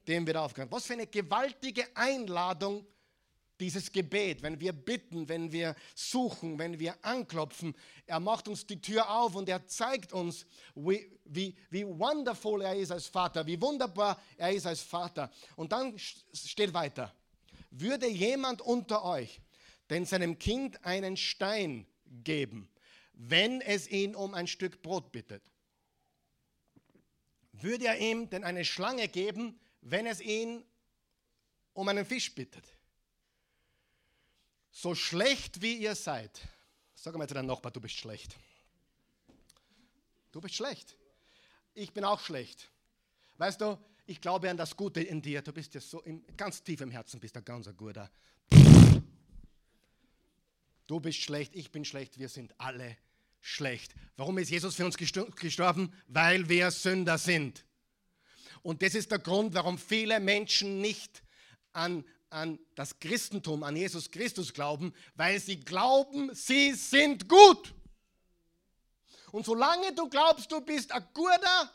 dem 0.06 0.26
wird 0.26 0.36
aufgehört. 0.36 0.72
Was 0.72 0.86
für 0.86 0.94
eine 0.94 1.06
gewaltige 1.06 1.84
Einladung 1.94 2.86
dieses 3.60 3.90
Gebet, 3.92 4.42
wenn 4.42 4.58
wir 4.58 4.72
bitten, 4.72 5.28
wenn 5.28 5.52
wir 5.52 5.76
suchen, 5.94 6.58
wenn 6.58 6.78
wir 6.78 6.94
anklopfen, 7.02 7.74
er 8.06 8.18
macht 8.18 8.48
uns 8.48 8.66
die 8.66 8.80
Tür 8.80 9.08
auf 9.08 9.36
und 9.36 9.48
er 9.48 9.64
zeigt 9.66 10.12
uns, 10.12 10.44
wie, 10.74 11.08
wie, 11.24 11.54
wie 11.70 11.86
wonderful 11.86 12.62
er 12.62 12.74
ist 12.74 12.90
als 12.90 13.06
Vater, 13.06 13.46
wie 13.46 13.60
wunderbar 13.60 14.20
er 14.36 14.52
ist 14.52 14.66
als 14.66 14.80
Vater. 14.80 15.30
Und 15.56 15.70
dann 15.70 15.96
steht 15.98 16.74
weiter, 16.74 17.14
würde 17.80 18.08
jemand 18.08 18.60
unter 18.60 19.04
euch 19.04 19.40
denn 19.90 20.06
seinem 20.06 20.38
Kind 20.38 20.84
einen 20.84 21.16
Stein 21.16 21.86
geben, 22.06 22.70
wenn 23.12 23.60
es 23.60 23.88
ihn 23.88 24.14
um 24.14 24.34
ein 24.34 24.46
Stück 24.46 24.82
Brot 24.82 25.12
bittet? 25.12 25.42
Würde 27.52 27.86
er 27.86 27.98
ihm 27.98 28.30
denn 28.30 28.44
eine 28.44 28.64
Schlange 28.64 29.08
geben, 29.08 29.60
wenn 29.80 30.06
es 30.06 30.20
ihn 30.20 30.64
um 31.72 31.88
einen 31.88 32.04
Fisch 32.04 32.34
bittet? 32.34 32.64
So 34.70 34.94
schlecht 34.94 35.62
wie 35.62 35.76
ihr 35.76 35.94
seid, 35.94 36.40
sag 36.94 37.16
mal 37.16 37.28
zu 37.28 37.34
deinem 37.34 37.46
Nachbar, 37.46 37.70
du 37.70 37.80
bist 37.80 37.94
schlecht. 37.96 38.36
Du 40.32 40.40
bist 40.40 40.56
schlecht. 40.56 40.96
Ich 41.74 41.92
bin 41.92 42.04
auch 42.04 42.18
schlecht. 42.18 42.70
Weißt 43.36 43.60
du, 43.60 43.78
ich 44.06 44.20
glaube 44.20 44.50
an 44.50 44.56
das 44.56 44.76
Gute 44.76 45.00
in 45.00 45.22
dir. 45.22 45.42
Du 45.42 45.52
bist 45.52 45.74
ja 45.74 45.80
so 45.80 46.00
im, 46.02 46.24
ganz 46.36 46.62
tief 46.62 46.80
im 46.80 46.90
Herzen, 46.90 47.20
bist 47.20 47.36
ein 47.36 47.44
ganz 47.44 47.68
guter. 47.76 48.10
Du 50.86 51.00
bist 51.00 51.18
schlecht, 51.18 51.54
ich 51.54 51.70
bin 51.70 51.84
schlecht, 51.84 52.18
wir 52.18 52.28
sind 52.28 52.54
alle 52.58 52.96
schlecht. 53.40 53.94
Warum 54.16 54.36
ist 54.38 54.50
Jesus 54.50 54.74
für 54.74 54.84
uns 54.84 54.96
gestorben? 54.96 55.92
Weil 56.08 56.48
wir 56.48 56.70
Sünder 56.70 57.16
sind. 57.18 57.64
Und 58.62 58.82
das 58.82 58.94
ist 58.94 59.10
der 59.10 59.18
Grund, 59.18 59.54
warum 59.54 59.78
viele 59.78 60.20
Menschen 60.20 60.80
nicht 60.80 61.22
an, 61.72 62.04
an 62.30 62.58
das 62.74 62.98
Christentum, 62.98 63.62
an 63.62 63.76
Jesus 63.76 64.10
Christus 64.10 64.52
glauben, 64.52 64.92
weil 65.14 65.40
sie 65.40 65.60
glauben, 65.60 66.34
sie 66.34 66.72
sind 66.72 67.28
gut. 67.28 67.74
Und 69.32 69.44
solange 69.44 69.94
du 69.94 70.08
glaubst, 70.08 70.50
du 70.52 70.60
bist 70.60 70.92
ein 70.92 71.06
guter, 71.12 71.70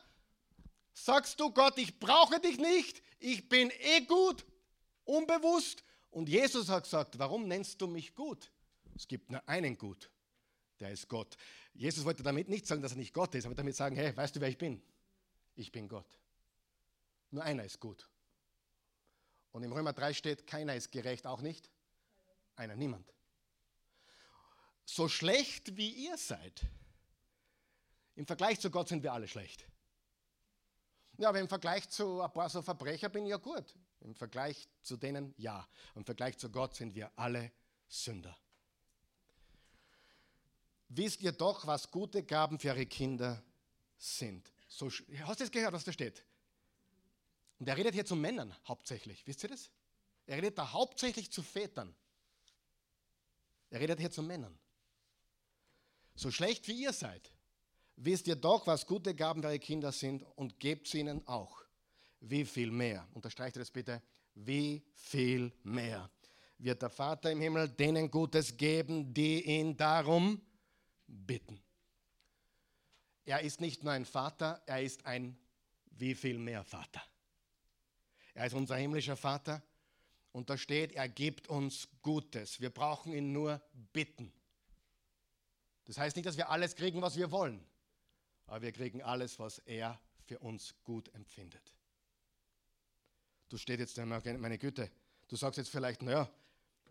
sagst 1.05 1.39
du 1.39 1.51
Gott, 1.51 1.77
ich 1.77 1.99
brauche 1.99 2.39
dich 2.39 2.57
nicht, 2.57 3.01
ich 3.19 3.49
bin 3.49 3.71
eh 3.79 4.01
gut, 4.01 4.45
unbewusst. 5.03 5.83
Und 6.11 6.29
Jesus 6.29 6.69
hat 6.69 6.83
gesagt, 6.83 7.19
warum 7.19 7.47
nennst 7.47 7.81
du 7.81 7.87
mich 7.87 8.15
gut? 8.15 8.51
Es 8.95 9.07
gibt 9.07 9.31
nur 9.31 9.47
einen 9.47 9.77
gut, 9.77 10.09
der 10.79 10.91
ist 10.91 11.07
Gott. 11.07 11.37
Jesus 11.73 12.03
wollte 12.03 12.23
damit 12.23 12.49
nicht 12.49 12.67
sagen, 12.67 12.81
dass 12.81 12.91
er 12.91 12.97
nicht 12.97 13.13
Gott 13.13 13.33
ist, 13.35 13.45
aber 13.45 13.55
damit 13.55 13.75
sagen, 13.75 13.95
hey, 13.95 14.15
weißt 14.15 14.35
du, 14.35 14.41
wer 14.41 14.49
ich 14.49 14.57
bin? 14.57 14.81
Ich 15.55 15.71
bin 15.71 15.87
Gott. 15.87 16.19
Nur 17.31 17.43
einer 17.43 17.63
ist 17.63 17.79
gut. 17.79 18.09
Und 19.51 19.63
im 19.63 19.71
Römer 19.71 19.93
3 19.93 20.13
steht, 20.13 20.47
keiner 20.47 20.75
ist 20.75 20.91
gerecht, 20.91 21.25
auch 21.25 21.41
nicht? 21.41 21.69
Einer, 22.55 22.75
niemand. 22.75 23.13
So 24.85 25.07
schlecht 25.07 25.77
wie 25.77 25.89
ihr 25.89 26.17
seid, 26.17 26.61
im 28.15 28.25
Vergleich 28.25 28.59
zu 28.59 28.69
Gott 28.69 28.89
sind 28.89 29.03
wir 29.03 29.13
alle 29.13 29.27
schlecht. 29.27 29.65
Ja, 31.19 31.27
aber 31.27 31.41
im 31.41 31.49
Vergleich 31.49 31.89
zu 31.89 32.21
ein 32.21 32.31
paar 32.31 32.49
so 32.49 32.61
Verbrecher 32.61 33.09
bin 33.09 33.25
ich 33.25 33.31
ja 33.31 33.37
gut. 33.37 33.75
Im 33.99 34.15
Vergleich 34.15 34.69
zu 34.81 34.95
denen 34.95 35.33
ja. 35.35 35.67
Im 35.95 36.05
Vergleich 36.05 36.37
zu 36.37 36.49
Gott 36.49 36.75
sind 36.75 36.95
wir 36.95 37.11
alle 37.17 37.51
Sünder. 37.89 38.37
Wisst 40.87 41.19
ihr 41.19 41.33
doch, 41.33 41.67
was 41.67 41.91
gute 41.91 42.23
Gaben 42.23 42.57
für 42.57 42.69
eure 42.69 42.85
Kinder 42.85 43.43
sind? 43.97 44.49
So, 44.69 44.85
hast 44.87 45.39
du 45.41 45.43
das 45.43 45.51
gehört, 45.51 45.73
was 45.73 45.83
da 45.83 45.91
steht? 45.91 46.23
Und 47.59 47.67
er 47.67 47.75
redet 47.75 47.95
hier 47.95 48.05
zu 48.05 48.15
Männern 48.15 48.55
hauptsächlich. 48.65 49.27
Wisst 49.27 49.43
ihr 49.43 49.49
das? 49.49 49.69
Er 50.25 50.37
redet 50.37 50.57
da 50.57 50.71
hauptsächlich 50.71 51.29
zu 51.33 51.43
Vätern. 51.43 51.93
Er 53.71 53.81
redet 53.81 53.99
hier 53.99 54.09
zu 54.09 54.23
Männern. 54.23 54.57
So 56.15 56.31
schlecht 56.31 56.69
wie 56.69 56.81
ihr 56.81 56.93
seid, 56.93 57.29
wisst 57.99 58.27
ihr 58.27 58.35
doch, 58.35 58.65
was 58.65 58.85
gute 58.85 59.13
Gaben 59.13 59.43
eure 59.43 59.59
Kinder 59.59 59.91
sind 59.91 60.23
und 60.35 60.59
gebt 60.59 60.87
sie 60.87 60.99
ihnen 60.99 61.25
auch. 61.27 61.63
Wie 62.21 62.45
viel 62.45 62.71
mehr? 62.71 63.07
Unterstreicht 63.13 63.57
das 63.57 63.71
bitte. 63.71 64.01
Wie 64.35 64.83
viel 64.93 65.51
mehr 65.63 66.09
wird 66.57 66.81
der 66.81 66.89
Vater 66.89 67.31
im 67.31 67.41
Himmel 67.41 67.69
denen 67.69 68.09
Gutes 68.09 68.57
geben, 68.57 69.13
die 69.13 69.45
ihn 69.45 69.77
darum 69.77 70.41
bitten. 71.07 71.61
Er 73.25 73.41
ist 73.41 73.61
nicht 73.61 73.83
nur 73.83 73.93
ein 73.93 74.05
Vater, 74.05 74.61
er 74.65 74.81
ist 74.81 75.05
ein 75.05 75.37
wie 75.91 76.15
viel 76.15 76.37
mehr 76.37 76.63
Vater. 76.63 77.01
Er 78.33 78.45
ist 78.45 78.53
unser 78.53 78.75
himmlischer 78.75 79.17
Vater 79.17 79.61
und 80.31 80.49
da 80.49 80.57
steht, 80.57 80.93
er 80.93 81.09
gibt 81.09 81.47
uns 81.49 81.89
Gutes. 82.01 82.61
Wir 82.61 82.69
brauchen 82.69 83.13
ihn 83.13 83.31
nur 83.31 83.61
bitten. 83.93 84.31
Das 85.85 85.97
heißt 85.97 86.15
nicht, 86.15 86.25
dass 86.25 86.37
wir 86.37 86.49
alles 86.49 86.75
kriegen, 86.75 87.01
was 87.01 87.17
wir 87.17 87.31
wollen, 87.31 87.65
aber 88.49 88.63
wir 88.63 88.71
kriegen 88.71 89.01
alles, 89.01 89.39
was 89.39 89.59
er 89.59 89.99
für 90.25 90.39
uns 90.39 90.73
gut 90.83 91.13
empfindet. 91.13 91.73
Du 93.49 93.57
stehst 93.57 93.79
jetzt, 93.79 93.97
meine 93.97 94.57
Güte, 94.57 94.91
du 95.27 95.35
sagst 95.35 95.57
jetzt 95.57 95.69
vielleicht, 95.69 96.01
naja, 96.01 96.29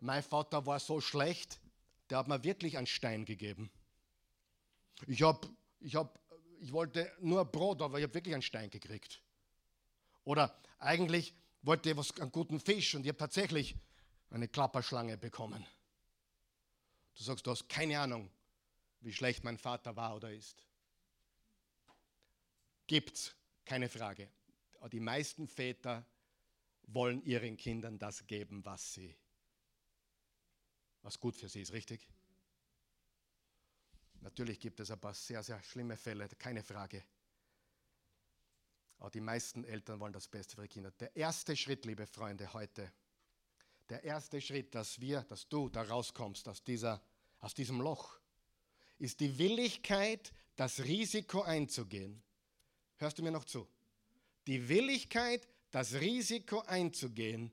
mein 0.00 0.22
Vater 0.22 0.64
war 0.66 0.78
so 0.80 1.00
schlecht, 1.00 1.61
der 2.11 2.18
hat 2.18 2.28
mir 2.28 2.42
wirklich 2.44 2.78
einen 2.78 2.86
Stein 2.86 3.24
gegeben. 3.24 3.70
Ich, 5.06 5.22
hab, 5.22 5.48
ich, 5.80 5.94
hab, 5.94 6.18
ich 6.61 6.72
wollte 6.72 7.12
nur 7.20 7.44
Brot, 7.44 7.82
aber 7.82 7.98
ich 7.98 8.04
habe 8.04 8.14
wirklich 8.14 8.34
einen 8.34 8.42
Stein 8.42 8.70
gekriegt. 8.70 9.20
Oder 10.24 10.56
eigentlich 10.78 11.34
wollte 11.62 11.90
ich 11.90 11.96
was, 11.96 12.16
einen 12.20 12.32
guten 12.32 12.61
Fisch 12.61 12.94
und 12.94 13.02
ich 13.02 13.09
habe 13.09 13.18
tatsächlich 13.18 13.76
eine 14.30 14.48
Klapperschlange 14.48 15.16
bekommen. 15.16 15.64
Du 17.16 17.24
sagst, 17.24 17.46
du 17.46 17.50
hast 17.50 17.68
keine 17.68 17.98
Ahnung, 17.98 18.30
wie 19.00 19.12
schlecht 19.12 19.42
mein 19.42 19.59
Vater 19.59 19.96
war 19.96 20.14
oder 20.16 20.32
ist. 20.32 20.64
Gibt's, 22.89 23.36
keine 23.66 23.91
Frage. 23.91 24.30
Die 24.91 24.99
meisten 24.99 25.47
Väter 25.47 26.07
wollen 26.84 27.22
ihren 27.22 27.59
Kindern 27.59 27.99
das 27.99 28.26
geben, 28.26 28.64
was 28.64 28.95
sie, 28.95 29.14
was 31.03 31.20
gut 31.20 31.36
für 31.36 31.51
sie 31.51 31.61
ist, 31.61 31.72
richtig? 31.72 32.09
Natürlich 34.20 34.59
gibt 34.59 34.80
es 34.80 34.91
ein 34.91 34.99
paar 34.99 35.12
sehr, 35.12 35.43
sehr 35.43 35.62
schlimme 35.62 35.99
Fälle, 35.99 36.28
keine 36.39 36.62
Frage. 36.62 37.05
Aber 38.99 39.11
die 39.11 39.20
meisten 39.20 39.64
Eltern 39.64 40.01
wollen 40.01 40.14
das 40.14 40.26
Beste 40.26 40.57
für 40.57 40.62
ihre 40.62 40.68
Kinder. 40.68 40.91
Der 40.93 41.14
erste 41.14 41.55
Schritt, 41.57 41.84
liebe 41.84 42.07
Freunde, 42.07 42.53
heute, 42.55 42.91
der 43.91 44.03
erste 44.03 44.41
Schritt, 44.41 44.74
dass 44.74 44.99
wir, 44.99 45.22
dass 45.24 45.47
du 45.47 45.68
da 45.68 45.82
rauskommst 45.82 46.49
aus, 46.49 46.64
dieser, 46.64 47.03
aus 47.41 47.53
diesem 47.53 47.82
Loch, 47.82 48.18
ist 48.99 49.20
die 49.20 49.39
Willigkeit, 49.39 50.32
das 50.57 50.80
Risiko 50.84 51.43
einzugehen. 51.43 52.22
Hörst 52.99 53.18
du 53.18 53.22
mir 53.22 53.30
noch 53.30 53.44
zu? 53.44 53.66
Die 54.46 54.68
Willigkeit, 54.68 55.49
das 55.70 55.94
Risiko 55.94 56.61
einzugehen, 56.61 57.53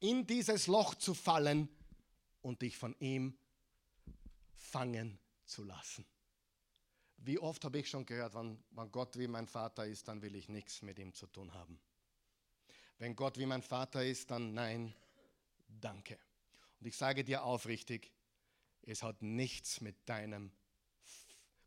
in 0.00 0.26
dieses 0.26 0.66
Loch 0.66 0.94
zu 0.94 1.14
fallen 1.14 1.68
und 2.42 2.62
dich 2.62 2.76
von 2.76 2.94
ihm 3.00 3.36
fangen 4.54 5.18
zu 5.44 5.64
lassen. 5.64 6.04
Wie 7.18 7.38
oft 7.38 7.64
habe 7.64 7.78
ich 7.78 7.88
schon 7.88 8.04
gehört, 8.04 8.34
wenn, 8.34 8.62
wenn 8.70 8.92
Gott 8.92 9.18
wie 9.18 9.26
mein 9.26 9.46
Vater 9.46 9.86
ist, 9.86 10.06
dann 10.06 10.20
will 10.22 10.34
ich 10.34 10.48
nichts 10.48 10.82
mit 10.82 10.98
ihm 10.98 11.14
zu 11.14 11.26
tun 11.26 11.52
haben. 11.54 11.80
Wenn 12.98 13.16
Gott 13.16 13.38
wie 13.38 13.46
mein 13.46 13.62
Vater 13.62 14.04
ist, 14.04 14.30
dann 14.30 14.54
nein, 14.54 14.94
danke. 15.68 16.18
Und 16.78 16.86
ich 16.86 16.96
sage 16.96 17.24
dir 17.24 17.42
aufrichtig, 17.42 18.12
es 18.82 19.02
hat 19.02 19.22
nichts 19.22 19.80
mit 19.80 19.96
deinem, 20.08 20.52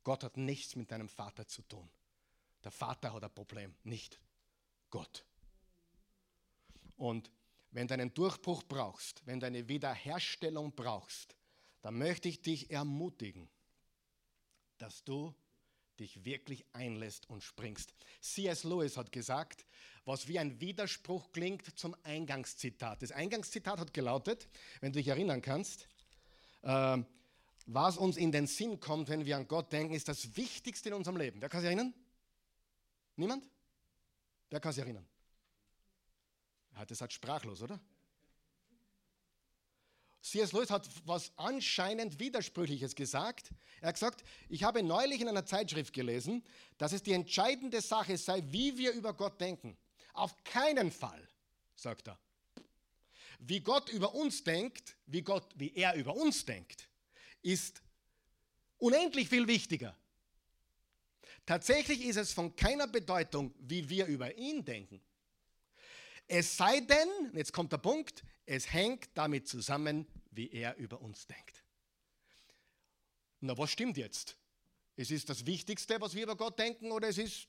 Gott 0.03 0.24
hat 0.24 0.38
nichts 0.38 0.76
mit 0.76 0.91
deinem 0.91 1.09
Vater 1.09 1.47
zu 1.47 1.61
tun. 1.63 1.89
Der 2.64 2.72
Vater 2.72 3.14
hat 3.14 3.24
ein 3.24 3.34
Problem, 3.34 3.74
nicht 3.84 4.20
Gott. 4.89 5.26
Und 6.97 7.32
wenn 7.72 7.88
du 7.88 7.93
einen 7.93 8.14
Durchbruch 8.14 8.64
brauchst, 8.64 9.26
wenn 9.26 9.39
du 9.39 9.45
eine 9.45 9.68
Wiederherstellung 9.70 10.74
brauchst, 10.76 11.36
dann 11.82 11.97
möchte 11.97 12.28
ich 12.28 12.41
dich 12.41 12.72
ermutigen, 12.72 13.47
dass 14.78 15.03
du 15.03 15.34
dich 15.99 16.26
wirklich 16.26 16.66
einlässt 16.74 17.30
und 17.30 17.43
springst. 17.43 17.93
C.S. 18.22 18.64
Lewis 18.64 18.97
hat 18.97 19.12
gesagt, 19.12 19.66
was 20.05 20.28
wie 20.28 20.39
ein 20.39 20.60
Widerspruch 20.60 21.32
klingt 21.32 21.78
zum 21.78 21.95
Eingangszitat. 22.03 23.01
Das 23.01 23.12
Eingangszitat 23.12 23.80
hat 23.80 23.93
gelautet, 23.93 24.47
wenn 24.82 24.91
du 24.91 24.99
dich 24.99 25.10
erinnern 25.10 25.41
kannst, 25.41 25.88
äh, 26.64 26.97
was 27.66 27.97
uns 27.97 28.18
in 28.18 28.32
den 28.32 28.47
Sinn 28.47 28.80
kommt, 28.80 29.10
wenn 29.10 29.26
wir 29.26 29.38
an 29.38 29.47
Gott 29.47 29.72
denken, 29.72 29.93
ist 29.93 30.07
das 30.07 30.36
Wichtigste 30.36 30.89
in 30.89 30.95
unserem 30.95 31.18
Leben. 31.18 31.41
Wer 31.41 31.49
kann 31.49 31.62
sich 31.62 31.68
erinnern? 31.68 31.93
Niemand? 33.20 33.45
Wer 34.49 34.61
kann 34.61 34.72
sich 34.72 34.82
erinnern? 34.82 35.05
Das 36.88 37.01
hat 37.01 37.11
sprachlos, 37.11 37.61
oder? 37.61 37.78
C.S. 40.22 40.53
Lewis 40.53 40.70
hat 40.70 40.88
was 41.05 41.34
anscheinend 41.36 42.17
Widersprüchliches 42.20 42.95
gesagt. 42.95 43.51
Er 43.82 43.89
hat 43.89 43.95
gesagt, 43.95 44.24
ich 44.47 44.63
habe 44.63 44.84
neulich 44.84 45.20
in 45.20 45.28
einer 45.28 45.45
Zeitschrift 45.45 45.93
gelesen, 45.93 46.45
dass 46.78 46.93
es 46.93 47.03
die 47.03 47.11
entscheidende 47.11 47.82
Sache 47.82 48.17
sei, 48.17 48.41
wie 48.47 48.78
wir 48.78 48.93
über 48.93 49.13
Gott 49.13 49.41
denken. 49.41 49.78
Auf 50.13 50.41
keinen 50.45 50.89
Fall, 50.89 51.28
sagt 51.76 52.07
er. 52.07 52.17
Wie 53.39 53.59
Gott 53.59 53.89
über 53.89 54.15
uns 54.15 54.45
denkt, 54.45 54.95
wie 55.07 55.24
Gott, 55.24 55.45
wie 55.55 55.74
er 55.74 55.95
über 55.95 56.15
uns 56.15 56.45
denkt, 56.45 56.88
ist 57.41 57.82
unendlich 58.78 59.28
viel 59.28 59.45
wichtiger. 59.47 59.99
Tatsächlich 61.46 62.06
ist 62.06 62.18
es 62.18 62.34
von 62.34 62.56
keiner 62.56 62.88
Bedeutung, 62.88 63.54
wie 63.60 63.90
wir 63.90 64.06
über 64.06 64.36
ihn 64.38 64.64
denken. 64.64 65.02
Es 66.28 66.58
sei 66.58 66.80
denn, 66.82 67.32
jetzt 67.34 67.54
kommt 67.54 67.72
der 67.72 67.80
Punkt, 67.80 68.24
es 68.46 68.72
hängt 68.72 69.10
damit 69.16 69.48
zusammen, 69.48 70.06
wie 70.32 70.50
er 70.52 70.76
über 70.78 71.02
uns 71.02 71.26
denkt. 71.26 71.64
Na, 73.40 73.58
was 73.58 73.72
stimmt 73.72 73.98
jetzt? 73.98 74.38
Es 74.96 75.12
ist 75.12 75.30
das 75.30 75.46
Wichtigste, 75.46 76.00
was 76.00 76.14
wir 76.14 76.24
über 76.24 76.36
Gott 76.36 76.60
denken, 76.60 76.92
oder 76.92 77.08
es 77.08 77.18
ist 77.18 77.48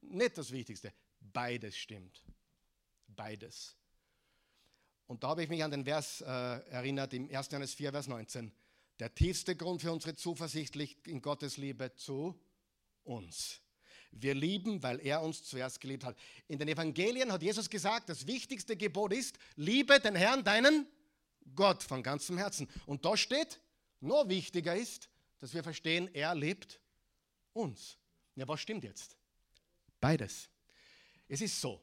nicht 0.00 0.38
das 0.38 0.52
Wichtigste? 0.52 0.92
Beides 1.20 1.76
stimmt. 1.76 2.22
Beides. 3.08 3.76
Und 5.06 5.24
da 5.24 5.30
habe 5.30 5.42
ich 5.42 5.48
mich 5.48 5.64
an 5.64 5.72
den 5.72 5.84
Vers 5.84 6.20
äh, 6.20 6.26
erinnert, 6.26 7.12
im 7.14 7.34
1. 7.34 7.48
Johannes 7.50 7.74
4, 7.74 7.90
Vers 7.90 8.06
19. 8.06 8.52
Der 9.00 9.12
tiefste 9.12 9.56
Grund 9.56 9.80
für 9.80 9.90
unsere 9.90 10.14
Zuversicht 10.14 10.76
liegt 10.76 11.08
in 11.08 11.20
Gottes 11.20 11.56
Liebe 11.56 11.94
zu 11.94 12.40
uns. 13.04 13.60
Wir 14.12 14.34
lieben, 14.34 14.82
weil 14.82 15.00
er 15.00 15.22
uns 15.22 15.44
zuerst 15.44 15.80
geliebt 15.80 16.04
hat. 16.04 16.18
In 16.48 16.58
den 16.58 16.68
Evangelien 16.68 17.30
hat 17.30 17.42
Jesus 17.42 17.70
gesagt, 17.70 18.08
das 18.08 18.26
wichtigste 18.26 18.76
Gebot 18.76 19.12
ist, 19.12 19.38
liebe 19.56 20.00
den 20.00 20.16
Herrn, 20.16 20.42
deinen 20.42 20.86
Gott 21.54 21.82
von 21.82 22.02
ganzem 22.02 22.36
Herzen. 22.36 22.68
Und 22.86 23.04
da 23.04 23.16
steht, 23.16 23.60
noch 24.00 24.28
wichtiger 24.28 24.74
ist, 24.74 25.08
dass 25.38 25.54
wir 25.54 25.62
verstehen, 25.62 26.12
er 26.12 26.34
liebt 26.34 26.80
uns. 27.52 27.98
Ja, 28.34 28.48
was 28.48 28.60
stimmt 28.60 28.84
jetzt? 28.84 29.16
Beides. 30.00 30.48
Es 31.28 31.40
ist 31.40 31.60
so. 31.60 31.82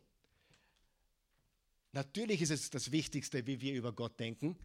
Natürlich 1.93 2.41
ist 2.41 2.51
es 2.51 2.69
das 2.69 2.91
Wichtigste, 2.91 3.45
wie 3.47 3.61
wir 3.61 3.73
über 3.73 3.93
Gott 3.93 4.19
denken, 4.19 4.57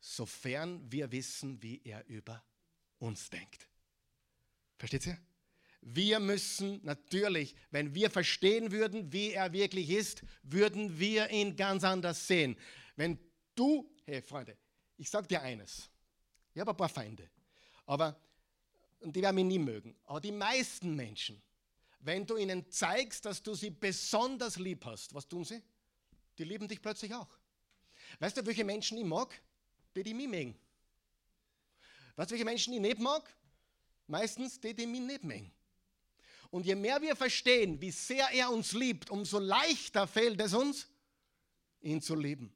sofern 0.00 0.90
wir 0.90 1.12
wissen, 1.12 1.62
wie 1.62 1.80
er 1.84 2.04
über 2.06 2.42
uns 2.98 3.30
denkt. 3.30 3.68
Versteht 4.78 5.06
ihr? 5.06 5.18
Wir 5.84 6.20
müssen 6.20 6.80
natürlich, 6.84 7.56
wenn 7.72 7.92
wir 7.92 8.08
verstehen 8.08 8.70
würden, 8.70 9.12
wie 9.12 9.32
er 9.32 9.52
wirklich 9.52 9.90
ist, 9.90 10.22
würden 10.44 10.98
wir 10.98 11.28
ihn 11.30 11.56
ganz 11.56 11.82
anders 11.82 12.26
sehen. 12.28 12.56
Wenn 12.94 13.18
du, 13.56 13.90
hey 14.04 14.22
Freunde, 14.22 14.56
ich 14.96 15.10
sage 15.10 15.26
dir 15.26 15.42
eines, 15.42 15.90
ich 16.54 16.60
habe 16.60 16.70
ein 16.70 16.76
paar 16.76 16.88
Feinde, 16.88 17.28
aber 17.84 18.16
und 19.00 19.16
die 19.16 19.22
werden 19.22 19.34
mich 19.34 19.44
nie 19.44 19.58
mögen, 19.58 19.96
aber 20.04 20.20
die 20.20 20.30
meisten 20.30 20.94
Menschen, 20.94 21.42
wenn 21.98 22.24
du 22.24 22.36
ihnen 22.36 22.70
zeigst, 22.70 23.24
dass 23.24 23.42
du 23.42 23.54
sie 23.54 23.70
besonders 23.70 24.56
lieb 24.56 24.84
hast, 24.84 25.12
was 25.12 25.26
tun 25.26 25.44
sie? 25.44 25.60
Die 26.38 26.44
lieben 26.44 26.68
dich 26.68 26.80
plötzlich 26.80 27.12
auch. 27.12 27.28
Weißt 28.20 28.36
du, 28.36 28.46
welche 28.46 28.64
Menschen 28.64 28.98
ich 28.98 29.04
mag? 29.04 29.34
Die, 29.96 30.04
die 30.04 30.14
mich 30.14 30.28
mögen. 30.28 30.56
Weißt 32.14 32.30
du, 32.30 32.34
welche 32.34 32.44
Menschen 32.44 32.72
ich 32.74 32.80
nicht 32.80 32.98
mag? 33.00 33.28
Meistens 34.06 34.60
die, 34.60 34.74
die 34.74 34.86
mich 34.86 35.00
nicht 35.00 35.24
mögen. 35.24 35.52
Und 36.52 36.66
je 36.66 36.74
mehr 36.74 37.00
wir 37.00 37.16
verstehen, 37.16 37.80
wie 37.80 37.90
sehr 37.90 38.28
er 38.30 38.50
uns 38.50 38.72
liebt, 38.72 39.08
umso 39.08 39.38
leichter 39.38 40.06
fällt 40.06 40.38
es 40.38 40.52
uns, 40.52 40.86
ihn 41.80 42.02
zu 42.02 42.14
lieben. 42.14 42.54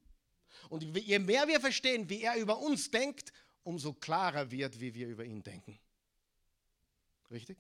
Und 0.68 0.82
je 0.98 1.18
mehr 1.18 1.48
wir 1.48 1.58
verstehen, 1.60 2.06
wie 2.10 2.20
er 2.20 2.36
über 2.36 2.58
uns 2.58 2.90
denkt, 2.90 3.32
umso 3.62 3.94
klarer 3.94 4.50
wird, 4.50 4.78
wie 4.80 4.92
wir 4.92 5.08
über 5.08 5.24
ihn 5.24 5.42
denken. 5.42 5.78
Richtig? 7.30 7.56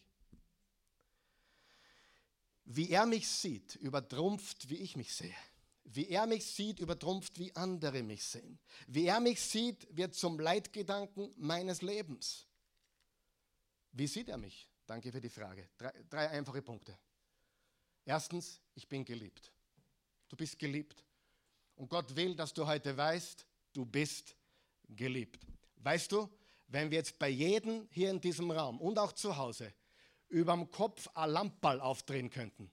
Wie 2.66 2.90
er 2.90 3.06
mich 3.06 3.26
sieht, 3.26 3.76
übertrumpft, 3.76 4.68
wie 4.68 4.76
ich 4.76 4.94
mich 4.94 5.14
sehe. 5.14 5.34
Wie 5.84 6.06
er 6.06 6.26
mich 6.26 6.44
sieht, 6.44 6.80
übertrumpft, 6.80 7.38
wie 7.38 7.56
andere 7.56 8.02
mich 8.02 8.22
sehen. 8.22 8.58
Wie 8.86 9.06
er 9.06 9.20
mich 9.20 9.40
sieht, 9.40 9.86
wird 9.96 10.14
zum 10.14 10.38
Leitgedanken 10.38 11.32
meines 11.38 11.80
Lebens. 11.80 12.46
Wie 13.92 14.06
sieht 14.06 14.28
er 14.28 14.36
mich? 14.36 14.68
Danke 14.86 15.10
für 15.10 15.20
die 15.20 15.28
Frage. 15.28 15.68
Drei, 15.76 15.92
drei 16.08 16.30
einfache 16.30 16.62
Punkte. 16.62 16.96
Erstens, 18.04 18.60
ich 18.74 18.88
bin 18.88 19.04
geliebt. 19.04 19.50
Du 20.28 20.36
bist 20.36 20.58
geliebt. 20.58 21.04
Und 21.74 21.88
Gott 21.88 22.14
will, 22.14 22.34
dass 22.34 22.54
du 22.54 22.66
heute 22.66 22.96
weißt, 22.96 23.44
du 23.72 23.84
bist 23.84 24.36
geliebt. 24.88 25.44
Weißt 25.76 26.12
du, 26.12 26.30
wenn 26.68 26.90
wir 26.90 26.98
jetzt 26.98 27.18
bei 27.18 27.28
jedem 27.28 27.88
hier 27.90 28.10
in 28.10 28.20
diesem 28.20 28.50
Raum 28.50 28.80
und 28.80 28.98
auch 28.98 29.12
zu 29.12 29.36
Hause 29.36 29.72
überm 30.28 30.70
Kopf 30.70 31.08
ein 31.14 31.30
Lamperl 31.30 31.80
aufdrehen 31.80 32.30
könnten, 32.30 32.70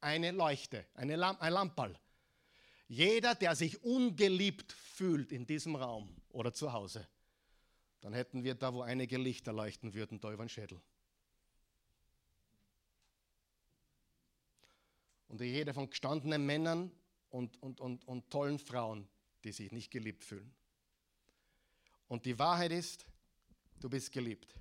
eine 0.00 0.30
Leuchte, 0.30 0.86
eine 0.94 1.16
Lamp 1.16 1.40
ein 1.40 1.52
Lamperl. 1.52 1.98
Jeder, 2.88 3.34
der 3.34 3.56
sich 3.56 3.82
ungeliebt 3.82 4.72
fühlt 4.72 5.32
in 5.32 5.46
diesem 5.46 5.76
Raum 5.76 6.14
oder 6.28 6.52
zu 6.52 6.72
Hause, 6.72 7.08
dann 8.00 8.12
hätten 8.12 8.44
wir 8.44 8.54
da, 8.54 8.72
wo 8.74 8.82
einige 8.82 9.16
Lichter 9.16 9.52
leuchten 9.52 9.94
würden, 9.94 10.20
da 10.20 10.30
über 10.30 10.44
den 10.44 10.50
Schädel. 10.50 10.80
Und 15.34 15.40
ich 15.40 15.52
rede 15.52 15.74
von 15.74 15.90
gestandenen 15.90 16.46
Männern 16.46 16.92
und, 17.28 17.60
und, 17.60 17.80
und, 17.80 18.06
und 18.06 18.30
tollen 18.30 18.56
Frauen, 18.56 19.08
die 19.42 19.50
sich 19.50 19.72
nicht 19.72 19.90
geliebt 19.90 20.22
fühlen. 20.22 20.54
Und 22.06 22.24
die 22.24 22.38
Wahrheit 22.38 22.70
ist, 22.70 23.04
du 23.80 23.90
bist 23.90 24.12
geliebt. 24.12 24.54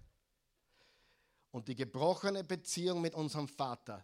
Und 1.52 1.68
die 1.68 1.76
gebrochene 1.76 2.44
Beziehung 2.44 3.02
mit 3.02 3.14
unserem 3.14 3.48
Vater, 3.48 4.04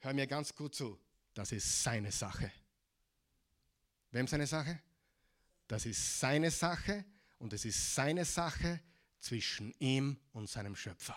hör 0.00 0.12
mir 0.12 0.26
ganz 0.26 0.54
gut 0.54 0.74
zu, 0.74 1.00
das 1.32 1.50
ist 1.52 1.82
seine 1.82 2.12
Sache. 2.12 2.52
Wem 4.10 4.26
seine 4.26 4.46
Sache? 4.46 4.78
Das 5.66 5.86
ist 5.86 6.20
seine 6.20 6.50
Sache 6.50 7.06
und 7.38 7.54
es 7.54 7.64
ist 7.64 7.94
seine 7.94 8.26
Sache 8.26 8.82
zwischen 9.18 9.72
ihm 9.78 10.20
und 10.34 10.50
seinem 10.50 10.76
Schöpfer. 10.76 11.16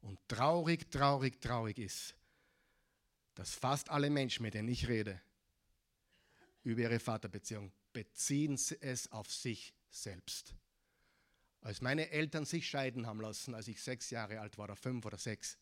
Und 0.00 0.18
traurig, 0.28 0.90
traurig, 0.90 1.42
traurig 1.42 1.76
ist, 1.76 2.14
dass 3.34 3.54
fast 3.54 3.90
alle 3.90 4.10
Menschen, 4.10 4.42
mit 4.42 4.54
denen 4.54 4.68
ich 4.68 4.88
rede, 4.88 5.20
über 6.62 6.82
ihre 6.82 7.00
Vaterbeziehung, 7.00 7.72
beziehen 7.92 8.54
es 8.80 9.10
auf 9.12 9.32
sich 9.32 9.74
selbst. 9.90 10.54
Als 11.62 11.80
meine 11.80 12.10
Eltern 12.10 12.44
sich 12.44 12.68
scheiden 12.68 13.06
haben 13.06 13.20
lassen, 13.20 13.54
als 13.54 13.68
ich 13.68 13.82
sechs 13.82 14.10
Jahre 14.10 14.40
alt 14.40 14.56
war, 14.56 14.64
oder 14.64 14.76
fünf 14.76 15.04
oder 15.04 15.18
sechs, 15.18 15.58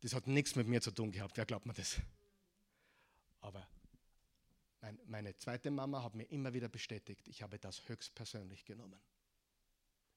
das 0.00 0.14
hat 0.14 0.26
nichts 0.26 0.56
mit 0.56 0.66
mir 0.66 0.80
zu 0.80 0.90
tun 0.90 1.12
gehabt. 1.12 1.36
Wer 1.36 1.44
glaubt 1.44 1.66
mir 1.66 1.74
das? 1.74 2.00
Aber 3.40 3.66
mein, 4.80 4.98
meine 5.06 5.36
zweite 5.36 5.70
Mama 5.70 6.02
hat 6.02 6.14
mir 6.14 6.24
immer 6.24 6.54
wieder 6.54 6.68
bestätigt, 6.68 7.28
ich 7.28 7.42
habe 7.42 7.58
das 7.58 7.86
höchstpersönlich 7.88 8.64
genommen. 8.64 9.00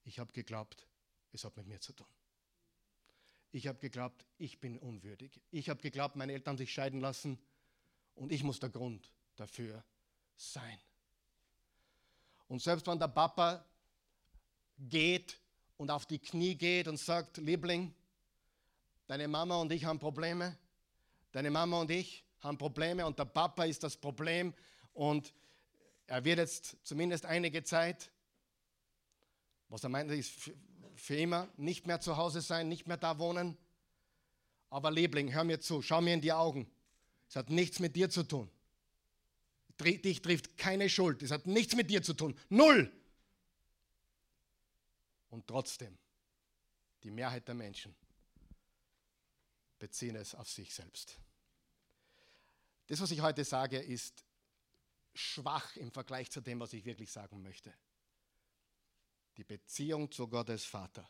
Ich 0.06 0.20
habe 0.20 0.32
geglaubt, 0.32 0.88
es 1.32 1.44
hat 1.44 1.56
mit 1.58 1.68
mir 1.68 1.80
zu 1.80 1.94
tun. 1.94 2.08
Ich 3.56 3.68
habe 3.68 3.78
geglaubt, 3.78 4.26
ich 4.40 4.60
bin 4.60 4.80
unwürdig. 4.80 5.40
Ich 5.52 5.70
habe 5.70 5.80
geglaubt, 5.80 6.16
meine 6.16 6.34
Eltern 6.34 6.58
sich 6.58 6.74
scheiden 6.74 7.00
lassen 7.00 7.38
und 8.16 8.32
ich 8.32 8.44
muss 8.44 8.60
der 8.60 8.72
Grund 8.72 9.14
dafür 9.36 9.84
sein. 10.36 10.80
Und 12.48 12.64
selbst 12.64 12.88
wenn 12.88 12.98
der 12.98 13.10
Papa 13.10 13.64
geht 14.80 15.40
und 15.78 15.92
auf 15.92 16.08
die 16.08 16.18
Knie 16.18 16.56
geht 16.56 16.88
und 16.88 16.98
sagt, 16.98 17.38
Liebling, 17.38 17.94
deine 19.06 19.28
Mama 19.28 19.58
und 19.58 19.72
ich 19.72 19.86
haben 19.86 20.00
Probleme, 20.00 20.58
deine 21.32 21.52
Mama 21.52 21.82
und 21.82 21.92
ich 21.92 22.26
haben 22.40 22.58
Probleme 22.58 23.06
und 23.06 23.20
der 23.20 23.26
Papa 23.26 23.66
ist 23.66 23.84
das 23.84 23.96
Problem 23.96 24.52
und 24.94 25.32
er 26.08 26.26
wird 26.26 26.40
jetzt 26.40 26.76
zumindest 26.84 27.28
einige 27.28 27.64
Zeit, 27.64 28.10
was 29.70 29.84
er 29.84 29.90
meint, 29.90 30.10
ist 30.10 30.52
für 30.96 31.16
immer 31.16 31.48
nicht 31.58 31.88
mehr 31.88 32.00
zu 32.00 32.18
Hause 32.18 32.42
sein, 32.42 32.70
nicht 32.70 32.88
mehr 32.88 32.98
da 32.98 33.20
wohnen. 33.20 33.58
Aber 34.70 34.92
Liebling, 34.92 35.32
hör 35.34 35.44
mir 35.44 35.60
zu, 35.60 35.82
schau 35.82 36.02
mir 36.02 36.14
in 36.14 36.22
die 36.22 36.34
Augen. 36.34 36.70
Es 37.30 37.36
hat 37.36 37.50
nichts 37.50 37.80
mit 37.80 37.96
dir 37.96 38.10
zu 38.10 38.24
tun. 38.24 38.50
Dich 39.80 40.22
trifft 40.22 40.58
keine 40.58 40.90
Schuld. 40.90 41.24
Es 41.24 41.32
hat 41.32 41.48
nichts 41.48 41.76
mit 41.76 41.90
dir 41.90 42.04
zu 42.04 42.14
tun. 42.14 42.38
Null. 42.50 42.92
Und 45.30 45.48
trotzdem, 45.48 45.98
die 47.04 47.12
Mehrheit 47.12 47.48
der 47.48 47.56
Menschen 47.56 47.96
beziehen 49.80 50.16
es 50.16 50.36
auf 50.36 50.50
sich 50.50 50.74
selbst. 50.74 51.18
Das, 52.88 53.02
was 53.02 53.12
ich 53.12 53.22
heute 53.22 53.44
sage, 53.44 53.80
ist 53.80 54.24
schwach 55.14 55.76
im 55.76 55.92
Vergleich 55.92 56.32
zu 56.32 56.42
dem, 56.42 56.60
was 56.60 56.74
ich 56.74 56.86
wirklich 56.86 57.12
sagen 57.12 57.42
möchte. 57.42 57.74
Die 59.38 59.44
Beziehung 59.44 60.12
zu 60.12 60.28
Gottes 60.28 60.66
Vater 60.66 61.10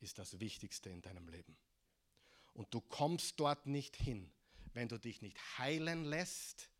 ist 0.00 0.18
das 0.18 0.40
Wichtigste 0.40 0.90
in 0.90 1.00
deinem 1.00 1.28
Leben. 1.28 1.56
Und 2.52 2.72
du 2.72 2.80
kommst 2.80 3.38
dort 3.40 3.66
nicht 3.66 3.96
hin, 3.96 4.32
wenn 4.72 4.88
du 4.88 4.98
dich 4.98 5.22
nicht 5.22 5.38
heilen 5.58 6.04
lässt, 6.04 6.70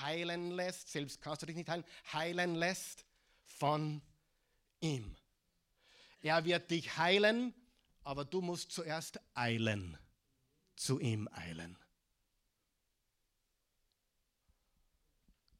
heilen 0.00 0.50
lässt, 0.50 0.90
selbst 0.90 1.20
kannst 1.20 1.42
du 1.42 1.46
dich 1.46 1.56
nicht 1.56 1.68
heilen, 1.68 1.84
heilen 2.12 2.54
lässt 2.54 3.04
von 3.44 4.02
ihm. 4.80 5.16
Er 6.20 6.44
wird 6.44 6.70
dich 6.70 6.96
heilen, 6.96 7.54
aber 8.02 8.24
du 8.24 8.40
musst 8.40 8.72
zuerst 8.72 9.20
eilen, 9.34 9.96
zu 10.74 10.98
ihm 10.98 11.28
eilen. 11.32 11.78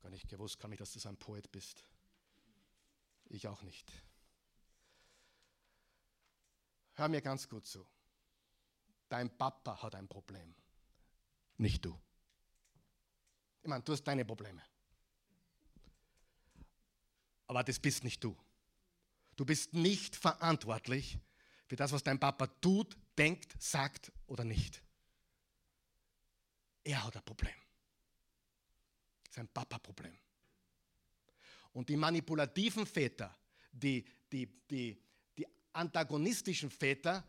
Gar 0.00 0.10
nicht 0.10 0.28
gewusst, 0.28 0.58
kann 0.58 0.72
ich, 0.72 0.78
dass 0.78 0.92
du 0.92 1.08
ein 1.08 1.16
Poet 1.16 1.50
bist. 1.50 1.84
Ich 3.28 3.48
auch 3.48 3.62
nicht. 3.62 3.92
Hör 6.96 7.08
mir 7.08 7.20
ganz 7.20 7.48
gut 7.48 7.66
zu. 7.66 7.86
Dein 9.08 9.36
Papa 9.36 9.82
hat 9.82 9.94
ein 9.94 10.08
Problem, 10.08 10.54
nicht 11.58 11.84
du. 11.84 11.98
Ich 13.62 13.68
meine, 13.68 13.84
du 13.84 13.92
hast 13.92 14.02
deine 14.04 14.24
Probleme. 14.24 14.62
Aber 17.46 17.62
das 17.62 17.78
bist 17.78 18.02
nicht 18.02 18.24
du. 18.24 18.36
Du 19.36 19.44
bist 19.44 19.74
nicht 19.74 20.16
verantwortlich 20.16 21.18
für 21.66 21.76
das, 21.76 21.92
was 21.92 22.02
dein 22.02 22.18
Papa 22.18 22.46
tut, 22.46 22.96
denkt, 23.18 23.60
sagt 23.62 24.10
oder 24.26 24.44
nicht. 24.44 24.82
Er 26.82 27.04
hat 27.04 27.16
ein 27.16 27.24
Problem. 27.24 27.54
Das 29.24 29.32
ist 29.32 29.38
ein 29.38 29.48
Papa-Problem. 29.48 30.16
Und 31.72 31.88
die 31.88 31.96
manipulativen 31.96 32.86
Väter, 32.86 33.36
die, 33.70 34.04
die, 34.32 34.46
die 34.68 35.05
antagonistischen 35.76 36.70
Väter, 36.70 37.24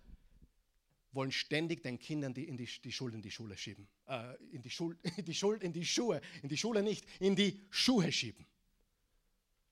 wollen 1.11 1.31
ständig 1.31 1.83
den 1.83 1.99
Kindern 1.99 2.33
die, 2.33 2.47
in 2.47 2.57
die, 2.57 2.69
die 2.83 2.91
Schuld 2.91 3.15
in 3.15 3.21
die 3.21 3.31
Schule 3.31 3.57
schieben. 3.57 3.87
Äh, 4.07 4.35
in, 4.51 4.61
die 4.61 4.69
Schuld, 4.69 4.99
in 5.17 5.25
die 5.25 5.33
Schuld 5.33 5.63
in 5.63 5.73
die 5.73 5.85
Schuhe, 5.85 6.21
in 6.41 6.49
die 6.49 6.57
Schule 6.57 6.83
nicht, 6.83 7.05
in 7.19 7.35
die 7.35 7.65
Schuhe 7.69 8.11
schieben 8.11 8.45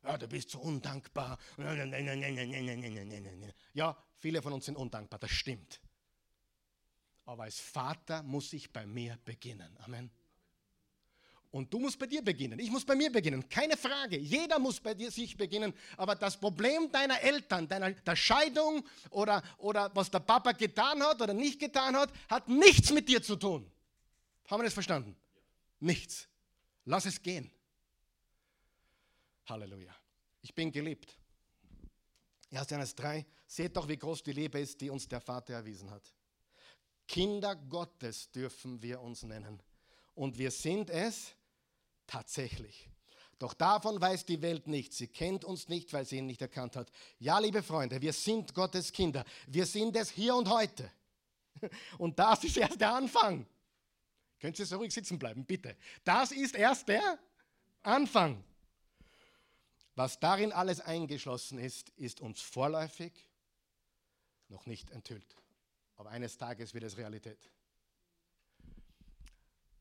ja, 0.06 0.18
du 0.18 0.28
bist 0.28 0.50
so 0.52 0.60
undankbar. 0.60 1.38
Ja, 3.74 3.98
viele 4.18 4.42
von 4.42 4.54
uns 4.54 4.66
sind 4.66 4.78
undankbar, 4.78 5.20
das 5.20 5.32
stimmt. 5.32 5.82
Aber 7.26 7.44
als 7.44 7.60
Vater 7.60 8.22
muss 8.24 8.54
ich 8.54 8.72
bei 8.72 8.86
mir 8.86 9.18
beginnen. 9.26 9.76
Amen. 9.80 10.12
Und 11.56 11.74
du 11.74 11.80
musst 11.80 11.98
bei 11.98 12.06
dir 12.06 12.22
beginnen. 12.22 12.60
Ich 12.60 12.70
muss 12.70 12.84
bei 12.84 12.96
mir 12.96 13.10
beginnen. 13.10 13.48
Keine 13.48 13.78
Frage. 13.78 14.18
Jeder 14.18 14.60
muss 14.60 14.78
bei 14.82 14.94
dir 14.94 15.10
sich 15.10 15.38
beginnen. 15.38 15.74
Aber 15.96 16.14
das 16.14 16.38
Problem 16.38 16.92
deiner 16.92 17.22
Eltern, 17.22 17.66
deiner 17.66 17.92
der 17.92 18.16
Scheidung 18.18 18.86
oder, 19.10 19.42
oder 19.60 19.90
was 19.96 20.12
der 20.12 20.20
Papa 20.20 20.52
getan 20.52 21.02
hat 21.02 21.22
oder 21.22 21.34
nicht 21.34 21.58
getan 21.58 21.96
hat, 21.96 22.12
hat 22.28 22.50
nichts 22.50 22.92
mit 22.92 23.08
dir 23.08 23.24
zu 23.24 23.38
tun. 23.38 23.72
Haben 24.48 24.60
wir 24.60 24.66
das 24.66 24.74
verstanden? 24.74 25.16
Nichts. 25.80 26.28
Lass 26.84 27.06
es 27.06 27.22
gehen. 27.22 27.50
Halleluja. 29.46 29.96
Ich 30.42 30.54
bin 30.54 30.74
geliebt. 30.74 31.18
1. 32.52 32.70
Johannes 32.70 32.96
3, 32.96 33.26
seht 33.48 33.78
doch, 33.78 33.88
wie 33.88 33.96
groß 33.96 34.24
die 34.24 34.34
Liebe 34.34 34.60
ist, 34.60 34.82
die 34.82 34.90
uns 34.90 35.08
der 35.08 35.22
Vater 35.22 35.54
erwiesen 35.54 35.90
hat. 35.90 36.04
Kinder 37.08 37.56
Gottes 37.56 38.30
dürfen 38.30 38.82
wir 38.82 39.00
uns 39.00 39.24
nennen. 39.24 39.64
Und 40.16 40.38
wir 40.38 40.52
sind 40.52 40.90
es 40.90 41.34
tatsächlich. 42.08 42.90
Doch 43.40 43.54
davon 43.54 44.00
weiß 44.00 44.26
die 44.26 44.42
Welt 44.42 44.68
nichts. 44.68 44.98
Sie 44.98 45.08
kennt 45.08 45.44
uns 45.44 45.68
nicht, 45.68 45.92
weil 45.94 46.06
sie 46.06 46.18
ihn 46.18 46.26
nicht 46.26 46.42
erkannt 46.42 46.76
hat. 46.76 46.90
Ja, 47.20 47.40
liebe 47.40 47.62
Freunde, 47.62 48.02
wir 48.02 48.14
sind 48.14 48.54
Gottes 48.54 48.92
Kinder. 48.92 49.26
Wir 49.48 49.66
sind 49.66 49.96
es 49.96 50.10
hier 50.10 50.36
und 50.36 50.50
heute. 50.50 50.90
Und 51.98 52.20
das 52.20 52.44
ist 52.44 52.58
erst 52.58 52.82
der 52.82 52.94
Anfang. 52.94 53.46
Könnt 54.40 54.60
ihr 54.60 54.66
so 54.66 54.78
ruhig 54.78 54.94
sitzen 54.94 55.18
bleiben, 55.18 55.46
bitte. 55.46 55.76
Das 56.04 56.32
ist 56.32 56.56
erst 56.56 56.88
der 56.88 57.18
Anfang. 57.82 58.44
Was 59.96 60.20
darin 60.20 60.52
alles 60.52 60.82
eingeschlossen 60.82 61.58
ist, 61.58 61.90
ist 61.92 62.20
uns 62.20 62.42
vorläufig 62.42 63.14
noch 64.50 64.66
nicht 64.66 64.92
enthüllt. 64.92 65.36
Aber 65.96 66.10
eines 66.10 66.38
Tages 66.38 66.74
wird 66.74 66.84
es 66.84 66.98
Realität. 66.98 67.50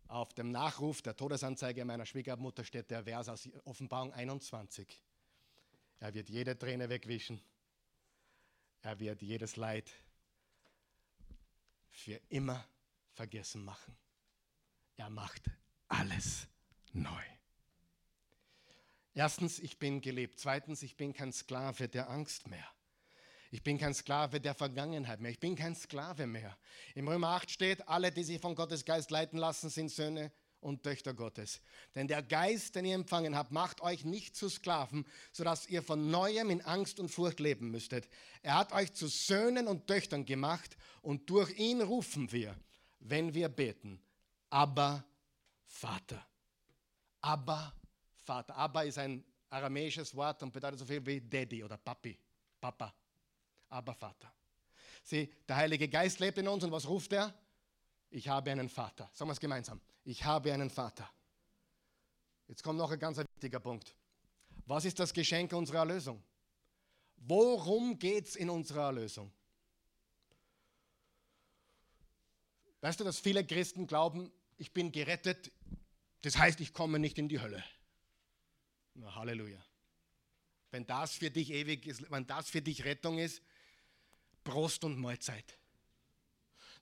Auf 0.08 0.34
dem 0.34 0.50
Nachruf 0.50 1.02
der 1.02 1.16
Todesanzeige 1.16 1.84
meiner 1.84 2.06
Schwiegermutter 2.06 2.64
steht 2.64 2.90
der 2.90 3.04
Vers 3.04 3.28
aus 3.28 3.48
Offenbarung 3.64 4.12
21. 4.12 5.00
Er 6.00 6.14
wird 6.14 6.28
jede 6.28 6.58
Träne 6.58 6.88
wegwischen. 6.88 7.40
Er 8.82 9.00
wird 9.00 9.22
jedes 9.22 9.56
Leid 9.56 9.90
für 11.90 12.20
immer 12.28 12.66
vergessen 13.12 13.64
machen. 13.64 13.96
Er 14.96 15.10
macht 15.10 15.50
alles 15.88 16.46
neu. 16.92 17.22
Erstens, 19.14 19.58
ich 19.60 19.78
bin 19.78 20.00
gelebt. 20.00 20.38
Zweitens, 20.38 20.82
ich 20.82 20.96
bin 20.96 21.12
kein 21.12 21.32
Sklave 21.32 21.88
der 21.88 22.10
Angst 22.10 22.48
mehr. 22.48 22.73
Ich 23.54 23.62
bin 23.62 23.78
kein 23.78 23.94
Sklave 23.94 24.40
der 24.40 24.52
Vergangenheit 24.52 25.20
mehr. 25.20 25.30
Ich 25.30 25.38
bin 25.38 25.54
kein 25.54 25.76
Sklave 25.76 26.26
mehr. 26.26 26.58
Im 26.96 27.06
Römer 27.06 27.28
8 27.28 27.48
steht, 27.48 27.88
alle, 27.88 28.10
die 28.10 28.24
sich 28.24 28.40
von 28.40 28.56
Gottes 28.56 28.84
Geist 28.84 29.12
leiten 29.12 29.38
lassen, 29.38 29.70
sind 29.70 29.92
Söhne 29.92 30.32
und 30.58 30.82
Töchter 30.82 31.14
Gottes. 31.14 31.60
Denn 31.94 32.08
der 32.08 32.24
Geist, 32.24 32.74
den 32.74 32.84
ihr 32.84 32.96
empfangen 32.96 33.36
habt, 33.36 33.52
macht 33.52 33.80
euch 33.80 34.04
nicht 34.04 34.34
zu 34.34 34.48
Sklaven, 34.48 35.06
sodass 35.30 35.68
ihr 35.68 35.84
von 35.84 36.10
neuem 36.10 36.50
in 36.50 36.62
Angst 36.62 36.98
und 36.98 37.10
Furcht 37.10 37.38
leben 37.38 37.70
müsstet. 37.70 38.08
Er 38.42 38.56
hat 38.56 38.72
euch 38.72 38.92
zu 38.92 39.06
Söhnen 39.06 39.68
und 39.68 39.86
Töchtern 39.86 40.24
gemacht 40.24 40.76
und 41.00 41.30
durch 41.30 41.56
ihn 41.56 41.80
rufen 41.80 42.32
wir, 42.32 42.56
wenn 42.98 43.34
wir 43.34 43.48
beten, 43.48 44.02
aber 44.50 45.04
Vater. 45.64 46.26
Abba, 47.20 47.72
Vater. 48.16 48.56
Abba 48.56 48.82
ist 48.82 48.98
ein 48.98 49.24
aramäisches 49.48 50.12
Wort 50.16 50.42
und 50.42 50.52
bedeutet 50.52 50.80
so 50.80 50.86
viel 50.86 51.06
wie 51.06 51.20
Daddy 51.20 51.62
oder 51.62 51.76
Papi, 51.76 52.18
Papa. 52.60 52.92
Abba, 53.74 53.92
Vater. 53.92 54.32
Sieh, 55.02 55.30
der 55.48 55.56
Heilige 55.56 55.88
Geist 55.88 56.20
lebt 56.20 56.38
in 56.38 56.46
uns 56.48 56.62
und 56.62 56.70
was 56.70 56.86
ruft 56.88 57.12
er? 57.12 57.34
Ich 58.10 58.28
habe 58.28 58.52
einen 58.52 58.68
Vater. 58.68 59.10
Sagen 59.12 59.28
wir 59.28 59.32
es 59.32 59.40
gemeinsam. 59.40 59.80
Ich 60.04 60.24
habe 60.24 60.52
einen 60.52 60.70
Vater. 60.70 61.10
Jetzt 62.46 62.62
kommt 62.62 62.78
noch 62.78 62.90
ein 62.90 62.98
ganz 62.98 63.18
wichtiger 63.18 63.60
Punkt. 63.60 63.94
Was 64.66 64.84
ist 64.84 64.98
das 65.00 65.12
Geschenk 65.12 65.52
unserer 65.52 65.78
Erlösung? 65.78 66.22
Worum 67.16 67.98
geht 67.98 68.26
es 68.26 68.36
in 68.36 68.48
unserer 68.48 68.86
Erlösung? 68.86 69.32
Weißt 72.80 73.00
du, 73.00 73.04
dass 73.04 73.18
viele 73.18 73.44
Christen 73.44 73.86
glauben, 73.86 74.30
ich 74.56 74.72
bin 74.72 74.92
gerettet, 74.92 75.50
das 76.20 76.38
heißt, 76.38 76.60
ich 76.60 76.72
komme 76.72 76.98
nicht 76.98 77.18
in 77.18 77.28
die 77.28 77.40
Hölle. 77.40 77.64
Na, 78.94 79.14
Halleluja. 79.14 79.62
Wenn 80.70 80.86
das 80.86 81.14
für 81.14 81.30
dich 81.30 81.50
ewig 81.50 81.86
ist, 81.86 82.10
wenn 82.10 82.26
das 82.26 82.50
für 82.50 82.62
dich 82.62 82.84
Rettung 82.84 83.18
ist, 83.18 83.42
Prost 84.44 84.84
und 84.84 84.98
Mahlzeit. 84.98 85.58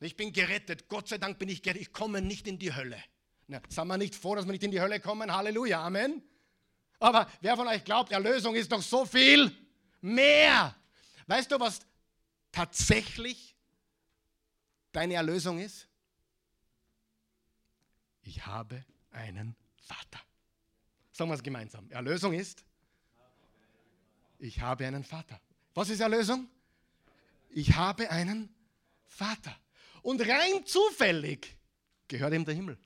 Ich 0.01 0.17
bin 0.17 0.33
gerettet, 0.33 0.89
Gott 0.89 1.09
sei 1.09 1.19
Dank 1.19 1.39
bin 1.39 1.49
ich 1.49 1.63
gerettet, 1.63 1.83
ich 1.83 1.93
komme 1.93 2.21
nicht 2.21 2.49
in 2.49 2.59
die 2.59 2.75
Hölle. 2.75 3.03
Na, 3.47 3.63
sind 3.69 3.87
wir 3.87 3.99
nicht 3.99 4.15
froh, 4.15 4.35
dass 4.35 4.45
wir 4.45 4.53
nicht 4.53 4.65
in 4.65 4.73
die 4.73 4.81
Hölle 4.81 5.01
kommen? 5.01 5.33
Halleluja, 5.33 5.81
Amen. 5.85 6.23
Aber 6.99 7.31
wer 7.41 7.57
von 7.57 7.67
euch 7.69 7.85
glaubt, 7.85 8.13
Erlösung 8.13 8.55
ist 8.55 8.71
doch 8.71 8.83
so 8.83 9.05
viel 9.05 9.57
mehr. 10.01 10.75
Weißt 11.27 11.51
du, 11.51 11.59
was 11.59 11.81
tatsächlich 12.51 13.57
deine 14.93 15.15
Erlösung 15.15 15.59
ist? 15.59 15.89
Ich 18.23 18.47
habe 18.47 18.85
einen 19.11 19.57
Vater. 19.77 20.21
Sagen 21.13 21.31
wir 21.31 21.35
es 21.35 21.43
gemeinsam. 21.43 21.91
Erlösung 21.91 22.33
ist, 22.33 22.65
ich 24.39 24.61
habe 24.61 24.87
einen 24.87 25.05
Vater. 25.05 25.41
Was 25.75 25.89
ist 25.89 26.01
Erlösung? 26.01 26.49
Ich 27.55 27.75
habe 27.75 28.11
einen 28.11 28.55
Vater. 29.05 29.55
Und 30.03 30.21
rein 30.27 30.67
zufällig 30.67 31.57
gehört 32.09 32.33
ihm 32.33 32.45
der 32.45 32.55
Himmel. 32.55 32.79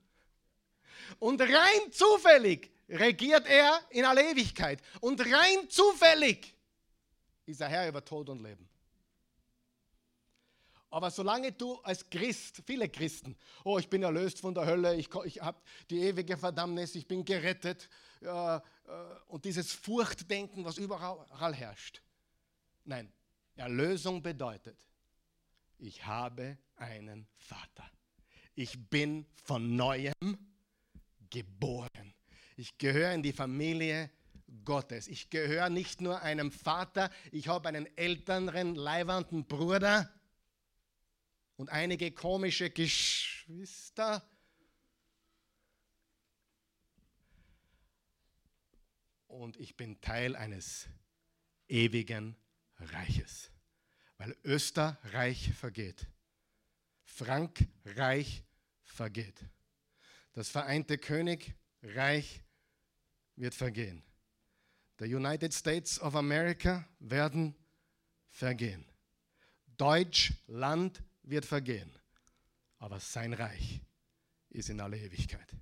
Und 1.18 1.40
rein 1.40 1.92
zufällig 1.92 2.70
regiert 2.88 3.46
er 3.46 3.80
in 3.90 4.04
aller 4.04 4.28
Ewigkeit. 4.30 4.82
Und 5.00 5.20
rein 5.20 5.70
zufällig 5.70 6.54
ist 7.46 7.60
er 7.60 7.68
Herr 7.68 7.88
über 7.88 8.04
Tod 8.04 8.28
und 8.28 8.42
Leben. 8.42 8.68
Aber 10.90 11.10
solange 11.10 11.52
du 11.52 11.76
als 11.80 12.08
Christ, 12.08 12.62
viele 12.64 12.88
Christen, 12.88 13.36
oh, 13.64 13.78
ich 13.78 13.88
bin 13.88 14.02
erlöst 14.02 14.40
von 14.40 14.54
der 14.54 14.66
Hölle, 14.66 14.96
ich, 14.96 15.08
ich 15.24 15.40
habe 15.40 15.60
die 15.90 16.00
ewige 16.00 16.36
Verdammnis, 16.36 16.94
ich 16.94 17.06
bin 17.06 17.24
gerettet, 17.24 17.88
äh, 18.20 18.26
äh, 18.26 18.60
und 19.28 19.44
dieses 19.44 19.72
Furchtdenken, 19.72 20.64
was 20.64 20.78
überall 20.78 21.54
herrscht. 21.54 22.02
Nein, 22.84 23.12
Erlösung 23.56 24.22
bedeutet, 24.22 24.78
ich 25.78 26.06
habe 26.06 26.58
einen 26.76 27.26
Vater. 27.36 27.90
Ich 28.54 28.88
bin 28.88 29.26
von 29.44 29.76
neuem 29.76 30.12
geboren. 31.30 32.14
Ich 32.56 32.78
gehöre 32.78 33.12
in 33.12 33.22
die 33.22 33.32
Familie 33.32 34.10
Gottes. 34.64 35.08
Ich 35.08 35.30
gehöre 35.30 35.70
nicht 35.70 36.00
nur 36.00 36.22
einem 36.22 36.52
Vater, 36.52 37.10
ich 37.32 37.48
habe 37.48 37.68
einen 37.68 37.86
älteren, 37.96 38.74
leibenden 38.74 39.46
Bruder 39.46 40.10
und 41.56 41.70
einige 41.70 42.12
komische 42.12 42.70
Geschwister. 42.70 44.26
Und 49.26 49.56
ich 49.58 49.76
bin 49.76 50.00
Teil 50.00 50.36
eines 50.36 50.88
ewigen 51.68 52.36
Reiches. 52.78 53.50
Weil 54.18 54.36
Österreich 54.44 55.52
vergeht. 55.54 56.06
Frankreich 57.04 58.42
vergeht. 58.82 59.44
Das 60.32 60.48
Vereinte 60.48 60.98
Königreich 60.98 62.42
wird 63.36 63.54
vergehen. 63.54 64.02
The 64.98 65.14
United 65.14 65.52
States 65.52 66.00
of 66.00 66.14
America 66.14 66.88
werden 66.98 67.54
vergehen. 68.30 68.84
Deutschland 69.76 71.02
wird 71.22 71.44
vergehen. 71.44 71.90
Aber 72.78 73.00
sein 73.00 73.32
Reich 73.32 73.80
ist 74.50 74.70
in 74.70 74.80
aller 74.80 74.96
Ewigkeit. 74.96 75.54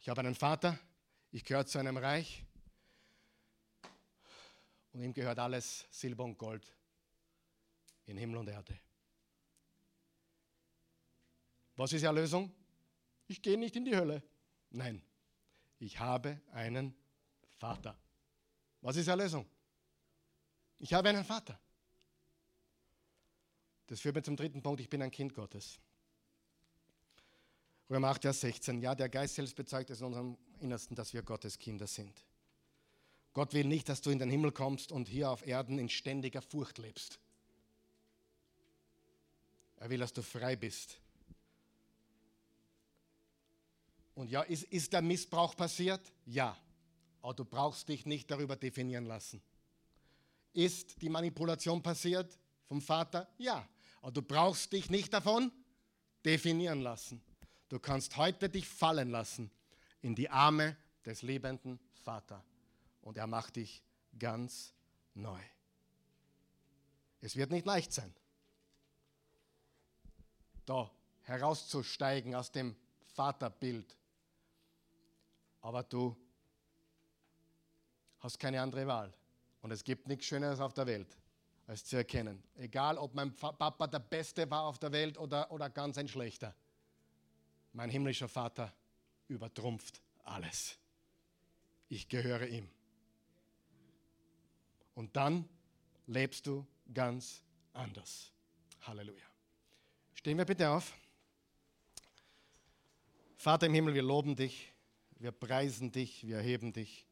Ich 0.00 0.08
habe 0.08 0.20
einen 0.20 0.34
Vater, 0.34 0.78
ich 1.30 1.44
gehöre 1.44 1.66
zu 1.66 1.78
einem 1.78 1.96
Reich 1.96 2.44
und 4.92 5.02
ihm 5.02 5.12
gehört 5.12 5.38
alles 5.38 5.86
Silber 5.90 6.24
und 6.24 6.38
Gold 6.38 6.66
in 8.06 8.16
Himmel 8.16 8.38
und 8.38 8.48
Erde. 8.48 8.78
Was 11.76 11.92
ist 11.92 12.02
Erlösung? 12.02 12.52
Ich 13.26 13.40
gehe 13.40 13.56
nicht 13.56 13.76
in 13.76 13.84
die 13.84 13.96
Hölle. 13.96 14.22
Nein, 14.70 15.02
ich 15.78 15.98
habe 15.98 16.40
einen 16.52 16.94
Vater. 17.58 17.96
Was 18.80 18.96
ist 18.96 19.08
Erlösung? 19.08 19.46
Ich 20.78 20.92
habe 20.92 21.08
einen 21.08 21.24
Vater. 21.24 21.58
Das 23.86 24.00
führt 24.00 24.14
mir 24.14 24.22
zum 24.22 24.36
dritten 24.36 24.62
Punkt, 24.62 24.80
ich 24.80 24.88
bin 24.88 25.02
ein 25.02 25.10
Kind 25.10 25.34
Gottes. 25.34 25.78
Römer 27.88 28.08
8, 28.08 28.22
Vers 28.22 28.40
16. 28.40 28.80
Ja, 28.80 28.94
der 28.94 29.08
Geist 29.08 29.34
selbst 29.34 29.56
bezeugt 29.56 29.90
es 29.90 30.00
in 30.00 30.06
unserem 30.06 30.38
Innersten, 30.60 30.94
dass 30.94 31.12
wir 31.12 31.22
Gottes 31.22 31.58
Kinder 31.58 31.88
sind. 31.88 32.24
Gott 33.32 33.54
will 33.54 33.66
nicht, 33.66 33.88
dass 33.88 34.00
du 34.00 34.10
in 34.10 34.18
den 34.18 34.30
Himmel 34.30 34.52
kommst 34.52 34.90
und 34.90 35.08
hier 35.08 35.30
auf 35.30 35.46
Erden 35.46 35.78
in 35.78 35.88
ständiger 35.88 36.42
Furcht 36.42 36.78
lebst. 36.78 37.18
Er 39.76 39.88
will, 39.88 40.00
dass 40.00 40.12
du 40.12 40.22
frei 40.22 40.56
bist. 40.56 40.98
Und 44.14 44.30
ja, 44.30 44.42
ist, 44.42 44.64
ist 44.64 44.92
der 44.92 45.00
Missbrauch 45.00 45.56
passiert? 45.56 46.00
Ja. 46.26 46.56
Aber 47.22 47.34
du 47.34 47.44
brauchst 47.44 47.88
dich 47.88 48.04
nicht 48.04 48.30
darüber 48.30 48.56
definieren 48.56 49.06
lassen. 49.06 49.40
Ist 50.52 51.00
die 51.00 51.08
Manipulation 51.08 51.82
passiert 51.82 52.36
vom 52.66 52.82
Vater? 52.82 53.28
Ja. 53.38 53.66
Aber 54.02 54.10
du 54.10 54.22
brauchst 54.22 54.72
dich 54.72 54.90
nicht 54.90 55.12
davon 55.12 55.52
definieren 56.24 56.80
lassen. 56.80 57.22
Du 57.68 57.78
kannst 57.78 58.16
heute 58.16 58.48
dich 58.50 58.66
fallen 58.66 59.10
lassen 59.10 59.50
in 60.02 60.14
die 60.14 60.28
Arme 60.28 60.76
des 61.04 61.22
liebenden 61.22 61.78
Vaters 62.02 62.49
und 63.02 63.16
er 63.16 63.26
macht 63.26 63.56
dich 63.56 63.82
ganz 64.18 64.74
neu. 65.14 65.40
Es 67.20 67.36
wird 67.36 67.50
nicht 67.50 67.66
leicht 67.66 67.92
sein, 67.92 68.14
da 70.64 70.90
herauszusteigen 71.22 72.34
aus 72.34 72.50
dem 72.50 72.76
Vaterbild. 73.14 73.96
Aber 75.60 75.82
du 75.82 76.16
hast 78.20 78.38
keine 78.38 78.60
andere 78.60 78.86
Wahl. 78.86 79.12
Und 79.62 79.70
es 79.72 79.84
gibt 79.84 80.08
nichts 80.08 80.26
Schöneres 80.26 80.60
auf 80.60 80.72
der 80.72 80.86
Welt, 80.86 81.18
als 81.66 81.84
zu 81.84 81.96
erkennen. 81.96 82.42
Egal, 82.54 82.96
ob 82.96 83.14
mein 83.14 83.34
Papa 83.34 83.86
der 83.86 83.98
Beste 83.98 84.50
war 84.50 84.64
auf 84.64 84.78
der 84.78 84.92
Welt 84.92 85.18
oder, 85.18 85.50
oder 85.50 85.68
ganz 85.68 85.98
ein 85.98 86.08
schlechter. 86.08 86.54
Mein 87.72 87.90
himmlischer 87.90 88.28
Vater 88.28 88.72
übertrumpft 89.28 90.00
alles. 90.24 90.78
Ich 91.88 92.08
gehöre 92.08 92.46
ihm. 92.46 92.70
Und 95.00 95.16
dann 95.16 95.48
lebst 96.08 96.46
du 96.46 96.66
ganz 96.92 97.42
anders. 97.72 98.30
Halleluja. 98.82 99.24
Stehen 100.12 100.36
wir 100.36 100.44
bitte 100.44 100.68
auf. 100.68 100.94
Vater 103.38 103.64
im 103.64 103.72
Himmel, 103.72 103.94
wir 103.94 104.02
loben 104.02 104.36
dich, 104.36 104.70
wir 105.18 105.32
preisen 105.32 105.90
dich, 105.90 106.26
wir 106.26 106.36
erheben 106.36 106.74
dich, 106.74 107.06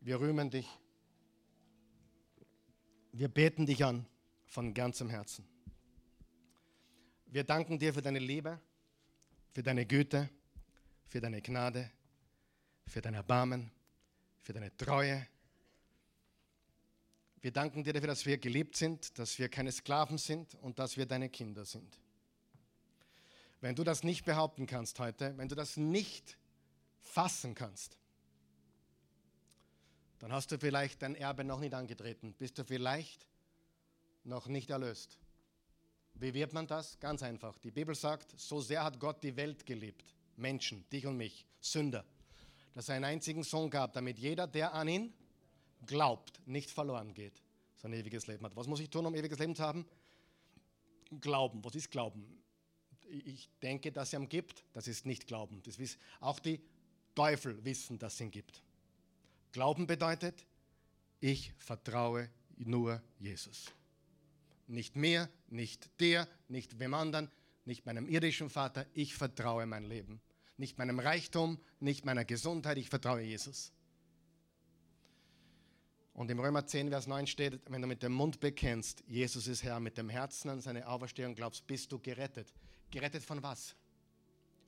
wir 0.00 0.18
rühmen 0.18 0.48
dich, 0.48 0.66
wir 3.12 3.28
beten 3.28 3.66
dich 3.66 3.84
an 3.84 4.06
von 4.46 4.72
ganzem 4.72 5.10
Herzen. 5.10 5.46
Wir 7.26 7.44
danken 7.44 7.78
dir 7.78 7.92
für 7.92 8.00
deine 8.00 8.20
Liebe, 8.20 8.58
für 9.52 9.62
deine 9.62 9.84
Güte, 9.84 10.30
für 11.08 11.20
deine 11.20 11.42
Gnade, 11.42 11.90
für 12.86 13.02
dein 13.02 13.12
Erbarmen, 13.12 13.70
für 14.40 14.54
deine 14.54 14.74
Treue, 14.78 15.26
wir 17.46 17.52
danken 17.52 17.84
dir 17.84 17.92
dafür, 17.92 18.08
dass 18.08 18.26
wir 18.26 18.38
geliebt 18.38 18.74
sind, 18.74 19.16
dass 19.20 19.38
wir 19.38 19.48
keine 19.48 19.70
Sklaven 19.70 20.18
sind 20.18 20.56
und 20.62 20.80
dass 20.80 20.96
wir 20.96 21.06
deine 21.06 21.28
Kinder 21.28 21.64
sind. 21.64 22.00
Wenn 23.60 23.76
du 23.76 23.84
das 23.84 24.02
nicht 24.02 24.24
behaupten 24.24 24.66
kannst 24.66 24.98
heute, 24.98 25.32
wenn 25.38 25.48
du 25.48 25.54
das 25.54 25.76
nicht 25.76 26.38
fassen 27.02 27.54
kannst, 27.54 27.98
dann 30.18 30.32
hast 30.32 30.50
du 30.50 30.58
vielleicht 30.58 31.02
dein 31.02 31.14
Erbe 31.14 31.44
noch 31.44 31.60
nicht 31.60 31.72
angetreten, 31.72 32.34
bist 32.36 32.58
du 32.58 32.64
vielleicht 32.64 33.28
noch 34.24 34.48
nicht 34.48 34.70
erlöst. 34.70 35.16
Wie 36.14 36.34
wird 36.34 36.52
man 36.52 36.66
das? 36.66 36.98
Ganz 36.98 37.22
einfach. 37.22 37.58
Die 37.58 37.70
Bibel 37.70 37.94
sagt, 37.94 38.34
so 38.40 38.60
sehr 38.60 38.82
hat 38.82 38.98
Gott 38.98 39.22
die 39.22 39.36
Welt 39.36 39.64
geliebt, 39.64 40.16
Menschen, 40.34 40.84
dich 40.90 41.06
und 41.06 41.16
mich, 41.16 41.46
Sünder, 41.60 42.04
dass 42.74 42.88
er 42.88 42.96
einen 42.96 43.04
einzigen 43.04 43.44
Sohn 43.44 43.70
gab, 43.70 43.92
damit 43.92 44.18
jeder, 44.18 44.48
der 44.48 44.74
an 44.74 44.88
ihn 44.88 45.14
glaubt, 45.84 46.40
nicht 46.46 46.70
verloren 46.70 47.14
geht, 47.14 47.42
sondern 47.76 48.00
ewiges 48.00 48.26
Leben 48.26 48.44
hat. 48.44 48.56
Was 48.56 48.66
muss 48.66 48.80
ich 48.80 48.90
tun, 48.90 49.06
um 49.06 49.14
ewiges 49.14 49.38
Leben 49.38 49.54
zu 49.54 49.62
haben? 49.62 49.86
Glauben. 51.20 51.64
Was 51.64 51.74
ist 51.74 51.90
Glauben? 51.90 52.24
Ich 53.08 53.48
denke, 53.62 53.92
dass 53.92 54.08
es 54.08 54.14
ihn 54.14 54.28
gibt. 54.28 54.64
Das 54.72 54.88
ist 54.88 55.06
nicht 55.06 55.26
Glauben. 55.26 55.62
Das 55.62 55.78
wissen 55.78 56.00
auch 56.20 56.38
die 56.38 56.60
Teufel 57.14 57.64
wissen, 57.64 57.98
dass 57.98 58.14
es 58.14 58.20
ihn 58.20 58.30
gibt. 58.30 58.62
Glauben 59.52 59.86
bedeutet, 59.86 60.44
ich 61.20 61.52
vertraue 61.58 62.30
nur 62.56 63.02
Jesus. 63.18 63.66
Nicht 64.66 64.96
mir, 64.96 65.28
nicht 65.48 65.88
dir, 66.00 66.28
nicht 66.48 66.78
wem 66.78 66.94
anderen, 66.94 67.30
nicht 67.64 67.86
meinem 67.86 68.08
irdischen 68.08 68.50
Vater. 68.50 68.86
Ich 68.94 69.14
vertraue 69.14 69.66
mein 69.66 69.84
Leben. 69.84 70.20
Nicht 70.56 70.78
meinem 70.78 70.98
Reichtum, 70.98 71.58
nicht 71.80 72.04
meiner 72.04 72.24
Gesundheit. 72.24 72.78
Ich 72.78 72.88
vertraue 72.88 73.22
Jesus. 73.22 73.72
Und 76.16 76.30
im 76.30 76.40
Römer 76.40 76.66
10, 76.66 76.88
Vers 76.88 77.06
9 77.06 77.26
steht, 77.26 77.60
wenn 77.70 77.82
du 77.82 77.86
mit 77.86 78.02
dem 78.02 78.12
Mund 78.12 78.40
bekennst, 78.40 79.04
Jesus 79.06 79.46
ist 79.48 79.62
Herr, 79.62 79.78
mit 79.80 79.98
dem 79.98 80.08
Herzen 80.08 80.48
an 80.48 80.62
seine 80.62 80.88
Auferstehung 80.88 81.34
glaubst, 81.34 81.66
bist 81.66 81.92
du 81.92 81.98
gerettet. 81.98 82.54
Gerettet 82.90 83.22
von 83.22 83.42
was? 83.42 83.76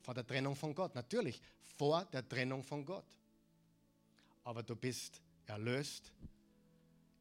Vor 0.02 0.12
der 0.12 0.26
Trennung 0.26 0.54
von 0.54 0.74
Gott. 0.74 0.94
Natürlich, 0.94 1.40
vor 1.78 2.04
der 2.12 2.28
Trennung 2.28 2.62
von 2.62 2.84
Gott. 2.84 3.06
Aber 4.44 4.62
du 4.62 4.76
bist 4.76 5.22
erlöst 5.46 6.12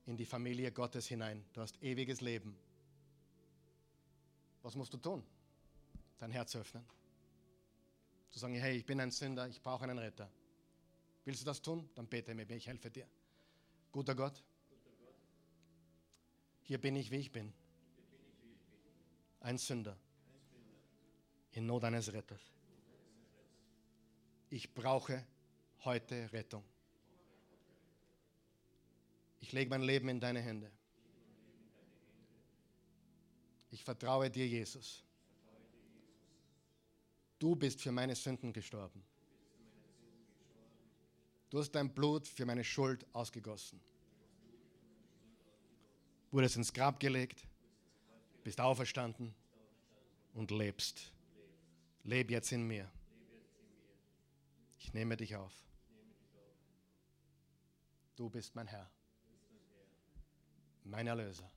in 0.07 0.17
die 0.17 0.25
Familie 0.25 0.73
Gottes 0.73 1.07
hinein. 1.07 1.45
Du 1.53 1.61
hast 1.61 1.81
ewiges 1.81 2.19
Leben. 2.19 2.53
Was 4.61 4.75
musst 4.75 4.93
du 4.93 4.97
tun? 4.97 5.23
Dein 6.17 6.31
Herz 6.31 6.53
öffnen. 6.53 6.83
Zu 8.31 8.39
sagen, 8.39 8.55
hey, 8.55 8.75
ich 8.75 8.85
bin 8.85 8.99
ein 8.99 9.11
Sünder, 9.11 9.47
ich 9.47 9.61
brauche 9.61 9.85
einen 9.85 9.99
Retter. 9.99 10.29
Willst 11.23 11.39
du 11.39 11.45
das 11.45 11.61
tun? 11.61 11.89
Dann 11.95 12.07
bete 12.07 12.35
mit 12.35 12.49
mir, 12.49 12.57
ich 12.57 12.67
helfe 12.67 12.91
dir. 12.91 13.07
Guter 13.91 14.15
Gott, 14.15 14.43
hier 16.63 16.79
bin 16.79 16.95
ich, 16.95 17.09
wie 17.11 17.17
ich 17.17 17.31
bin. 17.31 17.53
Ein 19.39 19.57
Sünder 19.57 19.97
in 21.51 21.65
Not 21.65 21.83
eines 21.83 22.11
Retters. 22.11 22.41
Ich 24.49 24.73
brauche 24.73 25.25
heute 25.85 26.31
Rettung. 26.31 26.63
Ich 29.39 29.51
lege 29.53 29.69
mein 29.69 29.81
Leben 29.81 30.09
in 30.09 30.19
deine 30.19 30.41
Hände. 30.41 30.71
Ich 33.69 33.83
vertraue 33.83 34.29
dir, 34.29 34.47
Jesus. 34.47 35.03
Du 37.39 37.55
bist 37.55 37.81
für 37.81 37.91
meine 37.91 38.15
Sünden 38.15 38.51
gestorben. 38.51 39.03
Du 41.49 41.59
hast 41.59 41.71
dein 41.71 41.93
Blut 41.93 42.27
für 42.27 42.45
meine 42.45 42.63
Schuld 42.63 43.05
ausgegossen. 43.13 43.79
Wurdest 46.31 46.57
ins 46.57 46.73
Grab 46.73 46.99
gelegt, 46.99 47.47
bist 48.43 48.59
auferstanden 48.59 49.33
und 50.33 50.51
lebst. 50.51 51.13
Leb 52.03 52.31
jetzt 52.31 52.51
in 52.51 52.67
mir. 52.67 52.89
Ich 54.77 54.93
nehme 54.93 55.15
dich 55.15 55.35
auf. 55.35 55.53
Du 58.15 58.29
bist 58.29 58.55
mein 58.55 58.67
Herr, 58.67 58.89
mein 60.83 61.07
Erlöser. 61.07 61.49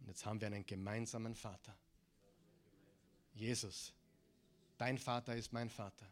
Und 0.00 0.08
jetzt 0.08 0.26
haben 0.26 0.40
wir 0.40 0.48
einen 0.48 0.66
gemeinsamen 0.66 1.34
Vater. 1.34 1.74
Jesus, 3.34 3.94
dein 4.76 4.98
Vater 4.98 5.36
ist 5.36 5.52
mein 5.52 5.70
Vater. 5.70 6.06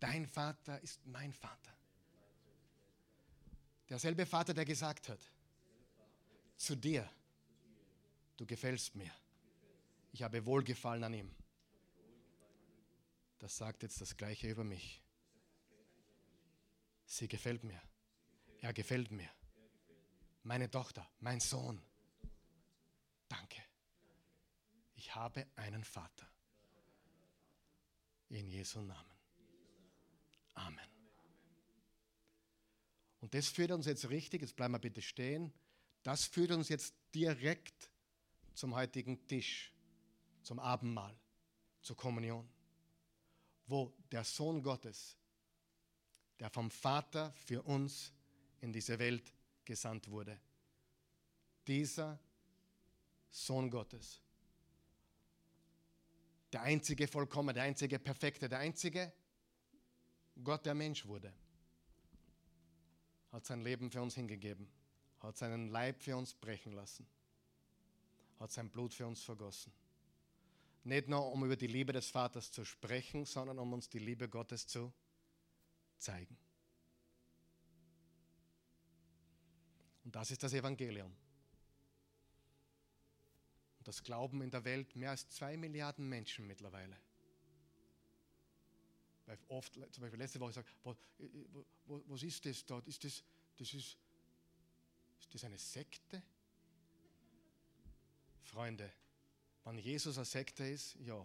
Dein 0.00 0.26
Vater 0.26 0.80
ist 0.80 1.06
mein 1.06 1.32
Vater. 1.32 1.76
Derselbe 3.88 4.24
Vater, 4.24 4.54
der 4.54 4.64
gesagt 4.64 5.08
hat, 5.08 5.20
zu 6.56 6.74
dir, 6.74 7.08
du 8.36 8.46
gefällst 8.46 8.94
mir. 8.94 9.12
Ich 10.12 10.22
habe 10.22 10.44
Wohlgefallen 10.46 11.04
an 11.04 11.14
ihm. 11.14 11.34
Das 13.38 13.56
sagt 13.56 13.82
jetzt 13.82 14.00
das 14.00 14.16
Gleiche 14.16 14.48
über 14.48 14.64
mich. 14.64 15.02
Sie 17.06 17.28
gefällt 17.28 17.64
mir. 17.64 17.80
Er 18.60 18.72
gefällt 18.72 19.10
mir. 19.10 19.28
Meine 20.42 20.70
Tochter, 20.70 21.06
mein 21.20 21.40
Sohn. 21.40 21.82
Danke. 23.28 23.62
Ich 24.94 25.14
habe 25.14 25.46
einen 25.56 25.84
Vater. 25.84 26.26
In 28.28 28.46
Jesu 28.46 28.80
Namen. 28.80 29.09
Amen. 30.66 30.86
Und 33.20 33.34
das 33.34 33.48
führt 33.48 33.70
uns 33.70 33.86
jetzt 33.86 34.08
richtig, 34.10 34.42
jetzt 34.42 34.56
bleiben 34.56 34.74
wir 34.74 34.78
bitte 34.78 35.02
stehen, 35.02 35.52
das 36.02 36.24
führt 36.24 36.50
uns 36.50 36.68
jetzt 36.68 36.94
direkt 37.14 37.90
zum 38.54 38.74
heutigen 38.74 39.26
Tisch, 39.26 39.72
zum 40.42 40.58
Abendmahl, 40.58 41.18
zur 41.82 41.96
Kommunion, 41.96 42.48
wo 43.66 43.94
der 44.10 44.24
Sohn 44.24 44.62
Gottes, 44.62 45.16
der 46.38 46.50
vom 46.50 46.70
Vater 46.70 47.32
für 47.34 47.62
uns 47.62 48.12
in 48.60 48.72
diese 48.72 48.98
Welt 48.98 49.32
gesandt 49.64 50.08
wurde, 50.08 50.40
dieser 51.66 52.18
Sohn 53.30 53.70
Gottes, 53.70 54.22
der 56.52 56.62
einzige 56.62 57.06
Vollkommene, 57.06 57.54
der 57.54 57.62
einzige 57.64 57.98
Perfekte, 57.98 58.48
der 58.48 58.58
einzige 58.58 59.12
Gott, 60.42 60.64
der 60.66 60.74
Mensch 60.74 61.06
wurde, 61.06 61.32
hat 63.32 63.44
sein 63.44 63.62
Leben 63.62 63.90
für 63.90 64.02
uns 64.02 64.14
hingegeben, 64.14 64.68
hat 65.20 65.36
seinen 65.36 65.68
Leib 65.68 66.02
für 66.02 66.16
uns 66.16 66.34
brechen 66.34 66.72
lassen, 66.72 67.06
hat 68.38 68.50
sein 68.50 68.68
Blut 68.70 68.94
für 68.94 69.06
uns 69.06 69.22
vergossen. 69.22 69.72
Nicht 70.82 71.08
nur, 71.08 71.30
um 71.30 71.44
über 71.44 71.56
die 71.56 71.66
Liebe 71.66 71.92
des 71.92 72.08
Vaters 72.08 72.50
zu 72.50 72.64
sprechen, 72.64 73.26
sondern 73.26 73.58
um 73.58 73.72
uns 73.72 73.88
die 73.88 73.98
Liebe 73.98 74.28
Gottes 74.28 74.66
zu 74.66 74.92
zeigen. 75.98 76.36
Und 80.04 80.16
das 80.16 80.30
ist 80.30 80.42
das 80.42 80.54
Evangelium. 80.54 81.14
Und 83.78 83.88
das 83.88 84.02
glauben 84.02 84.42
in 84.42 84.50
der 84.50 84.64
Welt 84.64 84.96
mehr 84.96 85.10
als 85.10 85.28
zwei 85.28 85.56
Milliarden 85.56 86.08
Menschen 86.08 86.46
mittlerweile. 86.46 86.96
Weil 89.26 89.38
oft, 89.48 89.74
zum 89.74 90.00
Beispiel 90.02 90.18
letzte 90.18 90.40
Woche, 90.40 90.52
sagt, 90.52 90.68
was, 90.82 90.96
was 91.86 92.22
ist 92.22 92.44
das 92.44 92.64
dort? 92.64 92.86
Ist 92.88 93.04
das, 93.04 93.22
das 93.56 93.74
ist, 93.74 93.96
ist 95.20 95.34
das 95.34 95.44
eine 95.44 95.58
Sekte? 95.58 96.22
Freunde, 98.42 98.92
wenn 99.64 99.78
Jesus 99.78 100.16
eine 100.16 100.24
Sekte 100.24 100.64
ist, 100.64 100.96
ja. 100.96 101.24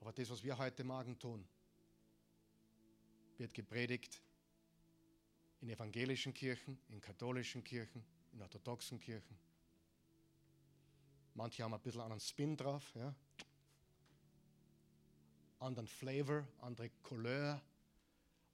Aber 0.00 0.12
das, 0.12 0.28
was 0.28 0.42
wir 0.42 0.56
heute 0.58 0.84
Morgen 0.84 1.18
tun, 1.18 1.46
wird 3.38 3.54
gepredigt 3.54 4.20
in 5.60 5.70
evangelischen 5.70 6.34
Kirchen, 6.34 6.78
in 6.88 7.00
katholischen 7.00 7.64
Kirchen, 7.64 8.04
in 8.32 8.42
orthodoxen 8.42 9.00
Kirchen. 9.00 9.38
Manche 11.34 11.62
haben 11.62 11.72
ein 11.72 11.80
bisschen 11.80 12.02
einen 12.02 12.20
Spin 12.20 12.56
drauf, 12.56 12.94
ja 12.94 13.14
anderen 15.60 15.86
Flavor, 15.86 16.46
andere 16.60 16.90
Couleur. 17.02 17.60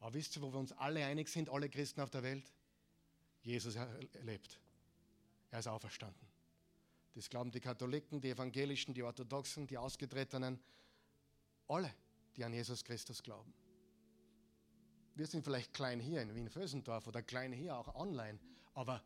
Aber 0.00 0.14
wisst 0.14 0.36
ihr, 0.36 0.42
wo 0.42 0.52
wir 0.52 0.58
uns 0.58 0.72
alle 0.72 1.04
einig 1.04 1.28
sind, 1.28 1.48
alle 1.48 1.68
Christen 1.68 2.00
auf 2.00 2.10
der 2.10 2.22
Welt? 2.22 2.52
Jesus 3.42 3.76
lebt. 4.22 4.60
Er 5.50 5.60
ist 5.60 5.68
auferstanden. 5.68 6.26
Das 7.14 7.30
glauben 7.30 7.50
die 7.50 7.60
Katholiken, 7.60 8.20
die 8.20 8.30
Evangelischen, 8.30 8.92
die 8.92 9.02
Orthodoxen, 9.02 9.66
die 9.66 9.78
Ausgetretenen, 9.78 10.60
alle, 11.68 11.94
die 12.36 12.44
an 12.44 12.52
Jesus 12.52 12.84
Christus 12.84 13.22
glauben. 13.22 13.54
Wir 15.14 15.26
sind 15.26 15.42
vielleicht 15.42 15.72
klein 15.72 15.98
hier 15.98 16.20
in 16.20 16.34
Wien-Vösendorf 16.34 17.06
oder 17.06 17.22
klein 17.22 17.52
hier 17.52 17.74
auch 17.74 17.94
online, 17.94 18.38
aber 18.74 19.02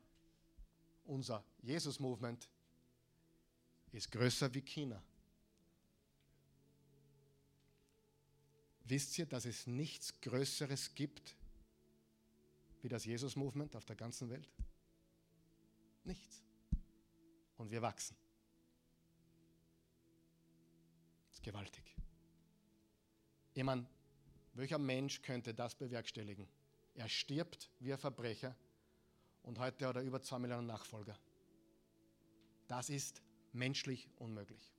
unser 1.04 1.44
Jesus-Movement 1.62 2.48
ist 3.92 4.10
größer 4.10 4.52
wie 4.54 4.62
China. 4.62 5.00
Wisst 8.90 9.16
ihr, 9.20 9.26
dass 9.26 9.44
es 9.44 9.68
nichts 9.68 10.20
Größeres 10.20 10.96
gibt 10.96 11.36
wie 12.82 12.88
das 12.88 13.04
Jesus-Movement 13.04 13.76
auf 13.76 13.84
der 13.84 13.94
ganzen 13.94 14.28
Welt? 14.30 14.50
Nichts. 16.02 16.42
Und 17.56 17.70
wir 17.70 17.82
wachsen. 17.82 18.16
Das 21.28 21.36
ist 21.36 21.42
gewaltig. 21.44 21.84
Ich 23.54 23.62
meine, 23.62 23.86
welcher 24.54 24.78
Mensch 24.78 25.22
könnte 25.22 25.54
das 25.54 25.76
bewerkstelligen? 25.76 26.48
Er 26.94 27.08
stirbt 27.08 27.70
wie 27.78 27.92
ein 27.92 27.98
Verbrecher 27.98 28.56
und 29.44 29.60
heute 29.60 29.86
hat 29.86 29.96
er 29.96 30.02
über 30.02 30.20
zwei 30.20 30.40
Millionen 30.40 30.66
Nachfolger. 30.66 31.16
Das 32.66 32.90
ist 32.90 33.22
menschlich 33.52 34.08
unmöglich. 34.16 34.72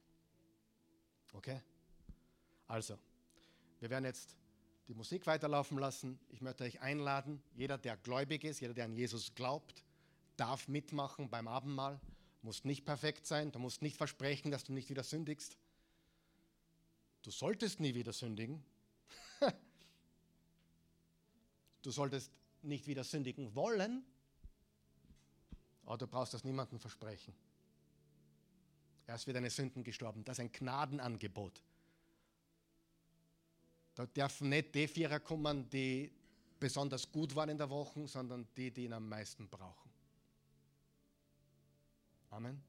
Okay? 1.32 1.62
Also, 2.68 3.00
wir 3.82 3.90
werden 3.90 4.06
jetzt 4.06 4.38
die 4.88 4.94
Musik 4.94 5.26
weiterlaufen 5.26 5.78
lassen. 5.78 6.20
Ich 6.30 6.40
möchte 6.40 6.64
euch 6.64 6.82
einladen, 6.82 7.42
jeder, 7.56 7.78
der 7.78 7.98
gläubig 7.98 8.44
ist, 8.44 8.60
jeder, 8.60 8.76
der 8.76 8.86
an 8.86 8.94
Jesus 8.94 9.34
glaubt, 9.34 9.84
darf 10.38 10.68
mitmachen 10.68 11.30
beim 11.30 11.48
Abendmahl. 11.48 12.00
Musst 12.44 12.64
nicht 12.64 12.86
perfekt 12.86 13.26
sein, 13.26 13.52
du 13.52 13.60
musst 13.60 13.82
nicht 13.82 13.98
versprechen, 13.98 14.52
dass 14.52 14.64
du 14.64 14.74
nicht 14.74 14.90
wieder 14.90 15.04
sündigst. 15.04 15.58
Du 17.24 17.32
solltest 17.32 17.80
nie 17.80 17.96
wieder 17.96 18.14
sündigen. 18.14 18.64
du 21.82 21.92
solltest 21.92 22.32
nicht 22.62 22.86
wieder 22.86 23.04
sündigen 23.04 23.56
wollen, 23.56 24.04
aber 25.86 25.98
du 25.98 26.08
brauchst 26.08 26.36
das 26.36 26.44
niemandem 26.44 26.80
versprechen. 26.80 27.34
Er 29.08 29.16
ist 29.16 29.24
für 29.24 29.34
deine 29.34 29.50
Sünden 29.50 29.84
gestorben. 29.84 30.24
Das 30.24 30.38
ist 30.38 30.42
ein 30.42 30.52
Gnadenangebot. 30.52 31.64
Da 34.02 34.08
dürfen 34.08 34.50
nicht 34.50 34.74
die 34.74 34.88
Vierer 34.88 35.20
kommen, 35.20 35.70
die 35.70 36.12
besonders 36.60 37.12
gut 37.12 37.36
waren 37.36 37.50
in 37.50 37.58
der 37.60 37.70
Woche, 37.70 38.08
sondern 38.08 38.48
die, 38.58 38.72
die 38.72 38.86
ihn 38.86 38.94
am 38.94 39.08
meisten 39.08 39.48
brauchen. 39.48 39.92
Amen. 42.32 42.60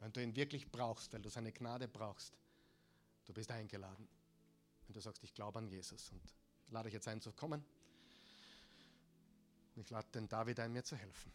Wenn 0.00 0.12
du 0.12 0.22
ihn 0.22 0.36
wirklich 0.36 0.70
brauchst, 0.70 1.14
weil 1.14 1.22
du 1.22 1.30
seine 1.30 1.50
Gnade 1.50 1.88
brauchst, 1.88 2.36
du 3.24 3.32
bist 3.32 3.50
eingeladen. 3.50 4.06
Wenn 4.86 4.92
du 4.92 5.00
sagst, 5.00 5.24
ich 5.24 5.32
glaube 5.32 5.58
an 5.58 5.66
Jesus 5.66 6.10
und 6.10 6.20
lade 6.68 6.88
ich 6.88 6.94
jetzt 6.94 7.08
ein 7.08 7.22
zu 7.22 7.32
kommen. 7.32 7.64
Ich 9.76 9.88
lade 9.88 10.08
den 10.12 10.28
David 10.28 10.60
ein, 10.60 10.72
mir 10.74 10.84
zu 10.84 10.94
helfen. 10.94 11.32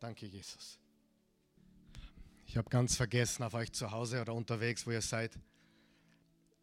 Danke, 0.00 0.26
Jesus. 0.26 0.80
Ich 2.48 2.56
habe 2.56 2.70
ganz 2.70 2.96
vergessen 2.96 3.42
auf 3.42 3.52
euch 3.52 3.72
zu 3.72 3.90
Hause 3.90 4.22
oder 4.22 4.32
unterwegs, 4.32 4.86
wo 4.86 4.90
ihr 4.90 5.02
seid. 5.02 5.38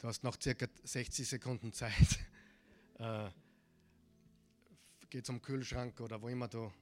Du 0.00 0.08
hast 0.08 0.24
noch 0.24 0.36
circa 0.42 0.66
60 0.82 1.26
Sekunden 1.28 1.72
Zeit. 1.72 1.92
Äh, 2.98 3.30
geh 5.10 5.22
zum 5.22 5.42
Kühlschrank 5.42 6.00
oder 6.00 6.22
wo 6.22 6.28
immer 6.28 6.48
du 6.48 6.72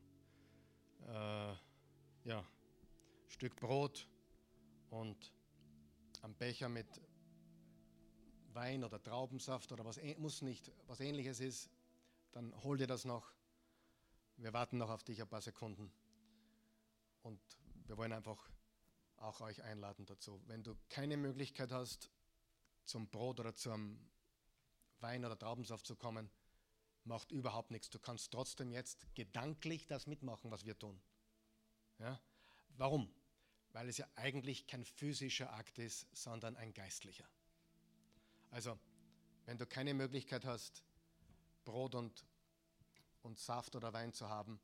äh, 1.08 1.54
ja, 2.22 2.46
Stück 3.26 3.56
Brot 3.56 4.06
und 4.90 5.32
am 6.22 6.36
Becher 6.36 6.68
mit 6.68 6.86
Wein 8.52 8.84
oder 8.84 9.02
Traubensaft 9.02 9.72
oder 9.72 9.84
was 9.84 9.98
muss 10.18 10.40
nicht 10.40 10.70
was 10.86 11.00
ähnliches 11.00 11.40
ist, 11.40 11.68
dann 12.30 12.54
hol 12.62 12.76
dir 12.78 12.86
das 12.86 13.04
noch. 13.04 13.32
Wir 14.36 14.52
warten 14.52 14.78
noch 14.78 14.90
auf 14.90 15.02
dich 15.02 15.20
ein 15.20 15.28
paar 15.28 15.42
Sekunden. 15.42 15.90
Und 17.22 17.40
wir 17.86 17.96
wollen 17.96 18.12
einfach 18.12 18.53
auch 19.24 19.40
euch 19.40 19.62
einladen 19.62 20.06
dazu. 20.06 20.42
Wenn 20.46 20.62
du 20.62 20.76
keine 20.88 21.16
Möglichkeit 21.16 21.72
hast, 21.72 22.10
zum 22.84 23.08
Brot 23.08 23.40
oder 23.40 23.54
zum 23.54 23.98
Wein 25.00 25.24
oder 25.24 25.38
Traubensaft 25.38 25.86
zu 25.86 25.96
kommen, 25.96 26.30
macht 27.04 27.32
überhaupt 27.32 27.70
nichts. 27.70 27.90
Du 27.90 27.98
kannst 27.98 28.32
trotzdem 28.32 28.70
jetzt 28.70 28.98
gedanklich 29.14 29.86
das 29.86 30.06
mitmachen, 30.06 30.50
was 30.50 30.64
wir 30.64 30.78
tun. 30.78 31.00
Ja? 31.98 32.20
Warum? 32.76 33.12
Weil 33.72 33.88
es 33.88 33.98
ja 33.98 34.08
eigentlich 34.14 34.66
kein 34.66 34.84
physischer 34.84 35.52
Akt 35.52 35.78
ist, 35.78 36.06
sondern 36.12 36.56
ein 36.56 36.72
geistlicher. 36.72 37.28
Also, 38.50 38.78
wenn 39.46 39.58
du 39.58 39.66
keine 39.66 39.94
Möglichkeit 39.94 40.44
hast, 40.44 40.84
Brot 41.64 41.94
und, 41.94 42.24
und 43.22 43.38
Saft 43.38 43.74
oder 43.74 43.92
Wein 43.92 44.12
zu 44.12 44.28
haben, 44.28 44.60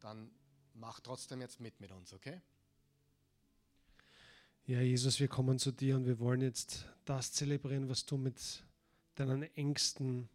dann 0.00 0.30
mach 0.74 1.00
trotzdem 1.00 1.40
jetzt 1.40 1.60
mit 1.60 1.80
mit 1.80 1.90
uns, 1.90 2.12
okay? 2.12 2.40
Ja, 4.68 4.80
Jesus, 4.80 5.20
wir 5.20 5.28
kommen 5.28 5.60
zu 5.60 5.70
dir 5.70 5.94
und 5.94 6.06
wir 6.06 6.18
wollen 6.18 6.40
jetzt 6.40 6.86
das 7.04 7.32
zelebrieren, 7.32 7.88
was 7.88 8.04
du 8.04 8.16
mit 8.16 8.64
deinen 9.14 9.44
engsten 9.54 10.28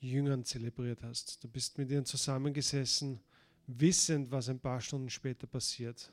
Jüngern 0.00 0.44
zelebriert 0.44 1.02
hast. 1.02 1.44
Du 1.44 1.48
bist 1.48 1.76
mit 1.76 1.90
ihnen 1.90 2.06
zusammengesessen, 2.06 3.20
wissend, 3.66 4.30
was 4.30 4.48
ein 4.48 4.58
paar 4.58 4.80
Stunden 4.80 5.10
später 5.10 5.46
passiert. 5.46 6.10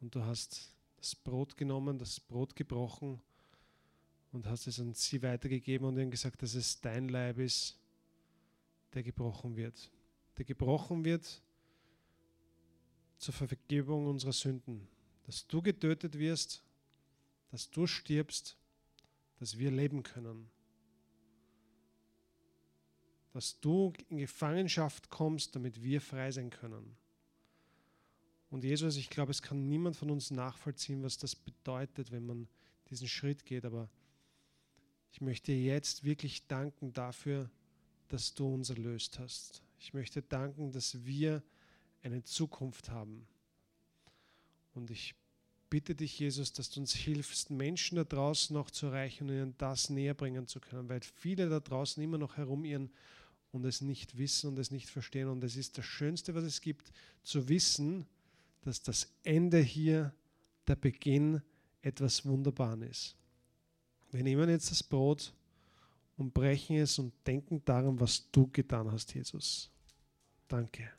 Und 0.00 0.14
du 0.14 0.22
hast 0.22 0.72
das 0.96 1.16
Brot 1.16 1.56
genommen, 1.56 1.98
das 1.98 2.20
Brot 2.20 2.54
gebrochen 2.54 3.20
und 4.30 4.46
hast 4.46 4.68
es 4.68 4.78
an 4.78 4.94
sie 4.94 5.20
weitergegeben 5.24 5.88
und 5.88 5.98
ihnen 5.98 6.12
gesagt, 6.12 6.40
dass 6.40 6.54
es 6.54 6.80
dein 6.80 7.08
Leib 7.08 7.38
ist, 7.38 7.80
der 8.94 9.02
gebrochen 9.02 9.56
wird. 9.56 9.90
Der 10.38 10.44
gebrochen 10.44 11.04
wird 11.04 11.42
zur 13.18 13.34
Vergebung 13.34 14.06
unserer 14.06 14.32
Sünden 14.32 14.86
dass 15.26 15.46
du 15.46 15.60
getötet 15.60 16.18
wirst, 16.18 16.62
dass 17.50 17.70
du 17.70 17.86
stirbst, 17.86 18.56
dass 19.38 19.58
wir 19.58 19.70
leben 19.70 20.02
können. 20.02 20.48
Dass 23.32 23.60
du 23.60 23.92
in 24.08 24.18
Gefangenschaft 24.18 25.10
kommst, 25.10 25.54
damit 25.54 25.82
wir 25.82 26.00
frei 26.00 26.30
sein 26.30 26.50
können. 26.50 26.96
Und 28.50 28.64
Jesus, 28.64 28.96
ich 28.96 29.10
glaube, 29.10 29.32
es 29.32 29.42
kann 29.42 29.68
niemand 29.68 29.96
von 29.96 30.10
uns 30.10 30.30
nachvollziehen, 30.30 31.02
was 31.02 31.18
das 31.18 31.34
bedeutet, 31.34 32.12
wenn 32.12 32.24
man 32.24 32.48
diesen 32.88 33.08
Schritt 33.08 33.44
geht. 33.44 33.64
Aber 33.64 33.90
ich 35.10 35.20
möchte 35.20 35.52
jetzt 35.52 36.04
wirklich 36.04 36.46
danken 36.46 36.92
dafür, 36.92 37.50
dass 38.08 38.34
du 38.34 38.46
uns 38.54 38.70
erlöst 38.70 39.18
hast. 39.18 39.62
Ich 39.80 39.92
möchte 39.92 40.22
danken, 40.22 40.70
dass 40.70 41.04
wir 41.04 41.42
eine 42.02 42.22
Zukunft 42.22 42.88
haben. 42.90 43.26
Und 44.76 44.90
ich 44.90 45.14
bitte 45.70 45.94
dich, 45.94 46.18
Jesus, 46.18 46.52
dass 46.52 46.70
du 46.70 46.80
uns 46.80 46.94
hilfst, 46.94 47.50
Menschen 47.50 47.96
da 47.96 48.04
draußen 48.04 48.54
noch 48.54 48.70
zu 48.70 48.86
erreichen 48.86 49.28
und 49.28 49.34
ihnen 49.34 49.54
das 49.58 49.90
näher 49.90 50.14
bringen 50.14 50.46
zu 50.46 50.60
können, 50.60 50.88
weil 50.88 51.00
viele 51.00 51.48
da 51.48 51.60
draußen 51.60 52.02
immer 52.02 52.18
noch 52.18 52.36
herumirren 52.36 52.90
und 53.52 53.64
es 53.64 53.80
nicht 53.80 54.18
wissen 54.18 54.48
und 54.48 54.58
es 54.58 54.70
nicht 54.70 54.88
verstehen. 54.88 55.28
Und 55.28 55.42
es 55.42 55.56
ist 55.56 55.78
das 55.78 55.84
Schönste, 55.84 56.34
was 56.34 56.44
es 56.44 56.60
gibt, 56.60 56.92
zu 57.22 57.48
wissen, 57.48 58.06
dass 58.62 58.82
das 58.82 59.08
Ende 59.22 59.60
hier 59.60 60.14
der 60.66 60.76
Beginn 60.76 61.40
etwas 61.80 62.24
Wunderbaren 62.24 62.82
ist. 62.82 63.16
Wir 64.10 64.22
nehmen 64.22 64.48
jetzt 64.48 64.70
das 64.70 64.82
Brot 64.82 65.32
und 66.16 66.32
brechen 66.32 66.76
es 66.76 66.98
und 66.98 67.12
denken 67.26 67.64
daran, 67.64 67.98
was 67.98 68.30
du 68.30 68.48
getan 68.48 68.90
hast, 68.90 69.14
Jesus. 69.14 69.70
Danke. 70.48 70.90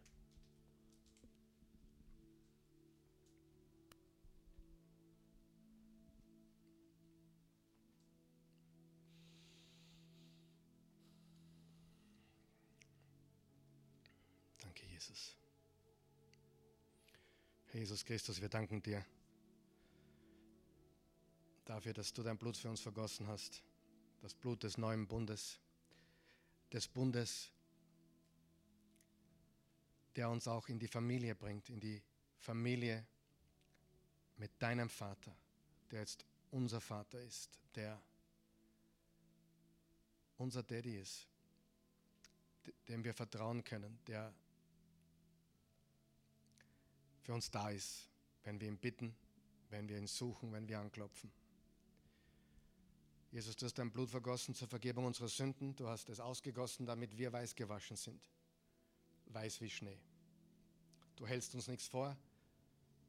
Jesus 17.78 18.04
Christus, 18.04 18.42
wir 18.42 18.50
danken 18.50 18.82
dir 18.82 19.06
dafür, 21.64 21.94
dass 21.94 22.12
du 22.12 22.24
dein 22.24 22.36
Blut 22.36 22.58
für 22.58 22.72
uns 22.72 22.82
vergossen 22.82 23.28
hast. 23.28 23.62
Das 24.24 24.34
Blut 24.34 24.64
des 24.64 24.80
neuen 24.80 25.08
Bundes, 25.08 25.60
des 26.74 26.88
Bundes, 26.88 27.52
der 30.16 30.28
uns 30.28 30.48
auch 30.48 30.68
in 30.70 30.80
die 30.80 30.88
Familie 30.88 31.36
bringt, 31.36 31.70
in 31.70 31.80
die 31.80 32.02
Familie 32.40 33.06
mit 34.38 34.50
deinem 34.58 34.90
Vater, 34.90 35.38
der 35.92 36.00
jetzt 36.00 36.26
unser 36.50 36.82
Vater 36.82 37.22
ist, 37.22 37.60
der 37.76 38.02
unser 40.38 40.64
Daddy 40.64 40.98
ist, 40.98 41.28
dem 42.88 43.04
wir 43.04 43.14
vertrauen 43.14 43.64
können, 43.64 44.00
der 44.08 44.34
für 47.28 47.34
uns 47.34 47.52
da 47.52 47.70
ist, 47.72 48.10
wenn 48.44 48.62
wir 48.62 48.70
ihn 48.70 48.78
bitten, 48.78 49.14
wenn 49.70 49.90
wir 49.90 49.98
ihn 49.98 50.08
suchen, 50.08 50.54
wenn 50.54 50.66
wir 50.70 50.80
anklopfen. 50.80 51.30
Jesus, 53.32 53.58
du 53.58 53.66
hast 53.66 53.78
dein 53.78 53.92
Blut 53.92 54.10
vergossen 54.10 54.56
zur 54.56 54.70
Vergebung 54.70 55.04
unserer 55.04 55.28
Sünden. 55.28 55.76
Du 55.76 55.90
hast 55.90 56.08
es 56.08 56.22
ausgegossen, 56.22 56.86
damit 56.86 57.18
wir 57.18 57.34
weiß 57.34 57.54
gewaschen 57.54 57.98
sind. 57.98 58.30
Weiß 59.26 59.60
wie 59.60 59.70
Schnee. 59.70 60.00
Du 61.18 61.28
hältst 61.28 61.54
uns 61.54 61.68
nichts 61.68 61.86
vor, 61.88 62.16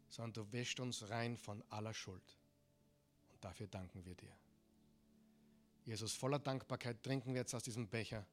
sondern 0.08 0.32
du 0.32 0.52
wäschst 0.52 0.80
uns 0.80 1.08
rein 1.10 1.36
von 1.36 1.62
aller 1.68 1.94
Schuld. 1.94 2.40
Und 3.30 3.44
dafür 3.44 3.68
danken 3.68 4.04
wir 4.04 4.16
dir. 4.16 4.36
Jesus, 5.84 6.14
voller 6.14 6.40
Dankbarkeit 6.40 7.04
trinken 7.04 7.34
wir 7.34 7.42
jetzt 7.42 7.54
aus 7.54 7.62
diesem 7.62 7.86
Becher, 7.88 8.26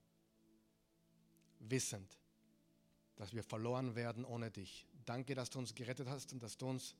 wissend, 1.60 2.18
dass 3.18 3.34
wir 3.34 3.44
verloren 3.44 3.94
werden 3.94 4.26
ohne 4.26 4.50
dich. 4.50 4.88
Danke, 5.06 5.36
dass 5.36 5.50
du 5.50 5.60
uns 5.60 5.74
gerettet 5.74 6.08
hast 6.08 6.34
und 6.34 6.42
dass 6.42 6.58
du 6.58 6.68
uns 6.68 6.96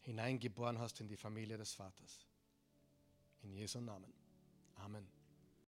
hineingeboren 0.00 0.78
hast 0.78 1.00
in 1.00 1.08
die 1.08 1.16
Familie 1.16 1.58
des 1.58 1.74
Vaters. 1.74 2.26
In 3.42 3.52
Jesu 3.52 3.80
Namen. 3.80 4.12
Amen. 4.76 5.19